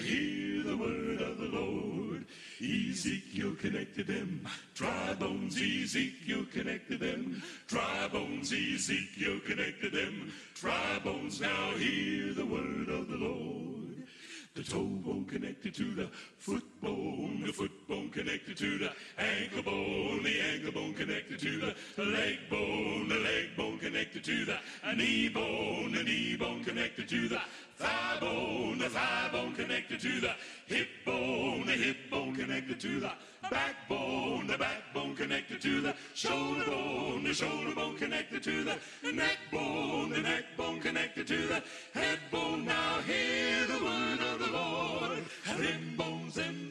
hear 0.00 0.62
the 0.62 0.76
word 0.78 1.20
of 1.20 1.36
the 1.36 1.50
Lord. 1.52 2.24
Ezekiel 2.62 3.54
connected 3.60 4.06
them. 4.06 4.48
Dry 4.74 5.14
bones, 5.14 5.56
Ezekiel 5.56 6.46
connected 6.52 6.98
them. 6.98 7.42
Dry 7.68 8.08
bones, 8.08 8.52
Ezekiel 8.52 9.38
connected 9.46 9.92
them. 9.92 10.32
Dry 10.54 10.98
bones, 11.04 11.40
now 11.40 11.70
hear 11.76 12.34
the 12.34 12.44
word 12.44 12.88
of 12.88 13.08
the 13.08 13.16
Lord. 13.16 14.08
The 14.54 14.64
toe 14.64 14.84
bone 14.84 15.26
connected 15.26 15.74
to 15.76 15.94
the 15.94 16.08
foot 16.38 16.64
bone, 16.84 17.42
the 17.46 17.52
foot 17.52 17.88
bone 17.88 18.10
connected 18.10 18.56
to 18.56 18.78
the 18.78 18.92
ankle 19.18 19.62
bone, 19.62 20.22
the 20.22 20.40
ankle 20.40 20.72
bone 20.72 20.94
connected 20.94 21.38
to 21.40 21.72
the 21.96 22.04
leg 22.04 22.38
bone, 22.50 23.08
the 23.08 23.16
leg 23.16 23.56
bone 23.56 23.78
connected 23.78 24.22
to 24.22 24.44
the 24.44 24.58
knee 24.94 25.28
bone, 25.28 25.92
the 25.92 26.02
knee 26.02 26.36
bone 26.36 26.62
connected 26.62 27.08
to 27.08 27.28
the 27.28 27.40
thigh 27.76 28.18
bone, 28.20 28.78
the 28.78 28.88
thigh 28.90 29.28
bone 29.32 29.54
connected 29.54 29.98
to 30.00 30.20
the 30.20 30.34
hip 30.66 30.88
bone, 31.04 31.66
the 31.66 31.72
hip 31.72 31.96
bone 32.10 32.34
connected 32.36 32.78
to 32.78 33.00
the 33.00 33.12
backbone, 33.50 34.46
the 34.46 34.58
backbone 34.58 35.14
connected 35.16 35.60
to 35.60 35.80
the 35.80 35.94
shoulder 36.14 36.64
bone, 36.66 37.24
the 37.24 37.34
shoulder 37.34 37.74
bone 37.74 37.96
connected 37.96 38.42
to 38.42 38.64
the 38.64 38.78
neck 39.12 39.38
bone, 39.50 40.10
the 40.10 40.20
neck 40.20 40.44
bone 40.56 40.80
connected 40.80 41.26
to 41.26 41.46
the 41.48 41.62
head 41.92 42.18
bone. 42.30 42.64
Now 42.64 43.00
hear 43.06 43.66
the 43.66 43.84
word 43.84 44.20
of 44.20 44.38
the 44.38 44.52
Lord. 44.52 45.24
Them 45.58 45.94
bones, 45.96 46.34
them 46.34 46.68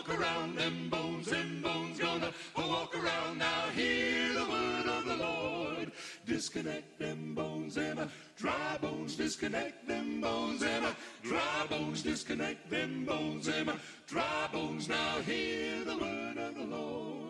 walk 0.00 0.20
around, 0.20 0.56
them 0.56 0.88
bones, 0.88 1.26
them 1.26 1.60
bones 1.62 1.98
gonna 1.98 2.32
walk 2.56 2.94
around. 2.94 3.38
Now 3.38 3.68
hear 3.74 4.32
the 4.32 4.44
word 4.44 4.86
of 4.86 5.04
the 5.04 5.16
Lord. 5.16 5.92
Disconnect 6.26 6.98
them 6.98 7.34
bones 7.34 7.76
uh, 7.76 8.08
dry 8.36 8.78
bones, 8.80 9.16
disconnect 9.16 9.86
them 9.86 10.20
bones 10.20 10.62
uh, 10.62 10.94
dry 11.22 11.66
bones, 11.68 12.02
disconnect 12.02 12.70
them 12.70 13.04
bones 13.04 13.48
uh, 13.48 13.76
dry 14.06 14.48
bones. 14.52 14.88
Now 14.88 15.20
hear 15.26 15.84
the 15.84 15.98
word 15.98 16.38
of 16.38 16.54
the 16.54 16.64
Lord. 16.64 17.29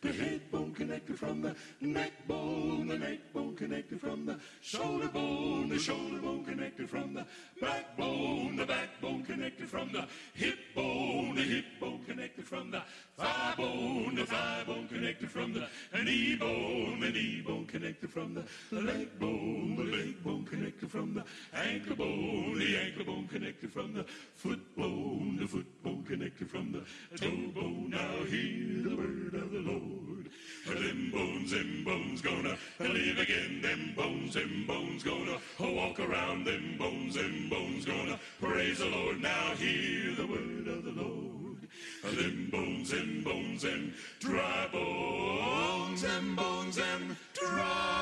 The 0.00 0.12
head 0.12 0.42
bone 0.52 0.72
connected 0.72 1.18
from 1.18 1.42
the 1.42 1.56
neck 1.80 2.12
bone, 2.28 2.86
the 2.86 2.96
neck 2.96 3.18
bone 3.34 3.56
connected 3.56 4.00
from 4.00 4.26
the 4.26 4.38
shoulder 4.60 5.08
bone, 5.08 5.68
the 5.68 5.78
shoulder 5.78 6.20
bone 6.20 6.44
connected 6.44 6.88
from 6.88 7.14
the 7.14 7.26
backbone, 7.60 8.54
the 8.54 8.64
backbone 8.64 9.24
connected 9.24 9.68
from 9.68 9.90
the 9.90 10.06
hip 10.34 10.56
bone, 10.76 11.34
the 11.34 11.42
hip 11.42 11.64
bone 11.80 12.00
connected 12.06 12.46
from 12.46 12.70
the 12.70 12.80
thigh 13.16 13.54
bone, 13.56 14.14
the 14.14 14.24
thigh 14.24 14.62
bone 14.64 14.86
connected 14.86 15.28
from 15.32 15.52
the 15.52 15.66
knee 16.04 16.36
bone, 16.36 17.00
the 17.00 17.10
knee 17.10 17.42
bone 17.44 17.66
connected 17.66 18.08
from 18.08 18.34
the 18.34 18.44
leg 18.80 19.18
bone, 19.18 19.74
the 19.74 19.82
leg 19.82 20.22
bone 20.22 20.44
connected 20.44 20.88
from 20.88 21.12
the 21.12 21.24
ankle 21.52 21.96
bone, 21.96 22.56
the 22.56 22.76
ankle 22.76 23.04
bone 23.04 23.26
connected 23.26 23.72
from 23.72 23.92
the 23.94 24.04
foot 24.36 24.76
bone, 24.76 25.38
the 25.40 25.48
foot 25.48 25.77
connected 26.08 26.50
from 26.50 26.72
the 26.72 26.80
toe 27.18 27.52
bone. 27.54 27.90
Now 27.90 28.24
hear 28.24 28.82
the 28.82 28.96
word 28.96 29.34
of 29.34 29.50
the 29.52 29.60
Lord. 29.60 30.30
Them 30.66 31.10
bones, 31.12 31.50
them 31.50 31.84
bones 31.84 32.22
gonna 32.22 32.56
live 32.80 33.18
again. 33.18 33.60
Them 33.60 33.92
bones, 33.94 34.32
them 34.32 34.64
bones 34.66 35.02
gonna 35.02 35.36
walk 35.60 36.00
around. 36.00 36.44
Them 36.44 36.76
bones, 36.78 37.14
them 37.14 37.50
bones 37.50 37.84
gonna 37.84 38.18
praise 38.40 38.78
the 38.78 38.86
Lord. 38.86 39.20
Now 39.20 39.54
hear 39.56 40.14
the 40.14 40.26
word 40.26 40.66
of 40.68 40.84
the 40.84 40.92
Lord. 40.92 41.68
Them 42.02 42.48
bones, 42.50 42.90
them 42.90 43.22
bones, 43.22 43.62
them 43.62 43.92
dry 44.18 44.66
bones, 44.72 46.02
them 46.02 46.36
bones, 46.36 46.76
them 46.76 47.16
dry 47.34 47.97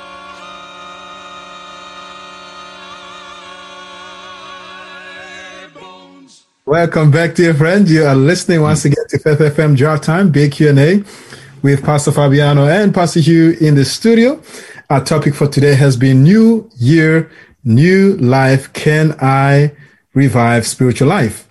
Welcome 6.69 7.13
back, 7.13 7.37
dear 7.37 7.55
friend. 7.55 7.89
You 7.89 8.07
are 8.07 8.17
listening 8.17 8.61
once 8.61 8.85
again 8.85 9.05
to 9.11 9.21
Faith 9.21 9.39
FM 9.39 9.77
Drive 9.77 10.01
Time, 10.01 10.33
big 10.33 10.51
Q&A 10.51 11.05
with 11.63 11.85
Pastor 11.85 12.11
Fabiano 12.11 12.67
and 12.67 12.93
Pastor 12.93 13.21
Hugh 13.21 13.57
in 13.61 13.77
the 13.77 13.85
studio. 13.85 14.43
Our 14.91 15.05
topic 15.05 15.37
for 15.37 15.47
today 15.47 15.77
has 15.77 15.97
been 15.97 16.25
New 16.25 16.69
Year, 16.75 17.31
New 17.63 18.17
Life. 18.17 18.73
Can 18.73 19.15
I 19.21 19.77
revive 20.13 20.67
spiritual 20.67 21.07
life? 21.07 21.49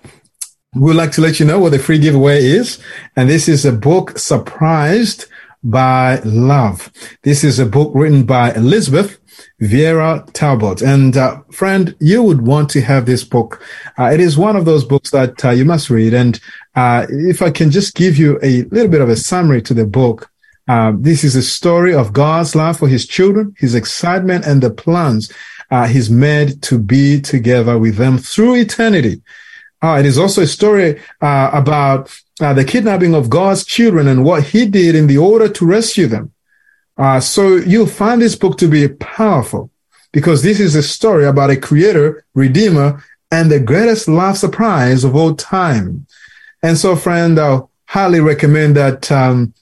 We'd 0.74 0.92
like 0.92 1.12
to 1.12 1.22
let 1.22 1.40
you 1.40 1.46
know 1.46 1.60
what 1.60 1.72
the 1.72 1.78
free 1.78 1.98
giveaway 1.98 2.44
is. 2.44 2.78
And 3.16 3.30
this 3.30 3.48
is 3.48 3.64
a 3.64 3.72
book, 3.72 4.18
Surprised 4.18 5.24
by 5.64 6.16
Love. 6.26 6.92
This 7.22 7.42
is 7.42 7.58
a 7.58 7.64
book 7.64 7.90
written 7.94 8.24
by 8.24 8.52
Elizabeth 8.52 9.18
Viera 9.60 10.28
Talbot. 10.32 10.82
And 10.82 11.16
uh, 11.16 11.40
friend, 11.52 11.94
you 12.00 12.22
would 12.22 12.46
want 12.46 12.70
to 12.70 12.80
have 12.80 13.06
this 13.06 13.24
book. 13.24 13.62
Uh, 13.98 14.06
it 14.06 14.20
is 14.20 14.36
one 14.36 14.56
of 14.56 14.64
those 14.64 14.84
books 14.84 15.10
that 15.10 15.44
uh, 15.44 15.50
you 15.50 15.64
must 15.64 15.90
read. 15.90 16.14
And 16.14 16.40
uh, 16.74 17.06
if 17.08 17.42
I 17.42 17.50
can 17.50 17.70
just 17.70 17.94
give 17.94 18.16
you 18.16 18.38
a 18.42 18.62
little 18.64 18.88
bit 18.88 19.00
of 19.00 19.08
a 19.08 19.16
summary 19.16 19.62
to 19.62 19.74
the 19.74 19.86
book, 19.86 20.30
um, 20.68 21.02
this 21.02 21.22
is 21.22 21.36
a 21.36 21.42
story 21.42 21.94
of 21.94 22.12
God's 22.12 22.56
love 22.56 22.78
for 22.78 22.88
his 22.88 23.06
children, 23.06 23.54
his 23.58 23.74
excitement 23.74 24.44
and 24.44 24.62
the 24.62 24.70
plans 24.70 25.32
uh, 25.70 25.86
he's 25.86 26.10
made 26.10 26.62
to 26.62 26.78
be 26.78 27.20
together 27.20 27.78
with 27.78 27.96
them 27.96 28.18
through 28.18 28.56
eternity. 28.56 29.22
Uh, 29.82 29.96
it 29.98 30.06
is 30.06 30.18
also 30.18 30.42
a 30.42 30.46
story 30.46 31.00
uh, 31.20 31.50
about 31.52 32.16
uh, 32.40 32.52
the 32.52 32.64
kidnapping 32.64 33.14
of 33.14 33.30
God's 33.30 33.64
children 33.64 34.08
and 34.08 34.24
what 34.24 34.44
he 34.44 34.66
did 34.66 34.94
in 34.94 35.06
the 35.06 35.18
order 35.18 35.48
to 35.48 35.66
rescue 35.66 36.06
them. 36.06 36.32
Uh, 36.96 37.20
so 37.20 37.56
you'll 37.56 37.86
find 37.86 38.22
this 38.22 38.36
book 38.36 38.56
to 38.58 38.68
be 38.68 38.88
powerful 38.88 39.70
because 40.12 40.42
this 40.42 40.60
is 40.60 40.74
a 40.74 40.82
story 40.82 41.26
about 41.26 41.50
a 41.50 41.56
creator, 41.56 42.24
redeemer, 42.34 43.02
and 43.30 43.50
the 43.50 43.60
greatest 43.60 44.08
love 44.08 44.38
surprise 44.38 45.04
of 45.04 45.14
all 45.14 45.34
time. 45.34 46.06
And 46.62 46.78
so, 46.78 46.96
friend, 46.96 47.38
I'll 47.38 47.70
highly 47.86 48.20
recommend 48.20 48.76
that 48.76 49.12
um, 49.12 49.52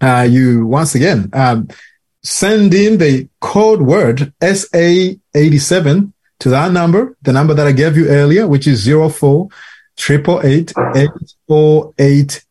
uh, 0.00 0.24
you 0.28 0.66
once 0.66 0.94
again 0.94 1.30
um, 1.32 1.68
send 2.22 2.72
in 2.74 2.98
the 2.98 3.28
code 3.40 3.82
word 3.82 4.32
SA87 4.40 6.12
to 6.40 6.48
that 6.50 6.70
number, 6.72 7.16
the 7.22 7.32
number 7.32 7.54
that 7.54 7.66
I 7.66 7.72
gave 7.72 7.96
you 7.96 8.08
earlier, 8.08 8.46
which 8.46 8.68
is 8.68 8.86
04 8.86 9.48
888 9.98 12.44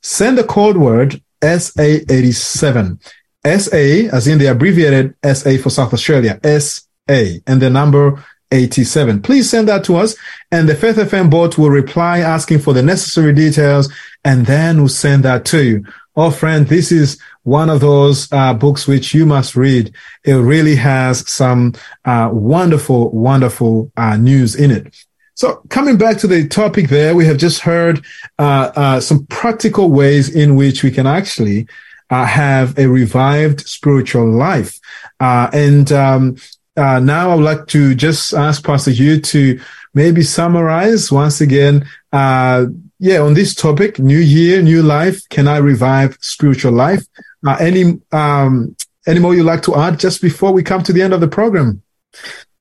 Send 0.00 0.38
the 0.38 0.44
code 0.44 0.76
word 0.76 1.20
SA87. 1.40 2.98
SA, 3.44 4.16
as 4.16 4.26
in 4.26 4.38
the 4.38 4.46
abbreviated 4.46 5.14
SA 5.24 5.56
for 5.62 5.70
South 5.70 5.94
Australia, 5.94 6.38
SA, 6.58 7.38
and 7.46 7.62
the 7.62 7.70
number 7.70 8.22
87. 8.50 9.22
Please 9.22 9.48
send 9.48 9.68
that 9.68 9.84
to 9.84 9.96
us, 9.96 10.16
and 10.50 10.68
the 10.68 10.74
Faith 10.74 10.96
FM 10.96 11.30
bot 11.30 11.58
will 11.58 11.70
reply 11.70 12.20
asking 12.20 12.60
for 12.60 12.72
the 12.72 12.82
necessary 12.82 13.32
details, 13.32 13.92
and 14.24 14.46
then 14.46 14.78
we'll 14.78 14.88
send 14.88 15.24
that 15.24 15.44
to 15.46 15.62
you. 15.62 15.84
Oh, 16.16 16.30
friend, 16.30 16.66
this 16.66 16.90
is 16.90 17.20
one 17.44 17.70
of 17.70 17.80
those 17.80 18.30
uh, 18.32 18.52
books 18.54 18.88
which 18.88 19.14
you 19.14 19.24
must 19.24 19.54
read. 19.54 19.94
It 20.24 20.34
really 20.34 20.74
has 20.76 21.30
some 21.30 21.74
uh, 22.04 22.30
wonderful, 22.32 23.10
wonderful 23.10 23.92
uh, 23.96 24.16
news 24.16 24.56
in 24.56 24.70
it. 24.70 24.94
So 25.38 25.62
coming 25.68 25.96
back 25.96 26.18
to 26.18 26.26
the 26.26 26.48
topic 26.48 26.88
there, 26.88 27.14
we 27.14 27.24
have 27.26 27.36
just 27.36 27.60
heard 27.60 28.04
uh, 28.40 28.72
uh, 28.74 29.00
some 29.00 29.24
practical 29.26 29.88
ways 29.88 30.34
in 30.34 30.56
which 30.56 30.82
we 30.82 30.90
can 30.90 31.06
actually 31.06 31.68
uh, 32.10 32.24
have 32.24 32.76
a 32.76 32.88
revived 32.88 33.60
spiritual 33.60 34.28
life. 34.28 34.80
and 35.20 35.92
um, 35.92 36.36
now 36.76 37.30
I 37.30 37.34
would 37.36 37.44
like 37.44 37.68
to 37.68 37.94
just 37.94 38.34
ask 38.34 38.64
Pastor 38.64 38.90
Hugh 38.90 39.20
to 39.20 39.60
maybe 39.94 40.24
summarize 40.24 41.12
once 41.12 41.40
again 41.40 41.86
yeah, 42.12 43.20
on 43.20 43.34
this 43.34 43.54
topic, 43.54 44.00
new 44.00 44.18
year, 44.18 44.60
new 44.60 44.82
life. 44.82 45.22
Can 45.28 45.46
I 45.46 45.58
revive 45.58 46.18
spiritual 46.20 46.72
life? 46.72 47.06
Uh, 47.46 47.56
any, 47.60 48.00
um, 48.10 48.74
any 49.06 49.20
more 49.20 49.36
you'd 49.36 49.44
like 49.44 49.62
to 49.62 49.76
add 49.76 50.00
just 50.00 50.20
before 50.20 50.52
we 50.52 50.64
come 50.64 50.82
to 50.82 50.92
the 50.92 51.02
end 51.02 51.14
of 51.14 51.20
the 51.20 51.28
program? 51.28 51.80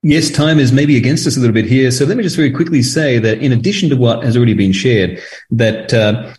Yes, 0.07 0.31
time 0.31 0.57
is 0.57 0.71
maybe 0.71 0.95
against 0.95 1.27
us 1.27 1.35
a 1.35 1.41
little 1.41 1.53
bit 1.53 1.65
here. 1.65 1.91
So 1.91 2.05
let 2.05 2.15
me 2.15 2.23
just 2.23 2.37
very 2.37 2.49
quickly 2.49 2.81
say 2.81 3.19
that 3.19 3.39
in 3.39 3.51
addition 3.51 3.89
to 3.89 3.97
what 3.97 4.23
has 4.23 4.37
already 4.37 4.53
been 4.53 4.71
shared, 4.71 5.21
that 5.51 5.93
uh, 5.93 6.33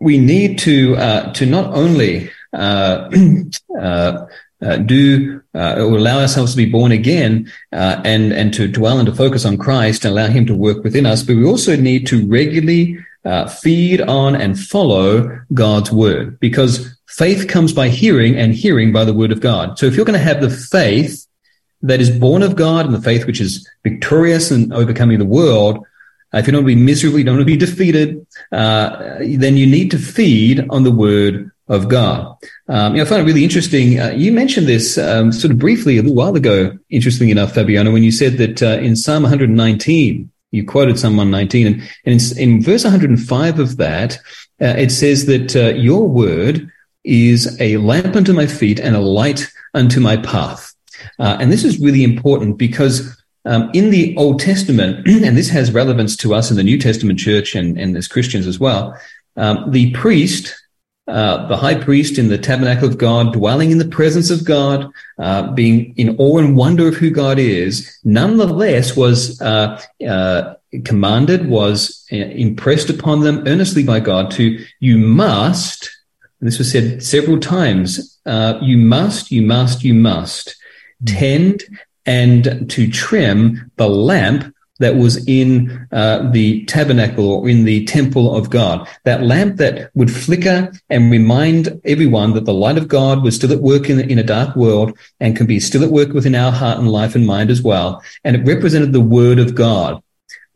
we 0.00 0.18
need 0.18 0.58
to 0.60 0.96
uh, 0.96 1.32
to 1.34 1.46
not 1.46 1.72
only 1.74 2.28
uh, 2.52 3.08
uh, 3.80 4.26
uh 4.60 4.76
do 4.78 5.40
uh, 5.54 5.74
or 5.76 5.96
allow 5.96 6.18
ourselves 6.18 6.50
to 6.50 6.56
be 6.56 6.68
born 6.68 6.90
again 6.90 7.48
and 7.70 8.32
and 8.32 8.52
to 8.54 8.66
dwell 8.66 8.98
and 8.98 9.06
to 9.06 9.14
focus 9.14 9.44
on 9.44 9.58
Christ 9.58 10.04
and 10.04 10.10
allow 10.10 10.26
Him 10.26 10.44
to 10.46 10.56
work 10.56 10.82
within 10.82 11.06
us, 11.06 11.22
but 11.22 11.36
we 11.36 11.44
also 11.44 11.76
need 11.76 12.04
to 12.08 12.26
regularly 12.26 12.98
feed 13.62 14.00
on 14.00 14.34
and 14.34 14.58
follow 14.58 15.40
God's 15.54 15.92
word 15.92 16.40
because 16.40 16.98
faith 17.06 17.46
comes 17.46 17.72
by 17.72 17.90
hearing 17.90 18.34
and 18.34 18.54
hearing 18.54 18.92
by 18.92 19.04
the 19.04 19.14
word 19.14 19.30
of 19.30 19.38
God. 19.38 19.78
So 19.78 19.86
if 19.86 19.94
you're 19.94 20.04
going 20.04 20.18
to 20.18 20.24
have 20.24 20.40
the 20.40 20.50
faith 20.50 21.27
that 21.82 22.00
is 22.00 22.10
born 22.10 22.42
of 22.42 22.56
God 22.56 22.86
and 22.86 22.94
the 22.94 23.00
faith 23.00 23.26
which 23.26 23.40
is 23.40 23.68
victorious 23.82 24.50
and 24.50 24.72
overcoming 24.72 25.18
the 25.18 25.24
world, 25.24 25.84
if 26.34 26.46
you 26.46 26.52
don't 26.52 26.64
want 26.64 26.70
to 26.70 26.76
be 26.76 26.82
miserable, 26.82 27.18
you 27.18 27.24
don't 27.24 27.36
want 27.36 27.48
to 27.48 27.52
be 27.52 27.56
defeated, 27.56 28.26
uh, 28.52 29.18
then 29.20 29.56
you 29.56 29.66
need 29.66 29.90
to 29.90 29.98
feed 29.98 30.68
on 30.68 30.82
the 30.82 30.90
word 30.90 31.50
of 31.68 31.88
God. 31.88 32.36
Um, 32.68 32.94
you 32.94 32.98
know, 32.98 33.06
I 33.06 33.08
find 33.08 33.22
it 33.22 33.24
really 33.24 33.44
interesting. 33.44 34.00
Uh, 34.00 34.10
you 34.10 34.32
mentioned 34.32 34.66
this 34.66 34.98
um, 34.98 35.32
sort 35.32 35.52
of 35.52 35.58
briefly 35.58 35.98
a 35.98 36.02
little 36.02 36.16
while 36.16 36.34
ago, 36.34 36.78
interestingly 36.90 37.30
enough, 37.30 37.54
Fabiano, 37.54 37.92
when 37.92 38.02
you 38.02 38.12
said 38.12 38.38
that 38.38 38.62
uh, 38.62 38.78
in 38.80 38.96
Psalm 38.96 39.22
119, 39.22 40.30
you 40.50 40.66
quoted 40.66 40.98
Psalm 40.98 41.16
119, 41.16 41.66
and, 41.66 41.82
and 42.06 42.20
in, 42.38 42.38
in, 42.38 42.62
verse 42.62 42.84
105 42.84 43.58
of 43.58 43.76
that, 43.76 44.18
uh, 44.60 44.74
it 44.76 44.90
says 44.90 45.26
that 45.26 45.54
uh, 45.54 45.74
your 45.74 46.08
word 46.08 46.70
is 47.04 47.58
a 47.60 47.76
lamp 47.78 48.16
unto 48.16 48.32
my 48.32 48.46
feet 48.46 48.80
and 48.80 48.96
a 48.96 49.00
light 49.00 49.50
unto 49.74 50.00
my 50.00 50.16
path. 50.16 50.74
Uh, 51.18 51.36
and 51.40 51.50
this 51.52 51.64
is 51.64 51.80
really 51.80 52.04
important 52.04 52.58
because 52.58 53.16
um, 53.44 53.70
in 53.72 53.90
the 53.90 54.16
Old 54.16 54.40
Testament, 54.40 55.06
and 55.24 55.36
this 55.36 55.48
has 55.48 55.72
relevance 55.72 56.16
to 56.18 56.34
us 56.34 56.50
in 56.50 56.56
the 56.56 56.62
New 56.62 56.78
Testament 56.78 57.18
church 57.18 57.54
and, 57.54 57.78
and 57.78 57.96
as 57.96 58.08
Christians 58.08 58.46
as 58.46 58.60
well, 58.60 58.98
um, 59.36 59.70
the 59.70 59.92
priest, 59.92 60.54
uh, 61.06 61.46
the 61.46 61.56
high 61.56 61.74
priest 61.74 62.18
in 62.18 62.28
the 62.28 62.36
tabernacle 62.36 62.88
of 62.88 62.98
God, 62.98 63.32
dwelling 63.32 63.70
in 63.70 63.78
the 63.78 63.88
presence 63.88 64.30
of 64.30 64.44
God, 64.44 64.90
uh, 65.18 65.52
being 65.52 65.94
in 65.96 66.16
awe 66.18 66.38
and 66.38 66.56
wonder 66.56 66.88
of 66.88 66.96
who 66.96 67.10
God 67.10 67.38
is, 67.38 67.98
nonetheless 68.04 68.96
was 68.96 69.40
uh, 69.40 69.80
uh 70.06 70.54
commanded, 70.84 71.48
was 71.48 72.06
uh, 72.12 72.16
impressed 72.16 72.90
upon 72.90 73.20
them 73.20 73.42
earnestly 73.46 73.82
by 73.82 74.00
God 74.00 74.30
to, 74.32 74.62
you 74.80 74.98
must, 74.98 75.88
this 76.42 76.58
was 76.58 76.70
said 76.70 77.02
several 77.02 77.40
times, 77.40 78.18
uh, 78.26 78.58
you 78.60 78.76
must, 78.76 79.30
you 79.30 79.40
must, 79.40 79.82
you 79.82 79.94
must 79.94 80.54
tend 81.04 81.62
and 82.06 82.70
to 82.70 82.90
trim 82.90 83.70
the 83.76 83.88
lamp 83.88 84.54
that 84.78 84.96
was 84.96 85.26
in 85.26 85.86
uh, 85.92 86.30
the 86.30 86.64
tabernacle 86.66 87.30
or 87.30 87.48
in 87.48 87.64
the 87.64 87.84
temple 87.84 88.34
of 88.34 88.50
God. 88.50 88.88
That 89.04 89.22
lamp 89.22 89.56
that 89.56 89.90
would 89.94 90.10
flicker 90.10 90.72
and 90.88 91.10
remind 91.10 91.80
everyone 91.84 92.34
that 92.34 92.44
the 92.44 92.54
light 92.54 92.78
of 92.78 92.88
God 92.88 93.22
was 93.22 93.34
still 93.34 93.52
at 93.52 93.60
work 93.60 93.90
in, 93.90 94.00
in 94.00 94.18
a 94.18 94.24
dark 94.24 94.56
world 94.56 94.96
and 95.20 95.36
can 95.36 95.46
be 95.46 95.60
still 95.60 95.82
at 95.82 95.90
work 95.90 96.12
within 96.12 96.34
our 96.34 96.52
heart 96.52 96.78
and 96.78 96.90
life 96.90 97.14
and 97.14 97.26
mind 97.26 97.50
as 97.50 97.62
well. 97.62 98.02
And 98.24 98.36
it 98.36 98.46
represented 98.46 98.92
the 98.92 99.00
word 99.00 99.38
of 99.38 99.54
God. 99.54 100.02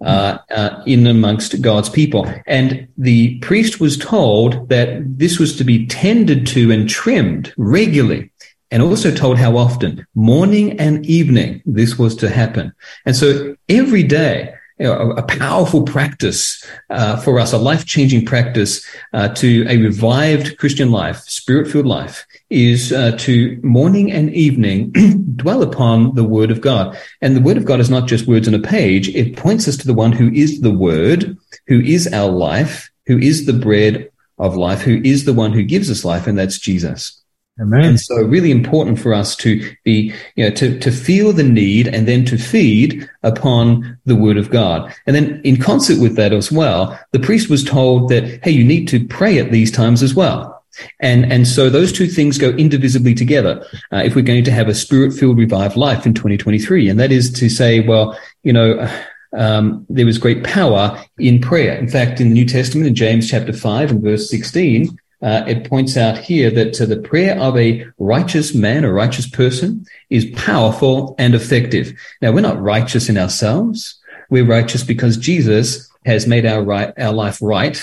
Uh, 0.05 0.39
uh, 0.51 0.83
in 0.85 1.07
amongst 1.07 1.63
God's 1.63 1.89
people. 1.89 2.29
And 2.49 2.89
the 2.99 3.39
priest 3.39 3.79
was 3.79 3.97
told 3.97 4.69
that 4.69 5.01
this 5.17 5.39
was 5.39 5.55
to 5.55 5.63
be 5.63 5.87
tended 5.87 6.45
to 6.49 6.73
and 6.73 6.89
trimmed 6.89 7.55
regularly 7.57 8.32
and 8.73 8.83
also 8.83 9.15
told 9.15 9.39
how 9.39 9.57
often 9.57 10.05
morning 10.15 10.81
and 10.81 11.05
evening 11.07 11.63
this 11.67 11.99
was 11.99 12.17
to 12.17 12.31
happen. 12.31 12.73
And 13.05 13.15
so 13.15 13.55
every 13.69 14.03
day, 14.03 14.55
you 14.79 14.87
know, 14.87 15.13
a, 15.13 15.23
powerful 15.23 15.83
practice 15.83 16.67
uh, 16.89 17.17
for 17.19 17.39
us, 17.39 17.53
a 17.53 17.59
life 17.59 17.85
changing 17.85 18.25
practice 18.25 18.85
uh, 19.13 19.29
to 19.35 19.67
a 19.69 19.77
revived 19.77 20.57
Christian 20.57 20.91
life, 20.91 21.19
spirit 21.19 21.71
filled 21.71 21.87
life, 21.87 22.27
is 22.49 22.93
uh, 22.93 23.13
to 23.19 23.61
morning 23.63 24.11
and 24.11 24.33
evening 24.35 24.91
dwell 25.37 25.63
upon 25.63 26.15
the 26.15 26.25
Word 26.25 26.51
of 26.51 26.63
God. 26.63 26.97
And 27.21 27.37
the 27.37 27.43
Word 27.43 27.59
of 27.59 27.67
God 27.67 27.79
is 27.79 27.91
not 27.91 28.09
just 28.09 28.27
words 28.27 28.49
on 28.49 28.55
a 28.55 28.59
page; 28.59 29.11
it 29.11 29.37
points 29.37 29.69
us 29.69 29.77
to 29.77 29.87
the 29.87 29.95
one 29.95 30.13
who 30.13 30.33
is 30.33 30.63
the 30.63 30.73
Word, 30.73 31.37
who 31.67 31.81
is 31.81 32.13
our 32.13 32.31
life, 32.31 32.91
who 33.07 33.19
is 33.19 33.45
the 33.45 33.53
bread 33.53 34.11
of 34.39 34.57
life, 34.57 34.81
who 34.81 35.01
is 35.05 35.27
the 35.27 35.35
one 35.35 35.53
who 35.53 35.63
gives 35.63 35.91
us 35.91 36.05
life, 36.05 36.27
and 36.27 36.39
that's 36.39 36.59
Jesus. 36.59 37.22
Amen. 37.61 37.85
And 37.85 38.01
so 38.01 38.17
really 38.17 38.51
important 38.51 38.99
for 38.99 39.13
us 39.13 39.37
to 39.37 39.75
be, 39.85 40.13
you 40.37 40.45
know, 40.45 40.55
to, 40.55 40.79
to 40.79 40.91
feel 40.91 41.33
the 41.33 41.43
need 41.43 41.87
and 41.87 42.09
then 42.09 42.25
to 42.25 42.39
feed 42.39 43.09
upon 43.23 43.99
the 44.07 44.17
word 44.17 44.39
of 44.39 44.51
God. 44.51 44.93
And 45.07 45.15
then 45.15 45.41
in 45.45 45.59
concert 45.61 46.01
with 46.01 46.17
that 46.17 46.33
as 46.33 46.51
well, 46.51 46.99
the 47.13 47.21
priest 47.21 47.51
was 47.51 47.63
told 47.63 48.09
that, 48.09 48.43
hey, 48.43 48.51
you 48.51 48.65
need 48.65 48.89
to 48.89 49.07
pray 49.07 49.39
at 49.39 49.53
these 49.53 49.71
times 49.71 50.03
as 50.03 50.15
well. 50.15 50.65
And, 51.01 51.31
and 51.31 51.47
so 51.47 51.69
those 51.69 51.93
two 51.93 52.07
things 52.07 52.39
go 52.39 52.51
indivisibly 52.51 53.15
together. 53.15 53.65
Uh, 53.93 53.99
if 53.99 54.17
we're 54.17 54.23
going 54.23 54.45
to 54.45 54.51
have 54.51 54.69
a 54.69 54.75
spirit 54.75 55.13
filled 55.13 55.37
revived 55.37 55.77
life 55.77 56.07
in 56.07 56.15
2023, 56.15 56.89
and 56.89 56.99
that 56.99 57.13
is 57.13 57.31
to 57.33 57.51
say, 57.51 57.81
well, 57.81 58.19
you 58.43 58.55
know, 58.55 58.89
um, 59.35 59.87
there 59.91 60.07
was 60.07 60.19
great 60.19 60.45
power 60.45 61.03
in 61.19 61.41
prayer. 61.41 61.77
In 61.77 61.89
fact, 61.89 62.21
in 62.21 62.29
the 62.29 62.35
New 62.35 62.47
Testament, 62.47 62.87
in 62.87 62.95
James 62.95 63.31
chapter 63.31 63.53
5 63.53 63.91
and 63.91 64.03
verse 64.03 64.31
16, 64.31 64.99
uh, 65.23 65.45
it 65.47 65.69
points 65.69 65.97
out 65.97 66.19
here 66.19 66.51
that 66.51 66.75
the 66.75 66.97
prayer 66.97 67.39
of 67.39 67.57
a 67.57 67.87
righteous 67.99 68.55
man 68.55 68.85
or 68.85 68.93
righteous 68.93 69.29
person 69.29 69.87
is 70.11 70.31
powerful 70.35 71.15
and 71.19 71.35
effective. 71.35 71.93
Now, 72.21 72.33
we're 72.33 72.41
not 72.41 72.61
righteous 72.61 73.09
in 73.09 73.17
ourselves. 73.17 74.01
We're 74.31 74.47
righteous 74.47 74.83
because 74.83 75.17
Jesus 75.17 75.89
has 76.05 76.27
made 76.27 76.45
our 76.45 76.63
right, 76.63 76.93
our 76.99 77.13
life 77.13 77.39
right. 77.41 77.81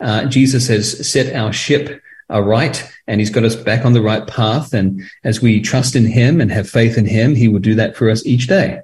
Uh, 0.00 0.26
Jesus 0.26 0.68
has 0.68 1.10
set 1.10 1.34
our 1.34 1.52
ship 1.52 2.02
aright 2.28 2.90
and 3.06 3.20
he's 3.20 3.30
got 3.30 3.44
us 3.44 3.56
back 3.56 3.84
on 3.84 3.94
the 3.94 4.02
right 4.02 4.26
path. 4.26 4.74
And 4.74 5.02
as 5.24 5.40
we 5.40 5.60
trust 5.60 5.96
in 5.96 6.04
him 6.04 6.40
and 6.40 6.52
have 6.52 6.68
faith 6.68 6.98
in 6.98 7.06
him, 7.06 7.34
he 7.34 7.48
will 7.48 7.60
do 7.60 7.74
that 7.76 7.96
for 7.96 8.10
us 8.10 8.26
each 8.26 8.48
day. 8.48 8.80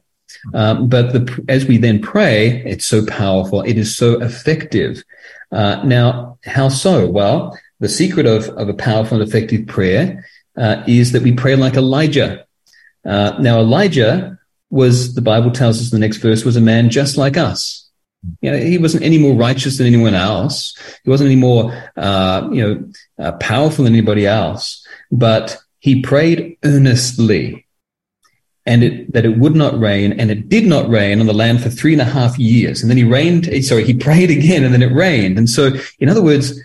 Um, 0.55 0.89
but 0.89 1.13
the, 1.13 1.45
as 1.49 1.67
we 1.67 1.77
then 1.79 2.01
pray, 2.01 2.63
it's 2.65 2.85
so 2.85 3.05
powerful. 3.05 3.63
It 3.63 3.77
is 3.77 3.97
so 3.97 4.21
effective. 4.21 5.03
Uh, 5.51 5.83
now, 5.85 6.39
how 6.45 6.69
so? 6.69 7.09
Well, 7.09 7.59
the 7.81 7.89
secret 7.89 8.27
of, 8.27 8.49
of 8.51 8.69
a 8.69 8.75
powerful 8.75 9.21
and 9.21 9.29
effective 9.29 9.67
prayer 9.67 10.27
uh, 10.57 10.83
is 10.87 11.13
that 11.13 11.23
we 11.23 11.33
pray 11.33 11.57
like 11.57 11.75
Elijah. 11.75 12.47
Uh, 13.05 13.37
now, 13.41 13.61
Elijah 13.61 14.39
was, 14.71 15.15
the 15.15 15.23
Bible 15.23 15.51
tells 15.51 15.81
us 15.81 15.93
in 15.93 16.01
the 16.01 16.05
next 16.05 16.19
verse, 16.19 16.45
was 16.45 16.57
a 16.57 16.61
man 16.61 16.91
just 16.91 17.17
like 17.17 17.37
us. 17.37 17.89
You 18.41 18.51
know, 18.51 18.59
he 18.59 18.79
wasn't 18.79 19.05
any 19.05 19.17
more 19.17 19.35
righteous 19.35 19.79
than 19.79 19.87
anyone 19.87 20.15
else. 20.15 20.77
He 21.05 21.11
wasn't 21.11 21.31
any 21.31 21.41
more, 21.41 21.73
uh, 21.97 22.49
you 22.53 22.63
know, 22.63 23.25
uh, 23.25 23.33
powerful 23.33 23.85
than 23.85 23.95
anybody 23.95 24.27
else. 24.27 24.85
But 25.13 25.57
he 25.79 26.03
prayed 26.03 26.59
earnestly, 26.65 27.67
and 28.67 28.83
it, 28.83 29.13
that 29.13 29.25
it 29.25 29.39
would 29.39 29.55
not 29.55 29.79
rain, 29.79 30.19
and 30.19 30.33
it 30.33 30.49
did 30.49 30.67
not 30.67 30.91
rain 30.91 31.21
on 31.21 31.27
the 31.27 31.33
land 31.33 31.63
for 31.63 31.71
three 31.71 31.93
and 31.93 32.03
a 32.03 32.05
half 32.05 32.39
years. 32.39 32.83
And 32.83 32.91
then 32.91 32.99
he 32.99 33.05
rained. 33.05 33.49
Sorry, 33.65 33.85
he 33.85 33.95
prayed 33.95 34.31
again, 34.31 34.65
and 34.65 34.75
then 34.75 34.83
it 34.83 34.93
rained. 34.93 35.39
And 35.39 35.49
so, 35.49 35.71
in 36.01 36.09
other 36.09 36.23
words, 36.23 36.61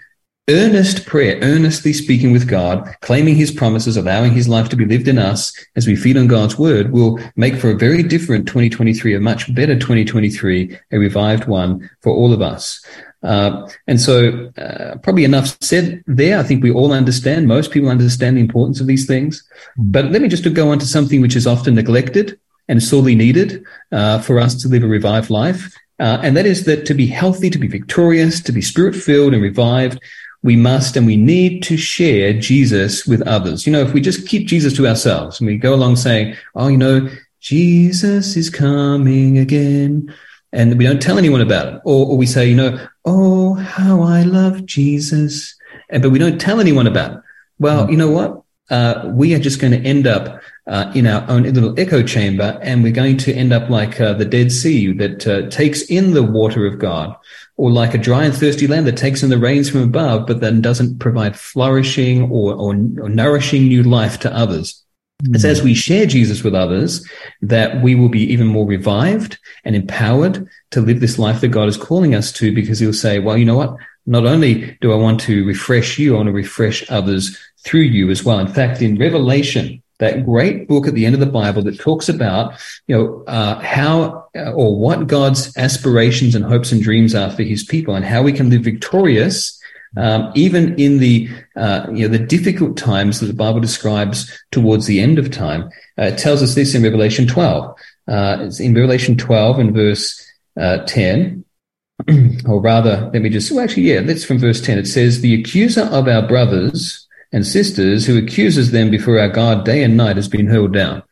earnest 0.49 1.05
prayer, 1.05 1.39
earnestly 1.41 1.93
speaking 1.93 2.33
with 2.33 2.49
God, 2.49 2.93
claiming 3.01 3.35
his 3.35 3.51
promises, 3.51 3.95
allowing 3.95 4.33
his 4.33 4.49
life 4.49 4.67
to 4.69 4.75
be 4.75 4.85
lived 4.85 5.07
in 5.07 5.17
us 5.17 5.53
as 5.75 5.87
we 5.87 5.95
feed 5.95 6.17
on 6.17 6.27
God's 6.27 6.57
word 6.57 6.91
will 6.91 7.19
make 7.35 7.55
for 7.55 7.71
a 7.71 7.77
very 7.77 8.03
different 8.03 8.45
2023, 8.47 9.15
a 9.15 9.21
much 9.21 9.53
better 9.55 9.75
2023, 9.75 10.77
a 10.91 10.97
revived 10.97 11.45
one 11.47 11.89
for 12.01 12.13
all 12.13 12.33
of 12.33 12.41
us. 12.41 12.85
Uh, 13.23 13.69
and 13.87 14.01
so, 14.01 14.51
uh, 14.57 14.97
probably 14.97 15.23
enough 15.23 15.57
said 15.61 16.03
there. 16.07 16.37
I 16.37 16.43
think 16.43 16.61
we 16.61 16.71
all 16.71 16.91
understand, 16.91 17.47
most 17.47 17.71
people 17.71 17.87
understand 17.87 18.35
the 18.35 18.41
importance 18.41 18.81
of 18.81 18.87
these 18.87 19.05
things. 19.05 19.47
But 19.77 20.11
let 20.11 20.21
me 20.21 20.27
just 20.27 20.51
go 20.53 20.71
on 20.71 20.79
to 20.79 20.85
something 20.85 21.21
which 21.21 21.37
is 21.37 21.47
often 21.47 21.75
neglected 21.75 22.37
and 22.67 22.83
sorely 22.83 23.15
needed 23.15 23.63
uh, 23.93 24.19
for 24.19 24.39
us 24.41 24.61
to 24.61 24.67
live 24.67 24.83
a 24.83 24.87
revived 24.87 25.29
life. 25.29 25.73
Uh, 25.99 26.19
and 26.21 26.35
that 26.35 26.45
is 26.45 26.65
that 26.65 26.85
to 26.87 26.93
be 26.93 27.07
healthy, 27.07 27.49
to 27.49 27.57
be 27.57 27.67
victorious, 27.67 28.41
to 28.41 28.51
be 28.51 28.61
spirit 28.61 28.95
filled 28.95 29.33
and 29.33 29.41
revived, 29.41 30.01
we 30.43 30.55
must 30.55 30.97
and 30.97 31.05
we 31.05 31.15
need 31.15 31.63
to 31.63 31.77
share 31.77 32.33
Jesus 32.33 33.07
with 33.07 33.21
others. 33.23 33.65
You 33.65 33.71
know, 33.71 33.81
if 33.81 33.93
we 33.93 34.01
just 34.01 34.27
keep 34.27 34.45
Jesus 34.47 34.75
to 34.75 34.87
ourselves 34.87 35.39
and 35.39 35.47
we 35.47 35.57
go 35.57 35.73
along 35.73 35.95
saying, 35.95 36.35
oh, 36.55 36.67
you 36.67 36.77
know, 36.77 37.09
Jesus 37.39 38.37
is 38.37 38.49
coming 38.49 39.37
again, 39.37 40.13
and 40.51 40.77
we 40.77 40.85
don't 40.85 41.01
tell 41.01 41.17
anyone 41.17 41.41
about 41.41 41.73
it, 41.73 41.81
or, 41.83 42.07
or 42.07 42.17
we 42.17 42.25
say, 42.25 42.47
you 42.47 42.55
know, 42.55 42.87
oh, 43.05 43.55
how 43.55 44.01
I 44.01 44.23
love 44.23 44.65
Jesus, 44.65 45.55
and, 45.89 46.01
but 46.03 46.11
we 46.11 46.19
don't 46.19 46.39
tell 46.39 46.59
anyone 46.59 46.87
about 46.87 47.17
it. 47.17 47.19
Well, 47.59 47.89
you 47.89 47.97
know 47.97 48.09
what? 48.09 48.43
Uh, 48.69 49.11
we 49.13 49.33
are 49.33 49.39
just 49.39 49.59
going 49.59 49.73
to 49.73 49.87
end 49.87 50.07
up 50.07 50.41
uh, 50.67 50.91
in 50.95 51.07
our 51.07 51.29
own 51.29 51.43
little 51.43 51.77
echo 51.79 52.03
chamber, 52.03 52.57
and 52.61 52.83
we're 52.83 52.91
going 52.91 53.17
to 53.17 53.33
end 53.33 53.51
up 53.51 53.69
like 53.69 53.99
uh, 53.99 54.13
the 54.13 54.25
Dead 54.25 54.51
Sea 54.51 54.93
that 54.93 55.27
uh, 55.27 55.49
takes 55.49 55.81
in 55.83 56.13
the 56.13 56.23
water 56.23 56.65
of 56.65 56.79
God 56.79 57.15
or 57.57 57.71
like 57.71 57.93
a 57.93 57.97
dry 57.97 58.23
and 58.23 58.33
thirsty 58.33 58.65
land 58.65 58.87
that 58.87 58.97
takes 58.97 59.23
in 59.23 59.29
the 59.29 59.37
rains 59.37 59.69
from 59.69 59.81
above, 59.81 60.25
but 60.25 60.39
then 60.39 60.61
doesn't 60.61 60.99
provide 60.99 61.37
flourishing 61.37 62.23
or, 62.31 62.53
or, 62.53 62.73
or 62.73 63.09
nourishing 63.09 63.67
new 63.67 63.83
life 63.83 64.19
to 64.19 64.33
others. 64.33 64.83
It's 65.25 65.45
as 65.45 65.61
we 65.61 65.73
share 65.73 66.05
Jesus 66.05 66.43
with 66.43 66.55
others 66.55 67.07
that 67.41 67.81
we 67.81 67.95
will 67.95 68.09
be 68.09 68.23
even 68.23 68.47
more 68.47 68.65
revived 68.65 69.37
and 69.63 69.75
empowered 69.75 70.49
to 70.71 70.81
live 70.81 70.99
this 70.99 71.19
life 71.19 71.39
that 71.41 71.49
God 71.49 71.69
is 71.69 71.77
calling 71.77 72.15
us 72.15 72.31
to, 72.33 72.53
because 72.53 72.79
he'll 72.79 72.91
say, 72.91 73.19
well, 73.19 73.37
you 73.37 73.45
know 73.45 73.55
what? 73.55 73.77
Not 74.05 74.25
only 74.25 74.77
do 74.81 74.91
I 74.91 74.95
want 74.95 75.21
to 75.21 75.45
refresh 75.45 75.97
you, 75.97 76.13
I 76.13 76.17
want 76.17 76.27
to 76.27 76.33
refresh 76.33 76.89
others 76.89 77.37
through 77.63 77.81
you 77.81 78.09
as 78.09 78.25
well. 78.25 78.39
In 78.39 78.47
fact, 78.47 78.81
in 78.81 78.97
Revelation, 78.97 79.82
that 79.99 80.25
great 80.25 80.67
book 80.67 80.87
at 80.87 80.93
the 80.93 81.05
end 81.05 81.13
of 81.13 81.19
the 81.19 81.25
Bible 81.25 81.61
that 81.63 81.79
talks 81.79 82.09
about, 82.09 82.53
you 82.87 82.95
know, 82.95 83.23
uh, 83.27 83.59
how 83.59 84.27
uh, 84.35 84.51
or 84.51 84.77
what 84.77 85.07
God's 85.07 85.55
aspirations 85.57 86.35
and 86.35 86.43
hopes 86.43 86.71
and 86.71 86.81
dreams 86.81 87.15
are 87.15 87.31
for 87.31 87.43
His 87.43 87.63
people, 87.63 87.95
and 87.95 88.05
how 88.05 88.21
we 88.21 88.33
can 88.33 88.49
live 88.49 88.63
victorious, 88.63 89.59
um, 89.97 90.31
even 90.35 90.77
in 90.79 90.97
the 90.99 91.29
uh, 91.55 91.87
you 91.91 92.07
know 92.07 92.17
the 92.17 92.25
difficult 92.25 92.77
times 92.77 93.19
that 93.19 93.27
the 93.27 93.33
Bible 93.33 93.59
describes 93.59 94.31
towards 94.51 94.85
the 94.85 94.99
end 94.99 95.19
of 95.19 95.31
time. 95.31 95.69
Uh, 95.97 96.05
it 96.05 96.17
tells 96.17 96.41
us 96.41 96.55
this 96.55 96.73
in 96.73 96.83
Revelation 96.83 97.27
12. 97.27 97.75
Uh, 98.07 98.37
it's 98.41 98.59
in 98.59 98.73
Revelation 98.73 99.17
12 99.17 99.59
and 99.59 99.73
verse 99.73 100.19
uh, 100.59 100.79
10. 100.85 101.45
or 102.45 102.59
rather, 102.59 103.09
let 103.13 103.21
me 103.21 103.29
just, 103.29 103.51
well, 103.51 103.63
actually, 103.63 103.83
yeah, 103.83 104.01
that's 104.01 104.25
from 104.25 104.39
verse 104.39 104.59
10. 104.61 104.77
It 104.77 104.87
says, 104.87 105.21
The 105.21 105.39
accuser 105.39 105.83
of 105.83 106.07
our 106.07 106.27
brothers 106.27 107.02
and 107.33 107.45
sisters 107.45 108.05
who 108.05 108.17
accuses 108.17 108.71
them 108.71 108.89
before 108.89 109.19
our 109.19 109.27
God 109.27 109.65
day 109.65 109.83
and 109.83 109.97
night 109.97 110.15
has 110.15 110.29
been 110.29 110.47
hurled 110.47 110.73
down. 110.73 111.03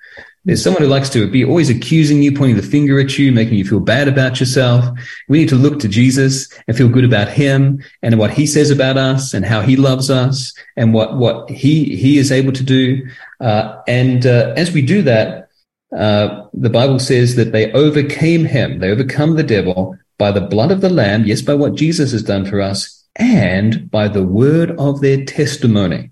There's 0.43 0.63
someone 0.63 0.81
who 0.81 0.89
likes 0.89 1.09
to 1.09 1.29
be 1.29 1.45
always 1.45 1.69
accusing 1.69 2.23
you, 2.23 2.31
pointing 2.31 2.55
the 2.55 2.63
finger 2.63 2.99
at 2.99 3.17
you, 3.19 3.31
making 3.31 3.55
you 3.55 3.65
feel 3.65 3.79
bad 3.79 4.07
about 4.07 4.39
yourself. 4.39 4.85
We 5.27 5.39
need 5.39 5.49
to 5.49 5.55
look 5.55 5.79
to 5.79 5.87
Jesus 5.87 6.49
and 6.67 6.75
feel 6.75 6.89
good 6.89 7.03
about 7.03 7.27
him 7.27 7.83
and 8.01 8.17
what 8.17 8.31
he 8.31 8.47
says 8.47 8.71
about 8.71 8.97
us 8.97 9.35
and 9.35 9.45
how 9.45 9.61
he 9.61 9.75
loves 9.75 10.09
us 10.09 10.53
and 10.75 10.95
what, 10.95 11.15
what 11.15 11.49
he, 11.49 11.95
he 11.95 12.17
is 12.17 12.31
able 12.31 12.53
to 12.53 12.63
do. 12.63 13.07
Uh, 13.39 13.81
and 13.87 14.25
uh, 14.25 14.53
as 14.57 14.71
we 14.71 14.81
do 14.81 15.03
that, 15.03 15.49
uh, 15.95 16.47
the 16.53 16.69
Bible 16.69 16.99
says 16.99 17.35
that 17.35 17.51
they 17.51 17.71
overcame 17.73 18.45
him. 18.45 18.79
They 18.79 18.89
overcome 18.89 19.35
the 19.35 19.43
devil 19.43 19.95
by 20.17 20.31
the 20.31 20.41
blood 20.41 20.71
of 20.71 20.81
the 20.81 20.89
lamb. 20.89 21.25
Yes, 21.25 21.43
by 21.43 21.53
what 21.53 21.75
Jesus 21.75 22.13
has 22.13 22.23
done 22.23 22.45
for 22.45 22.61
us 22.61 23.05
and 23.15 23.91
by 23.91 24.07
the 24.07 24.23
word 24.23 24.71
of 24.79 25.01
their 25.01 25.23
testimony. 25.25 26.10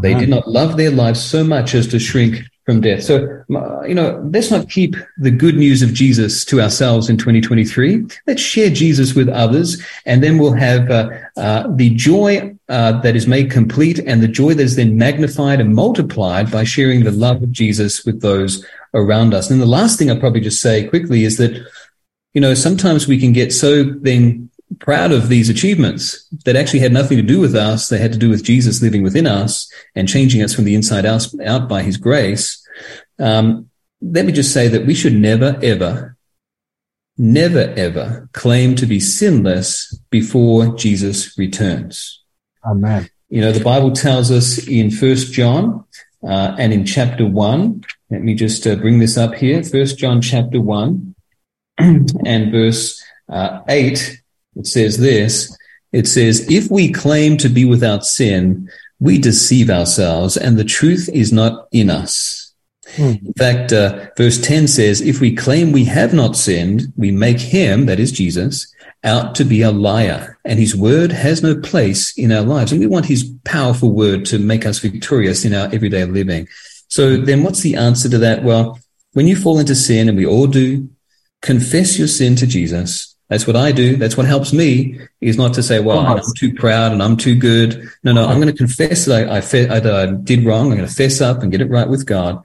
They 0.00 0.14
did 0.14 0.28
not 0.28 0.46
love 0.48 0.76
their 0.76 0.90
lives 0.90 1.22
so 1.22 1.42
much 1.42 1.74
as 1.74 1.86
to 1.88 1.98
shrink 1.98 2.42
from 2.68 2.82
death. 2.82 3.02
So, 3.02 3.42
you 3.86 3.94
know, 3.94 4.22
let's 4.30 4.50
not 4.50 4.68
keep 4.68 4.94
the 5.16 5.30
good 5.30 5.56
news 5.56 5.80
of 5.80 5.94
Jesus 5.94 6.44
to 6.44 6.60
ourselves 6.60 7.08
in 7.08 7.16
2023. 7.16 8.04
Let's 8.26 8.42
share 8.42 8.68
Jesus 8.68 9.14
with 9.14 9.30
others, 9.30 9.82
and 10.04 10.22
then 10.22 10.36
we'll 10.36 10.52
have 10.52 10.90
uh, 10.90 11.08
uh, 11.38 11.74
the 11.74 11.88
joy 11.94 12.54
uh, 12.68 13.00
that 13.00 13.16
is 13.16 13.26
made 13.26 13.50
complete 13.50 13.98
and 14.00 14.22
the 14.22 14.28
joy 14.28 14.52
that 14.52 14.62
is 14.62 14.76
then 14.76 14.98
magnified 14.98 15.60
and 15.60 15.74
multiplied 15.74 16.50
by 16.50 16.64
sharing 16.64 17.04
the 17.04 17.10
love 17.10 17.42
of 17.42 17.50
Jesus 17.50 18.04
with 18.04 18.20
those 18.20 18.62
around 18.92 19.32
us. 19.32 19.50
And 19.50 19.62
the 19.62 19.66
last 19.66 19.98
thing 19.98 20.10
I'll 20.10 20.20
probably 20.20 20.42
just 20.42 20.60
say 20.60 20.86
quickly 20.86 21.24
is 21.24 21.38
that, 21.38 21.52
you 22.34 22.40
know, 22.42 22.52
sometimes 22.52 23.08
we 23.08 23.18
can 23.18 23.32
get 23.32 23.50
so 23.50 23.82
then 23.82 24.50
proud 24.78 25.12
of 25.12 25.28
these 25.28 25.48
achievements 25.48 26.26
that 26.44 26.56
actually 26.56 26.80
had 26.80 26.92
nothing 26.92 27.16
to 27.16 27.22
do 27.22 27.40
with 27.40 27.54
us. 27.54 27.88
They 27.88 27.98
had 27.98 28.12
to 28.12 28.18
do 28.18 28.28
with 28.28 28.44
Jesus 28.44 28.82
living 28.82 29.02
within 29.02 29.26
us 29.26 29.70
and 29.94 30.08
changing 30.08 30.42
us 30.42 30.54
from 30.54 30.64
the 30.64 30.74
inside 30.74 31.06
out, 31.06 31.68
by 31.68 31.82
his 31.82 31.96
grace. 31.96 32.64
Um, 33.18 33.70
let 34.00 34.24
me 34.24 34.32
just 34.32 34.52
say 34.52 34.68
that 34.68 34.86
we 34.86 34.94
should 34.94 35.14
never, 35.14 35.58
ever, 35.62 36.16
never, 37.16 37.74
ever 37.76 38.28
claim 38.32 38.76
to 38.76 38.86
be 38.86 39.00
sinless 39.00 39.98
before 40.10 40.76
Jesus 40.76 41.36
returns. 41.36 42.22
Amen. 42.64 43.08
You 43.28 43.40
know, 43.40 43.52
the 43.52 43.64
Bible 43.64 43.92
tells 43.92 44.30
us 44.30 44.66
in 44.66 44.90
First 44.90 45.32
John 45.32 45.84
uh, 46.22 46.54
and 46.58 46.72
in 46.72 46.84
chapter 46.84 47.26
one. 47.26 47.84
Let 48.10 48.22
me 48.22 48.34
just 48.34 48.66
uh, 48.66 48.76
bring 48.76 49.00
this 49.00 49.18
up 49.18 49.34
here. 49.34 49.62
First 49.62 49.98
John 49.98 50.22
chapter 50.22 50.60
one 50.60 51.14
and 51.78 52.52
verse 52.52 53.02
uh, 53.28 53.60
8, 53.68 54.22
it 54.58 54.66
says 54.66 54.98
this. 54.98 55.56
It 55.92 56.06
says, 56.06 56.50
if 56.50 56.70
we 56.70 56.92
claim 56.92 57.36
to 57.38 57.48
be 57.48 57.64
without 57.64 58.04
sin, 58.04 58.68
we 59.00 59.18
deceive 59.18 59.70
ourselves 59.70 60.36
and 60.36 60.58
the 60.58 60.64
truth 60.64 61.08
is 61.12 61.32
not 61.32 61.68
in 61.72 61.88
us. 61.88 62.52
In 62.96 63.34
fact, 63.34 63.72
uh, 63.72 64.06
verse 64.16 64.40
10 64.40 64.66
says, 64.66 65.00
if 65.00 65.20
we 65.20 65.34
claim 65.34 65.72
we 65.72 65.84
have 65.84 66.12
not 66.12 66.36
sinned, 66.36 66.92
we 66.96 67.10
make 67.10 67.38
him, 67.38 67.86
that 67.86 68.00
is 68.00 68.12
Jesus, 68.12 68.72
out 69.04 69.34
to 69.36 69.44
be 69.44 69.62
a 69.62 69.70
liar 69.70 70.38
and 70.44 70.58
his 70.58 70.74
word 70.74 71.12
has 71.12 71.42
no 71.42 71.54
place 71.60 72.16
in 72.18 72.32
our 72.32 72.42
lives. 72.42 72.72
And 72.72 72.80
we 72.80 72.86
want 72.86 73.06
his 73.06 73.30
powerful 73.44 73.92
word 73.92 74.24
to 74.26 74.38
make 74.38 74.66
us 74.66 74.78
victorious 74.78 75.44
in 75.44 75.54
our 75.54 75.72
everyday 75.72 76.04
living. 76.04 76.48
So 76.88 77.16
then 77.18 77.42
what's 77.42 77.60
the 77.60 77.76
answer 77.76 78.08
to 78.08 78.18
that? 78.18 78.42
Well, 78.42 78.80
when 79.12 79.26
you 79.26 79.36
fall 79.36 79.58
into 79.58 79.74
sin 79.74 80.08
and 80.08 80.16
we 80.16 80.26
all 80.26 80.46
do, 80.46 80.88
confess 81.42 81.98
your 81.98 82.08
sin 82.08 82.34
to 82.36 82.46
Jesus. 82.46 83.14
That's 83.28 83.46
what 83.46 83.56
I 83.56 83.72
do. 83.72 83.96
That's 83.96 84.16
what 84.16 84.26
helps 84.26 84.52
me 84.52 84.98
is 85.20 85.36
not 85.36 85.52
to 85.54 85.62
say, 85.62 85.80
well, 85.80 85.98
I'm 85.98 86.22
too 86.36 86.54
proud 86.54 86.92
and 86.92 87.02
I'm 87.02 87.16
too 87.16 87.34
good. 87.34 87.86
No, 88.02 88.12
no, 88.12 88.26
I'm 88.26 88.40
going 88.40 88.52
to 88.52 88.56
confess 88.56 89.04
that 89.04 89.28
I, 89.28 89.36
I, 89.36 89.40
fe- 89.42 89.68
I, 89.68 90.06
did 90.06 90.46
wrong. 90.46 90.70
I'm 90.70 90.78
going 90.78 90.88
to 90.88 90.94
fess 90.94 91.20
up 91.20 91.42
and 91.42 91.52
get 91.52 91.60
it 91.60 91.68
right 91.68 91.88
with 91.88 92.06
God. 92.06 92.40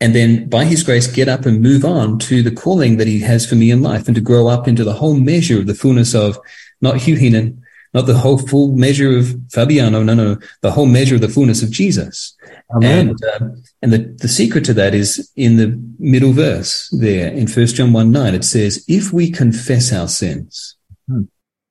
And 0.00 0.14
then 0.14 0.48
by 0.48 0.64
his 0.64 0.82
grace, 0.82 1.06
get 1.06 1.28
up 1.28 1.44
and 1.44 1.60
move 1.60 1.84
on 1.84 2.18
to 2.20 2.42
the 2.42 2.50
calling 2.50 2.96
that 2.96 3.06
he 3.06 3.20
has 3.20 3.46
for 3.46 3.54
me 3.54 3.70
in 3.70 3.82
life 3.82 4.06
and 4.06 4.14
to 4.14 4.20
grow 4.20 4.48
up 4.48 4.66
into 4.66 4.82
the 4.82 4.94
whole 4.94 5.14
measure 5.14 5.60
of 5.60 5.66
the 5.66 5.74
fullness 5.74 6.14
of 6.14 6.38
not 6.80 6.96
Hugh 6.96 7.16
Heenan, 7.16 7.62
not 7.92 8.06
the 8.06 8.18
whole 8.18 8.38
full 8.38 8.72
measure 8.72 9.16
of 9.16 9.34
Fabiano. 9.50 10.02
No, 10.02 10.14
no, 10.14 10.38
the 10.62 10.72
whole 10.72 10.86
measure 10.86 11.14
of 11.16 11.20
the 11.20 11.28
fullness 11.28 11.62
of 11.62 11.70
Jesus. 11.70 12.36
Amen. 12.74 13.10
And, 13.10 13.24
um, 13.42 13.62
and 13.84 13.92
the, 13.92 13.98
the 14.18 14.28
secret 14.28 14.64
to 14.64 14.74
that 14.74 14.94
is 14.94 15.30
in 15.36 15.56
the 15.56 15.80
middle 15.98 16.32
verse 16.32 16.88
there 16.90 17.30
in 17.30 17.46
First 17.46 17.76
John 17.76 17.92
1 17.92 18.10
9. 18.10 18.34
It 18.34 18.44
says, 18.44 18.84
if 18.88 19.12
we 19.12 19.30
confess 19.30 19.92
our 19.92 20.08
sins, 20.08 20.74
Hmm. 21.08 21.22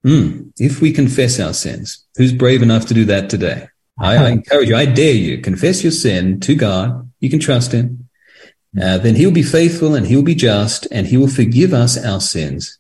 Mm, 0.05 0.51
if 0.59 0.81
we 0.81 0.91
confess 0.91 1.39
our 1.39 1.53
sins, 1.53 2.05
who's 2.17 2.33
brave 2.33 2.61
enough 2.61 2.85
to 2.87 2.93
do 2.93 3.05
that 3.05 3.29
today? 3.29 3.67
I, 3.97 4.17
I 4.17 4.29
encourage 4.31 4.69
you, 4.69 4.75
I 4.75 4.85
dare 4.85 5.13
you, 5.13 5.39
confess 5.39 5.81
your 5.83 5.91
sin 5.91 6.39
to 6.41 6.55
God. 6.55 7.09
You 7.19 7.29
can 7.29 7.39
trust 7.39 7.71
him. 7.71 8.09
Uh, 8.79 8.97
then 8.97 9.15
he'll 9.15 9.31
be 9.31 9.43
faithful 9.43 9.95
and 9.95 10.07
he'll 10.07 10.23
be 10.23 10.35
just 10.35 10.87
and 10.91 11.07
he 11.07 11.15
will 11.15 11.27
forgive 11.27 11.73
us 11.73 12.03
our 12.03 12.19
sins 12.19 12.79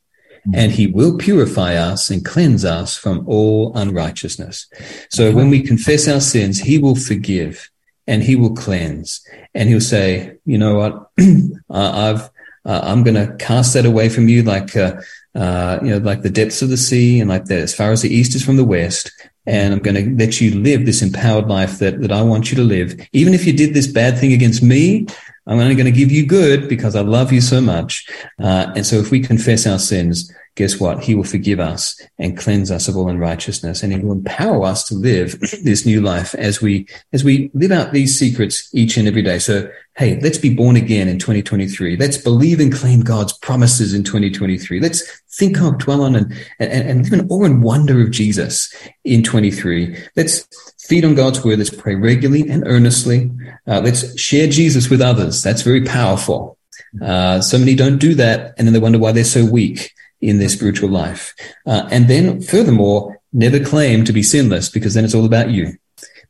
and 0.53 0.71
he 0.71 0.87
will 0.87 1.17
purify 1.17 1.75
us 1.75 2.09
and 2.09 2.25
cleanse 2.25 2.65
us 2.65 2.97
from 2.97 3.23
all 3.27 3.71
unrighteousness. 3.75 4.67
So 5.09 5.31
when 5.31 5.49
we 5.49 5.61
confess 5.61 6.07
our 6.07 6.19
sins, 6.19 6.59
he 6.59 6.79
will 6.79 6.95
forgive 6.95 7.69
and 8.07 8.23
he 8.23 8.35
will 8.35 8.55
cleanse 8.55 9.25
and 9.53 9.69
he'll 9.69 9.81
say, 9.81 10.37
you 10.45 10.57
know 10.57 10.75
what? 10.75 11.11
I've, 11.69 12.29
uh, 12.65 12.81
I'm 12.83 13.03
going 13.03 13.15
to 13.15 13.35
cast 13.37 13.73
that 13.73 13.85
away 13.85 14.09
from 14.09 14.29
you 14.29 14.43
like, 14.43 14.75
uh, 14.75 15.01
uh, 15.35 15.79
you 15.81 15.89
know, 15.89 15.97
like 15.97 16.21
the 16.21 16.29
depths 16.29 16.61
of 16.61 16.69
the 16.69 16.77
sea 16.77 17.19
and 17.19 17.29
like 17.29 17.45
the, 17.45 17.55
as 17.55 17.75
far 17.75 17.91
as 17.91 18.01
the 18.01 18.13
east 18.13 18.35
is 18.35 18.43
from 18.43 18.57
the 18.57 18.63
west. 18.63 19.11
And 19.45 19.73
I'm 19.73 19.79
going 19.79 19.95
to 19.95 20.25
let 20.25 20.39
you 20.39 20.55
live 20.55 20.85
this 20.85 21.01
empowered 21.01 21.47
life 21.47 21.79
that, 21.79 22.01
that 22.01 22.11
I 22.11 22.21
want 22.21 22.51
you 22.51 22.57
to 22.57 22.63
live. 22.63 22.95
Even 23.11 23.33
if 23.33 23.45
you 23.45 23.51
did 23.51 23.73
this 23.73 23.87
bad 23.87 24.17
thing 24.17 24.31
against 24.31 24.63
me, 24.63 25.07
I'm 25.45 25.59
only 25.59 25.75
going 25.75 25.85
to 25.85 25.91
give 25.91 26.11
you 26.11 26.25
good 26.25 26.69
because 26.69 26.95
I 26.95 27.01
love 27.01 27.33
you 27.33 27.41
so 27.41 27.59
much. 27.59 28.07
Uh, 28.39 28.71
and 28.75 28.85
so 28.85 28.97
if 28.97 29.11
we 29.11 29.19
confess 29.19 29.67
our 29.67 29.79
sins, 29.79 30.33
guess 30.55 30.79
what? 30.79 31.03
He 31.03 31.15
will 31.15 31.23
forgive 31.23 31.59
us 31.59 31.99
and 32.19 32.37
cleanse 32.37 32.69
us 32.69 32.87
of 32.87 32.95
all 32.95 33.09
unrighteousness 33.09 33.81
and 33.81 33.91
he 33.91 33.99
will 33.99 34.11
empower 34.11 34.63
us 34.65 34.87
to 34.87 34.95
live 34.95 35.39
this 35.63 35.85
new 35.85 36.01
life 36.01 36.35
as 36.35 36.61
we, 36.61 36.87
as 37.11 37.23
we 37.23 37.49
live 37.53 37.71
out 37.71 37.91
these 37.91 38.17
secrets 38.17 38.69
each 38.73 38.95
and 38.97 39.07
every 39.07 39.23
day. 39.23 39.39
So, 39.39 39.69
hey, 39.95 40.19
let's 40.21 40.37
be 40.37 40.53
born 40.53 40.75
again 40.75 41.07
in 41.07 41.17
2023. 41.17 41.97
Let's 41.97 42.17
believe 42.17 42.59
and 42.59 42.73
claim 42.73 43.01
God's 43.01 43.33
promises 43.33 43.93
in 43.93 44.03
2023. 44.03 44.79
Let's 44.79 45.21
think 45.31 45.59
of, 45.59 45.79
dwell 45.79 46.03
on 46.03 46.15
and, 46.15 46.33
and, 46.59 46.87
and 46.87 47.03
live 47.03 47.19
in 47.19 47.27
awe 47.29 47.45
and 47.45 47.63
wonder 47.63 48.01
of 48.01 48.11
Jesus 48.11 48.73
in 49.03 49.23
23. 49.23 49.97
Let's 50.15 50.47
feed 50.87 51.05
on 51.05 51.15
God's 51.15 51.43
word. 51.43 51.57
Let's 51.57 51.71
pray 51.71 51.95
regularly 51.95 52.47
and 52.47 52.63
earnestly. 52.67 53.31
Uh, 53.67 53.81
let's 53.81 54.19
share 54.19 54.47
Jesus 54.47 54.89
with 54.89 55.01
others. 55.01 55.41
That's 55.41 55.63
very 55.63 55.83
powerful. 55.83 56.57
Uh, 57.01 57.41
so 57.41 57.57
many 57.57 57.73
don't 57.73 57.97
do 57.97 58.13
that, 58.13 58.53
and 58.57 58.67
then 58.67 58.73
they 58.73 58.79
wonder 58.79 58.99
why 58.99 59.11
they're 59.11 59.23
so 59.23 59.43
weak 59.43 59.91
in 60.23 60.39
their 60.39 60.49
spiritual 60.49 60.89
life. 60.89 61.35
Uh, 61.65 61.87
and 61.91 62.07
then, 62.07 62.41
furthermore, 62.41 63.21
never 63.33 63.59
claim 63.59 64.05
to 64.05 64.13
be 64.13 64.23
sinless 64.23 64.69
because 64.69 64.93
then 64.93 65.03
it's 65.03 65.15
all 65.15 65.25
about 65.25 65.49
you, 65.49 65.73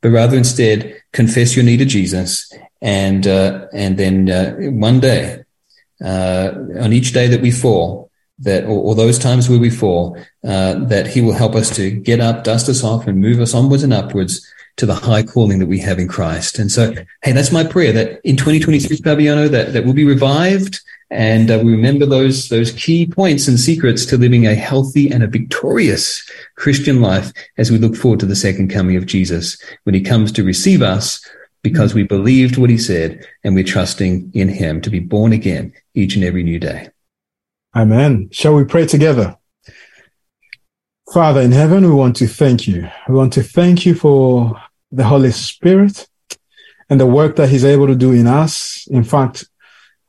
but 0.01 0.09
rather 0.09 0.35
instead 0.35 1.01
confess 1.11 1.55
your 1.55 1.63
need 1.63 1.81
of 1.81 1.87
Jesus, 1.87 2.51
and 2.81 3.27
uh, 3.27 3.67
and 3.73 3.97
then 3.97 4.29
uh, 4.29 4.55
one 4.71 4.99
day, 4.99 5.43
uh, 6.03 6.51
on 6.79 6.91
each 6.91 7.13
day 7.13 7.27
that 7.27 7.41
we 7.41 7.51
fall, 7.51 8.09
that 8.39 8.63
or, 8.65 8.79
or 8.79 8.95
those 8.95 9.19
times 9.19 9.49
where 9.49 9.59
we 9.59 9.69
fall, 9.69 10.17
uh, 10.43 10.73
that 10.85 11.07
He 11.07 11.21
will 11.21 11.33
help 11.33 11.55
us 11.55 11.75
to 11.75 11.91
get 11.91 12.19
up, 12.19 12.43
dust 12.43 12.67
us 12.69 12.83
off, 12.83 13.07
and 13.07 13.21
move 13.21 13.39
us 13.39 13.53
onwards 13.53 13.83
and 13.83 13.93
upwards 13.93 14.45
to 14.77 14.85
the 14.87 14.95
high 14.95 15.23
calling 15.23 15.59
that 15.59 15.67
we 15.67 15.79
have 15.79 15.99
in 15.99 16.07
Christ. 16.07 16.57
And 16.57 16.71
so, 16.71 16.93
hey, 17.21 17.31
that's 17.31 17.51
my 17.51 17.63
prayer 17.63 17.93
that 17.93 18.21
in 18.23 18.35
2023, 18.35 18.97
Fabiano, 18.97 19.47
that, 19.47 19.73
that 19.73 19.83
we'll 19.83 19.93
be 19.93 20.03
revived 20.03 20.81
and 21.13 21.51
uh, 21.51 21.59
we 21.63 21.71
remember 21.71 22.07
those, 22.07 22.49
those 22.49 22.71
key 22.71 23.05
points 23.05 23.47
and 23.47 23.59
secrets 23.59 24.03
to 24.07 24.17
living 24.17 24.47
a 24.47 24.55
healthy 24.55 25.11
and 25.11 25.21
a 25.21 25.27
victorious 25.27 26.27
Christian 26.55 27.01
life 27.01 27.31
as 27.57 27.71
we 27.71 27.77
look 27.77 27.95
forward 27.95 28.19
to 28.21 28.25
the 28.25 28.35
second 28.35 28.69
coming 28.69 28.95
of 28.95 29.05
Jesus 29.05 29.61
when 29.83 29.93
he 29.93 30.01
comes 30.01 30.31
to 30.31 30.43
receive 30.43 30.81
us 30.81 31.23
because 31.61 31.93
we 31.93 32.01
believed 32.01 32.57
what 32.57 32.71
he 32.71 32.79
said 32.79 33.27
and 33.43 33.53
we're 33.53 33.63
trusting 33.63 34.31
in 34.33 34.49
him 34.49 34.81
to 34.81 34.89
be 34.89 34.99
born 34.99 35.33
again 35.33 35.71
each 35.93 36.15
and 36.15 36.25
every 36.25 36.41
new 36.41 36.59
day. 36.59 36.89
Amen. 37.75 38.29
Shall 38.31 38.55
we 38.55 38.63
pray 38.63 38.87
together? 38.87 39.37
Father 41.13 41.41
in 41.41 41.51
heaven, 41.51 41.85
we 41.85 41.91
want 41.91 42.15
to 42.17 42.27
thank 42.27 42.67
you. 42.67 42.89
We 43.07 43.13
want 43.13 43.33
to 43.33 43.43
thank 43.43 43.85
you 43.85 43.93
for 43.93 44.59
the 44.91 45.03
Holy 45.03 45.31
Spirit 45.31 46.07
and 46.89 46.99
the 46.99 47.05
work 47.05 47.35
that 47.35 47.49
he's 47.49 47.65
able 47.65 47.85
to 47.85 47.95
do 47.95 48.13
in 48.13 48.25
us. 48.25 48.87
In 48.87 49.03
fact, 49.03 49.45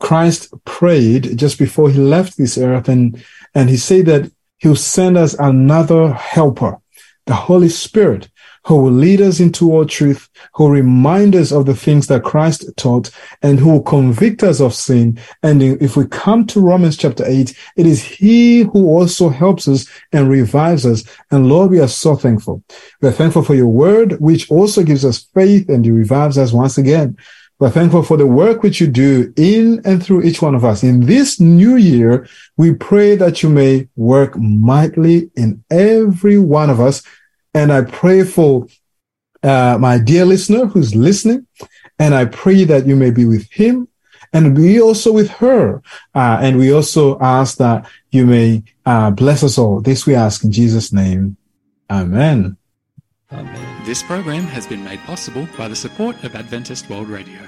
Christ 0.04 0.52
prayed 0.66 1.38
just 1.38 1.58
before 1.58 1.88
he 1.88 1.98
left 1.98 2.36
this 2.36 2.58
earth 2.58 2.90
and, 2.90 3.24
and 3.54 3.70
he 3.70 3.78
said 3.78 4.04
that 4.04 4.30
he'll 4.58 4.76
send 4.76 5.16
us 5.16 5.32
another 5.38 6.12
helper, 6.12 6.76
the 7.24 7.34
Holy 7.34 7.70
Spirit, 7.70 8.28
who 8.66 8.76
will 8.76 8.92
lead 8.92 9.22
us 9.22 9.40
into 9.40 9.72
all 9.72 9.86
truth, 9.86 10.28
who 10.52 10.64
will 10.64 10.72
remind 10.72 11.34
us 11.34 11.52
of 11.52 11.64
the 11.64 11.74
things 11.74 12.06
that 12.08 12.22
Christ 12.22 12.68
taught, 12.76 13.10
and 13.40 13.58
who 13.58 13.70
will 13.70 13.82
convict 13.82 14.42
us 14.42 14.60
of 14.60 14.74
sin. 14.74 15.18
And 15.42 15.62
if 15.62 15.96
we 15.96 16.06
come 16.06 16.46
to 16.48 16.60
Romans 16.60 16.98
chapter 16.98 17.24
8, 17.26 17.56
it 17.78 17.86
is 17.86 18.02
He 18.02 18.60
who 18.60 18.88
also 18.88 19.30
helps 19.30 19.66
us 19.68 19.88
and 20.12 20.28
revives 20.28 20.84
us. 20.84 21.04
And 21.30 21.48
Lord, 21.48 21.70
we 21.70 21.80
are 21.80 21.88
so 21.88 22.14
thankful. 22.14 22.62
We 23.00 23.08
are 23.08 23.12
thankful 23.12 23.42
for 23.42 23.54
your 23.54 23.68
word, 23.68 24.20
which 24.20 24.50
also 24.50 24.82
gives 24.82 25.06
us 25.06 25.24
faith 25.34 25.70
and 25.70 25.86
revives 25.86 26.36
us 26.36 26.52
once 26.52 26.76
again. 26.76 27.16
We're 27.58 27.70
thankful 27.70 28.02
for 28.02 28.16
the 28.16 28.26
work 28.26 28.62
which 28.62 28.80
you 28.80 28.88
do 28.88 29.32
in 29.36 29.80
and 29.84 30.02
through 30.02 30.22
each 30.22 30.42
one 30.42 30.54
of 30.54 30.64
us. 30.64 30.82
In 30.82 31.06
this 31.06 31.38
new 31.38 31.76
year, 31.76 32.26
we 32.56 32.74
pray 32.74 33.14
that 33.16 33.42
you 33.42 33.48
may 33.48 33.88
work 33.94 34.36
mightily 34.36 35.30
in 35.36 35.64
every 35.70 36.38
one 36.38 36.68
of 36.68 36.80
us. 36.80 37.02
And 37.54 37.72
I 37.72 37.82
pray 37.82 38.24
for 38.24 38.66
uh, 39.44 39.78
my 39.78 39.98
dear 39.98 40.24
listener 40.24 40.66
who's 40.66 40.94
listening, 40.96 41.46
and 41.98 42.14
I 42.14 42.24
pray 42.24 42.64
that 42.64 42.86
you 42.86 42.96
may 42.96 43.10
be 43.10 43.24
with 43.24 43.48
him 43.52 43.86
and 44.32 44.56
be 44.56 44.80
also 44.80 45.12
with 45.12 45.30
her. 45.30 45.80
Uh, 46.14 46.38
and 46.40 46.58
we 46.58 46.72
also 46.72 47.18
ask 47.20 47.58
that 47.58 47.88
you 48.10 48.26
may 48.26 48.64
uh, 48.84 49.10
bless 49.12 49.44
us 49.44 49.58
all. 49.58 49.80
This 49.80 50.06
we 50.06 50.14
ask 50.16 50.42
in 50.42 50.50
Jesus' 50.50 50.92
name. 50.92 51.36
Amen. 51.88 52.56
Amen. 53.32 53.84
This 53.84 54.02
program 54.02 54.44
has 54.44 54.66
been 54.66 54.84
made 54.84 55.00
possible 55.00 55.48
by 55.56 55.68
the 55.68 55.76
support 55.76 56.22
of 56.24 56.34
Adventist 56.34 56.88
World 56.90 57.08
Radio. 57.08 57.40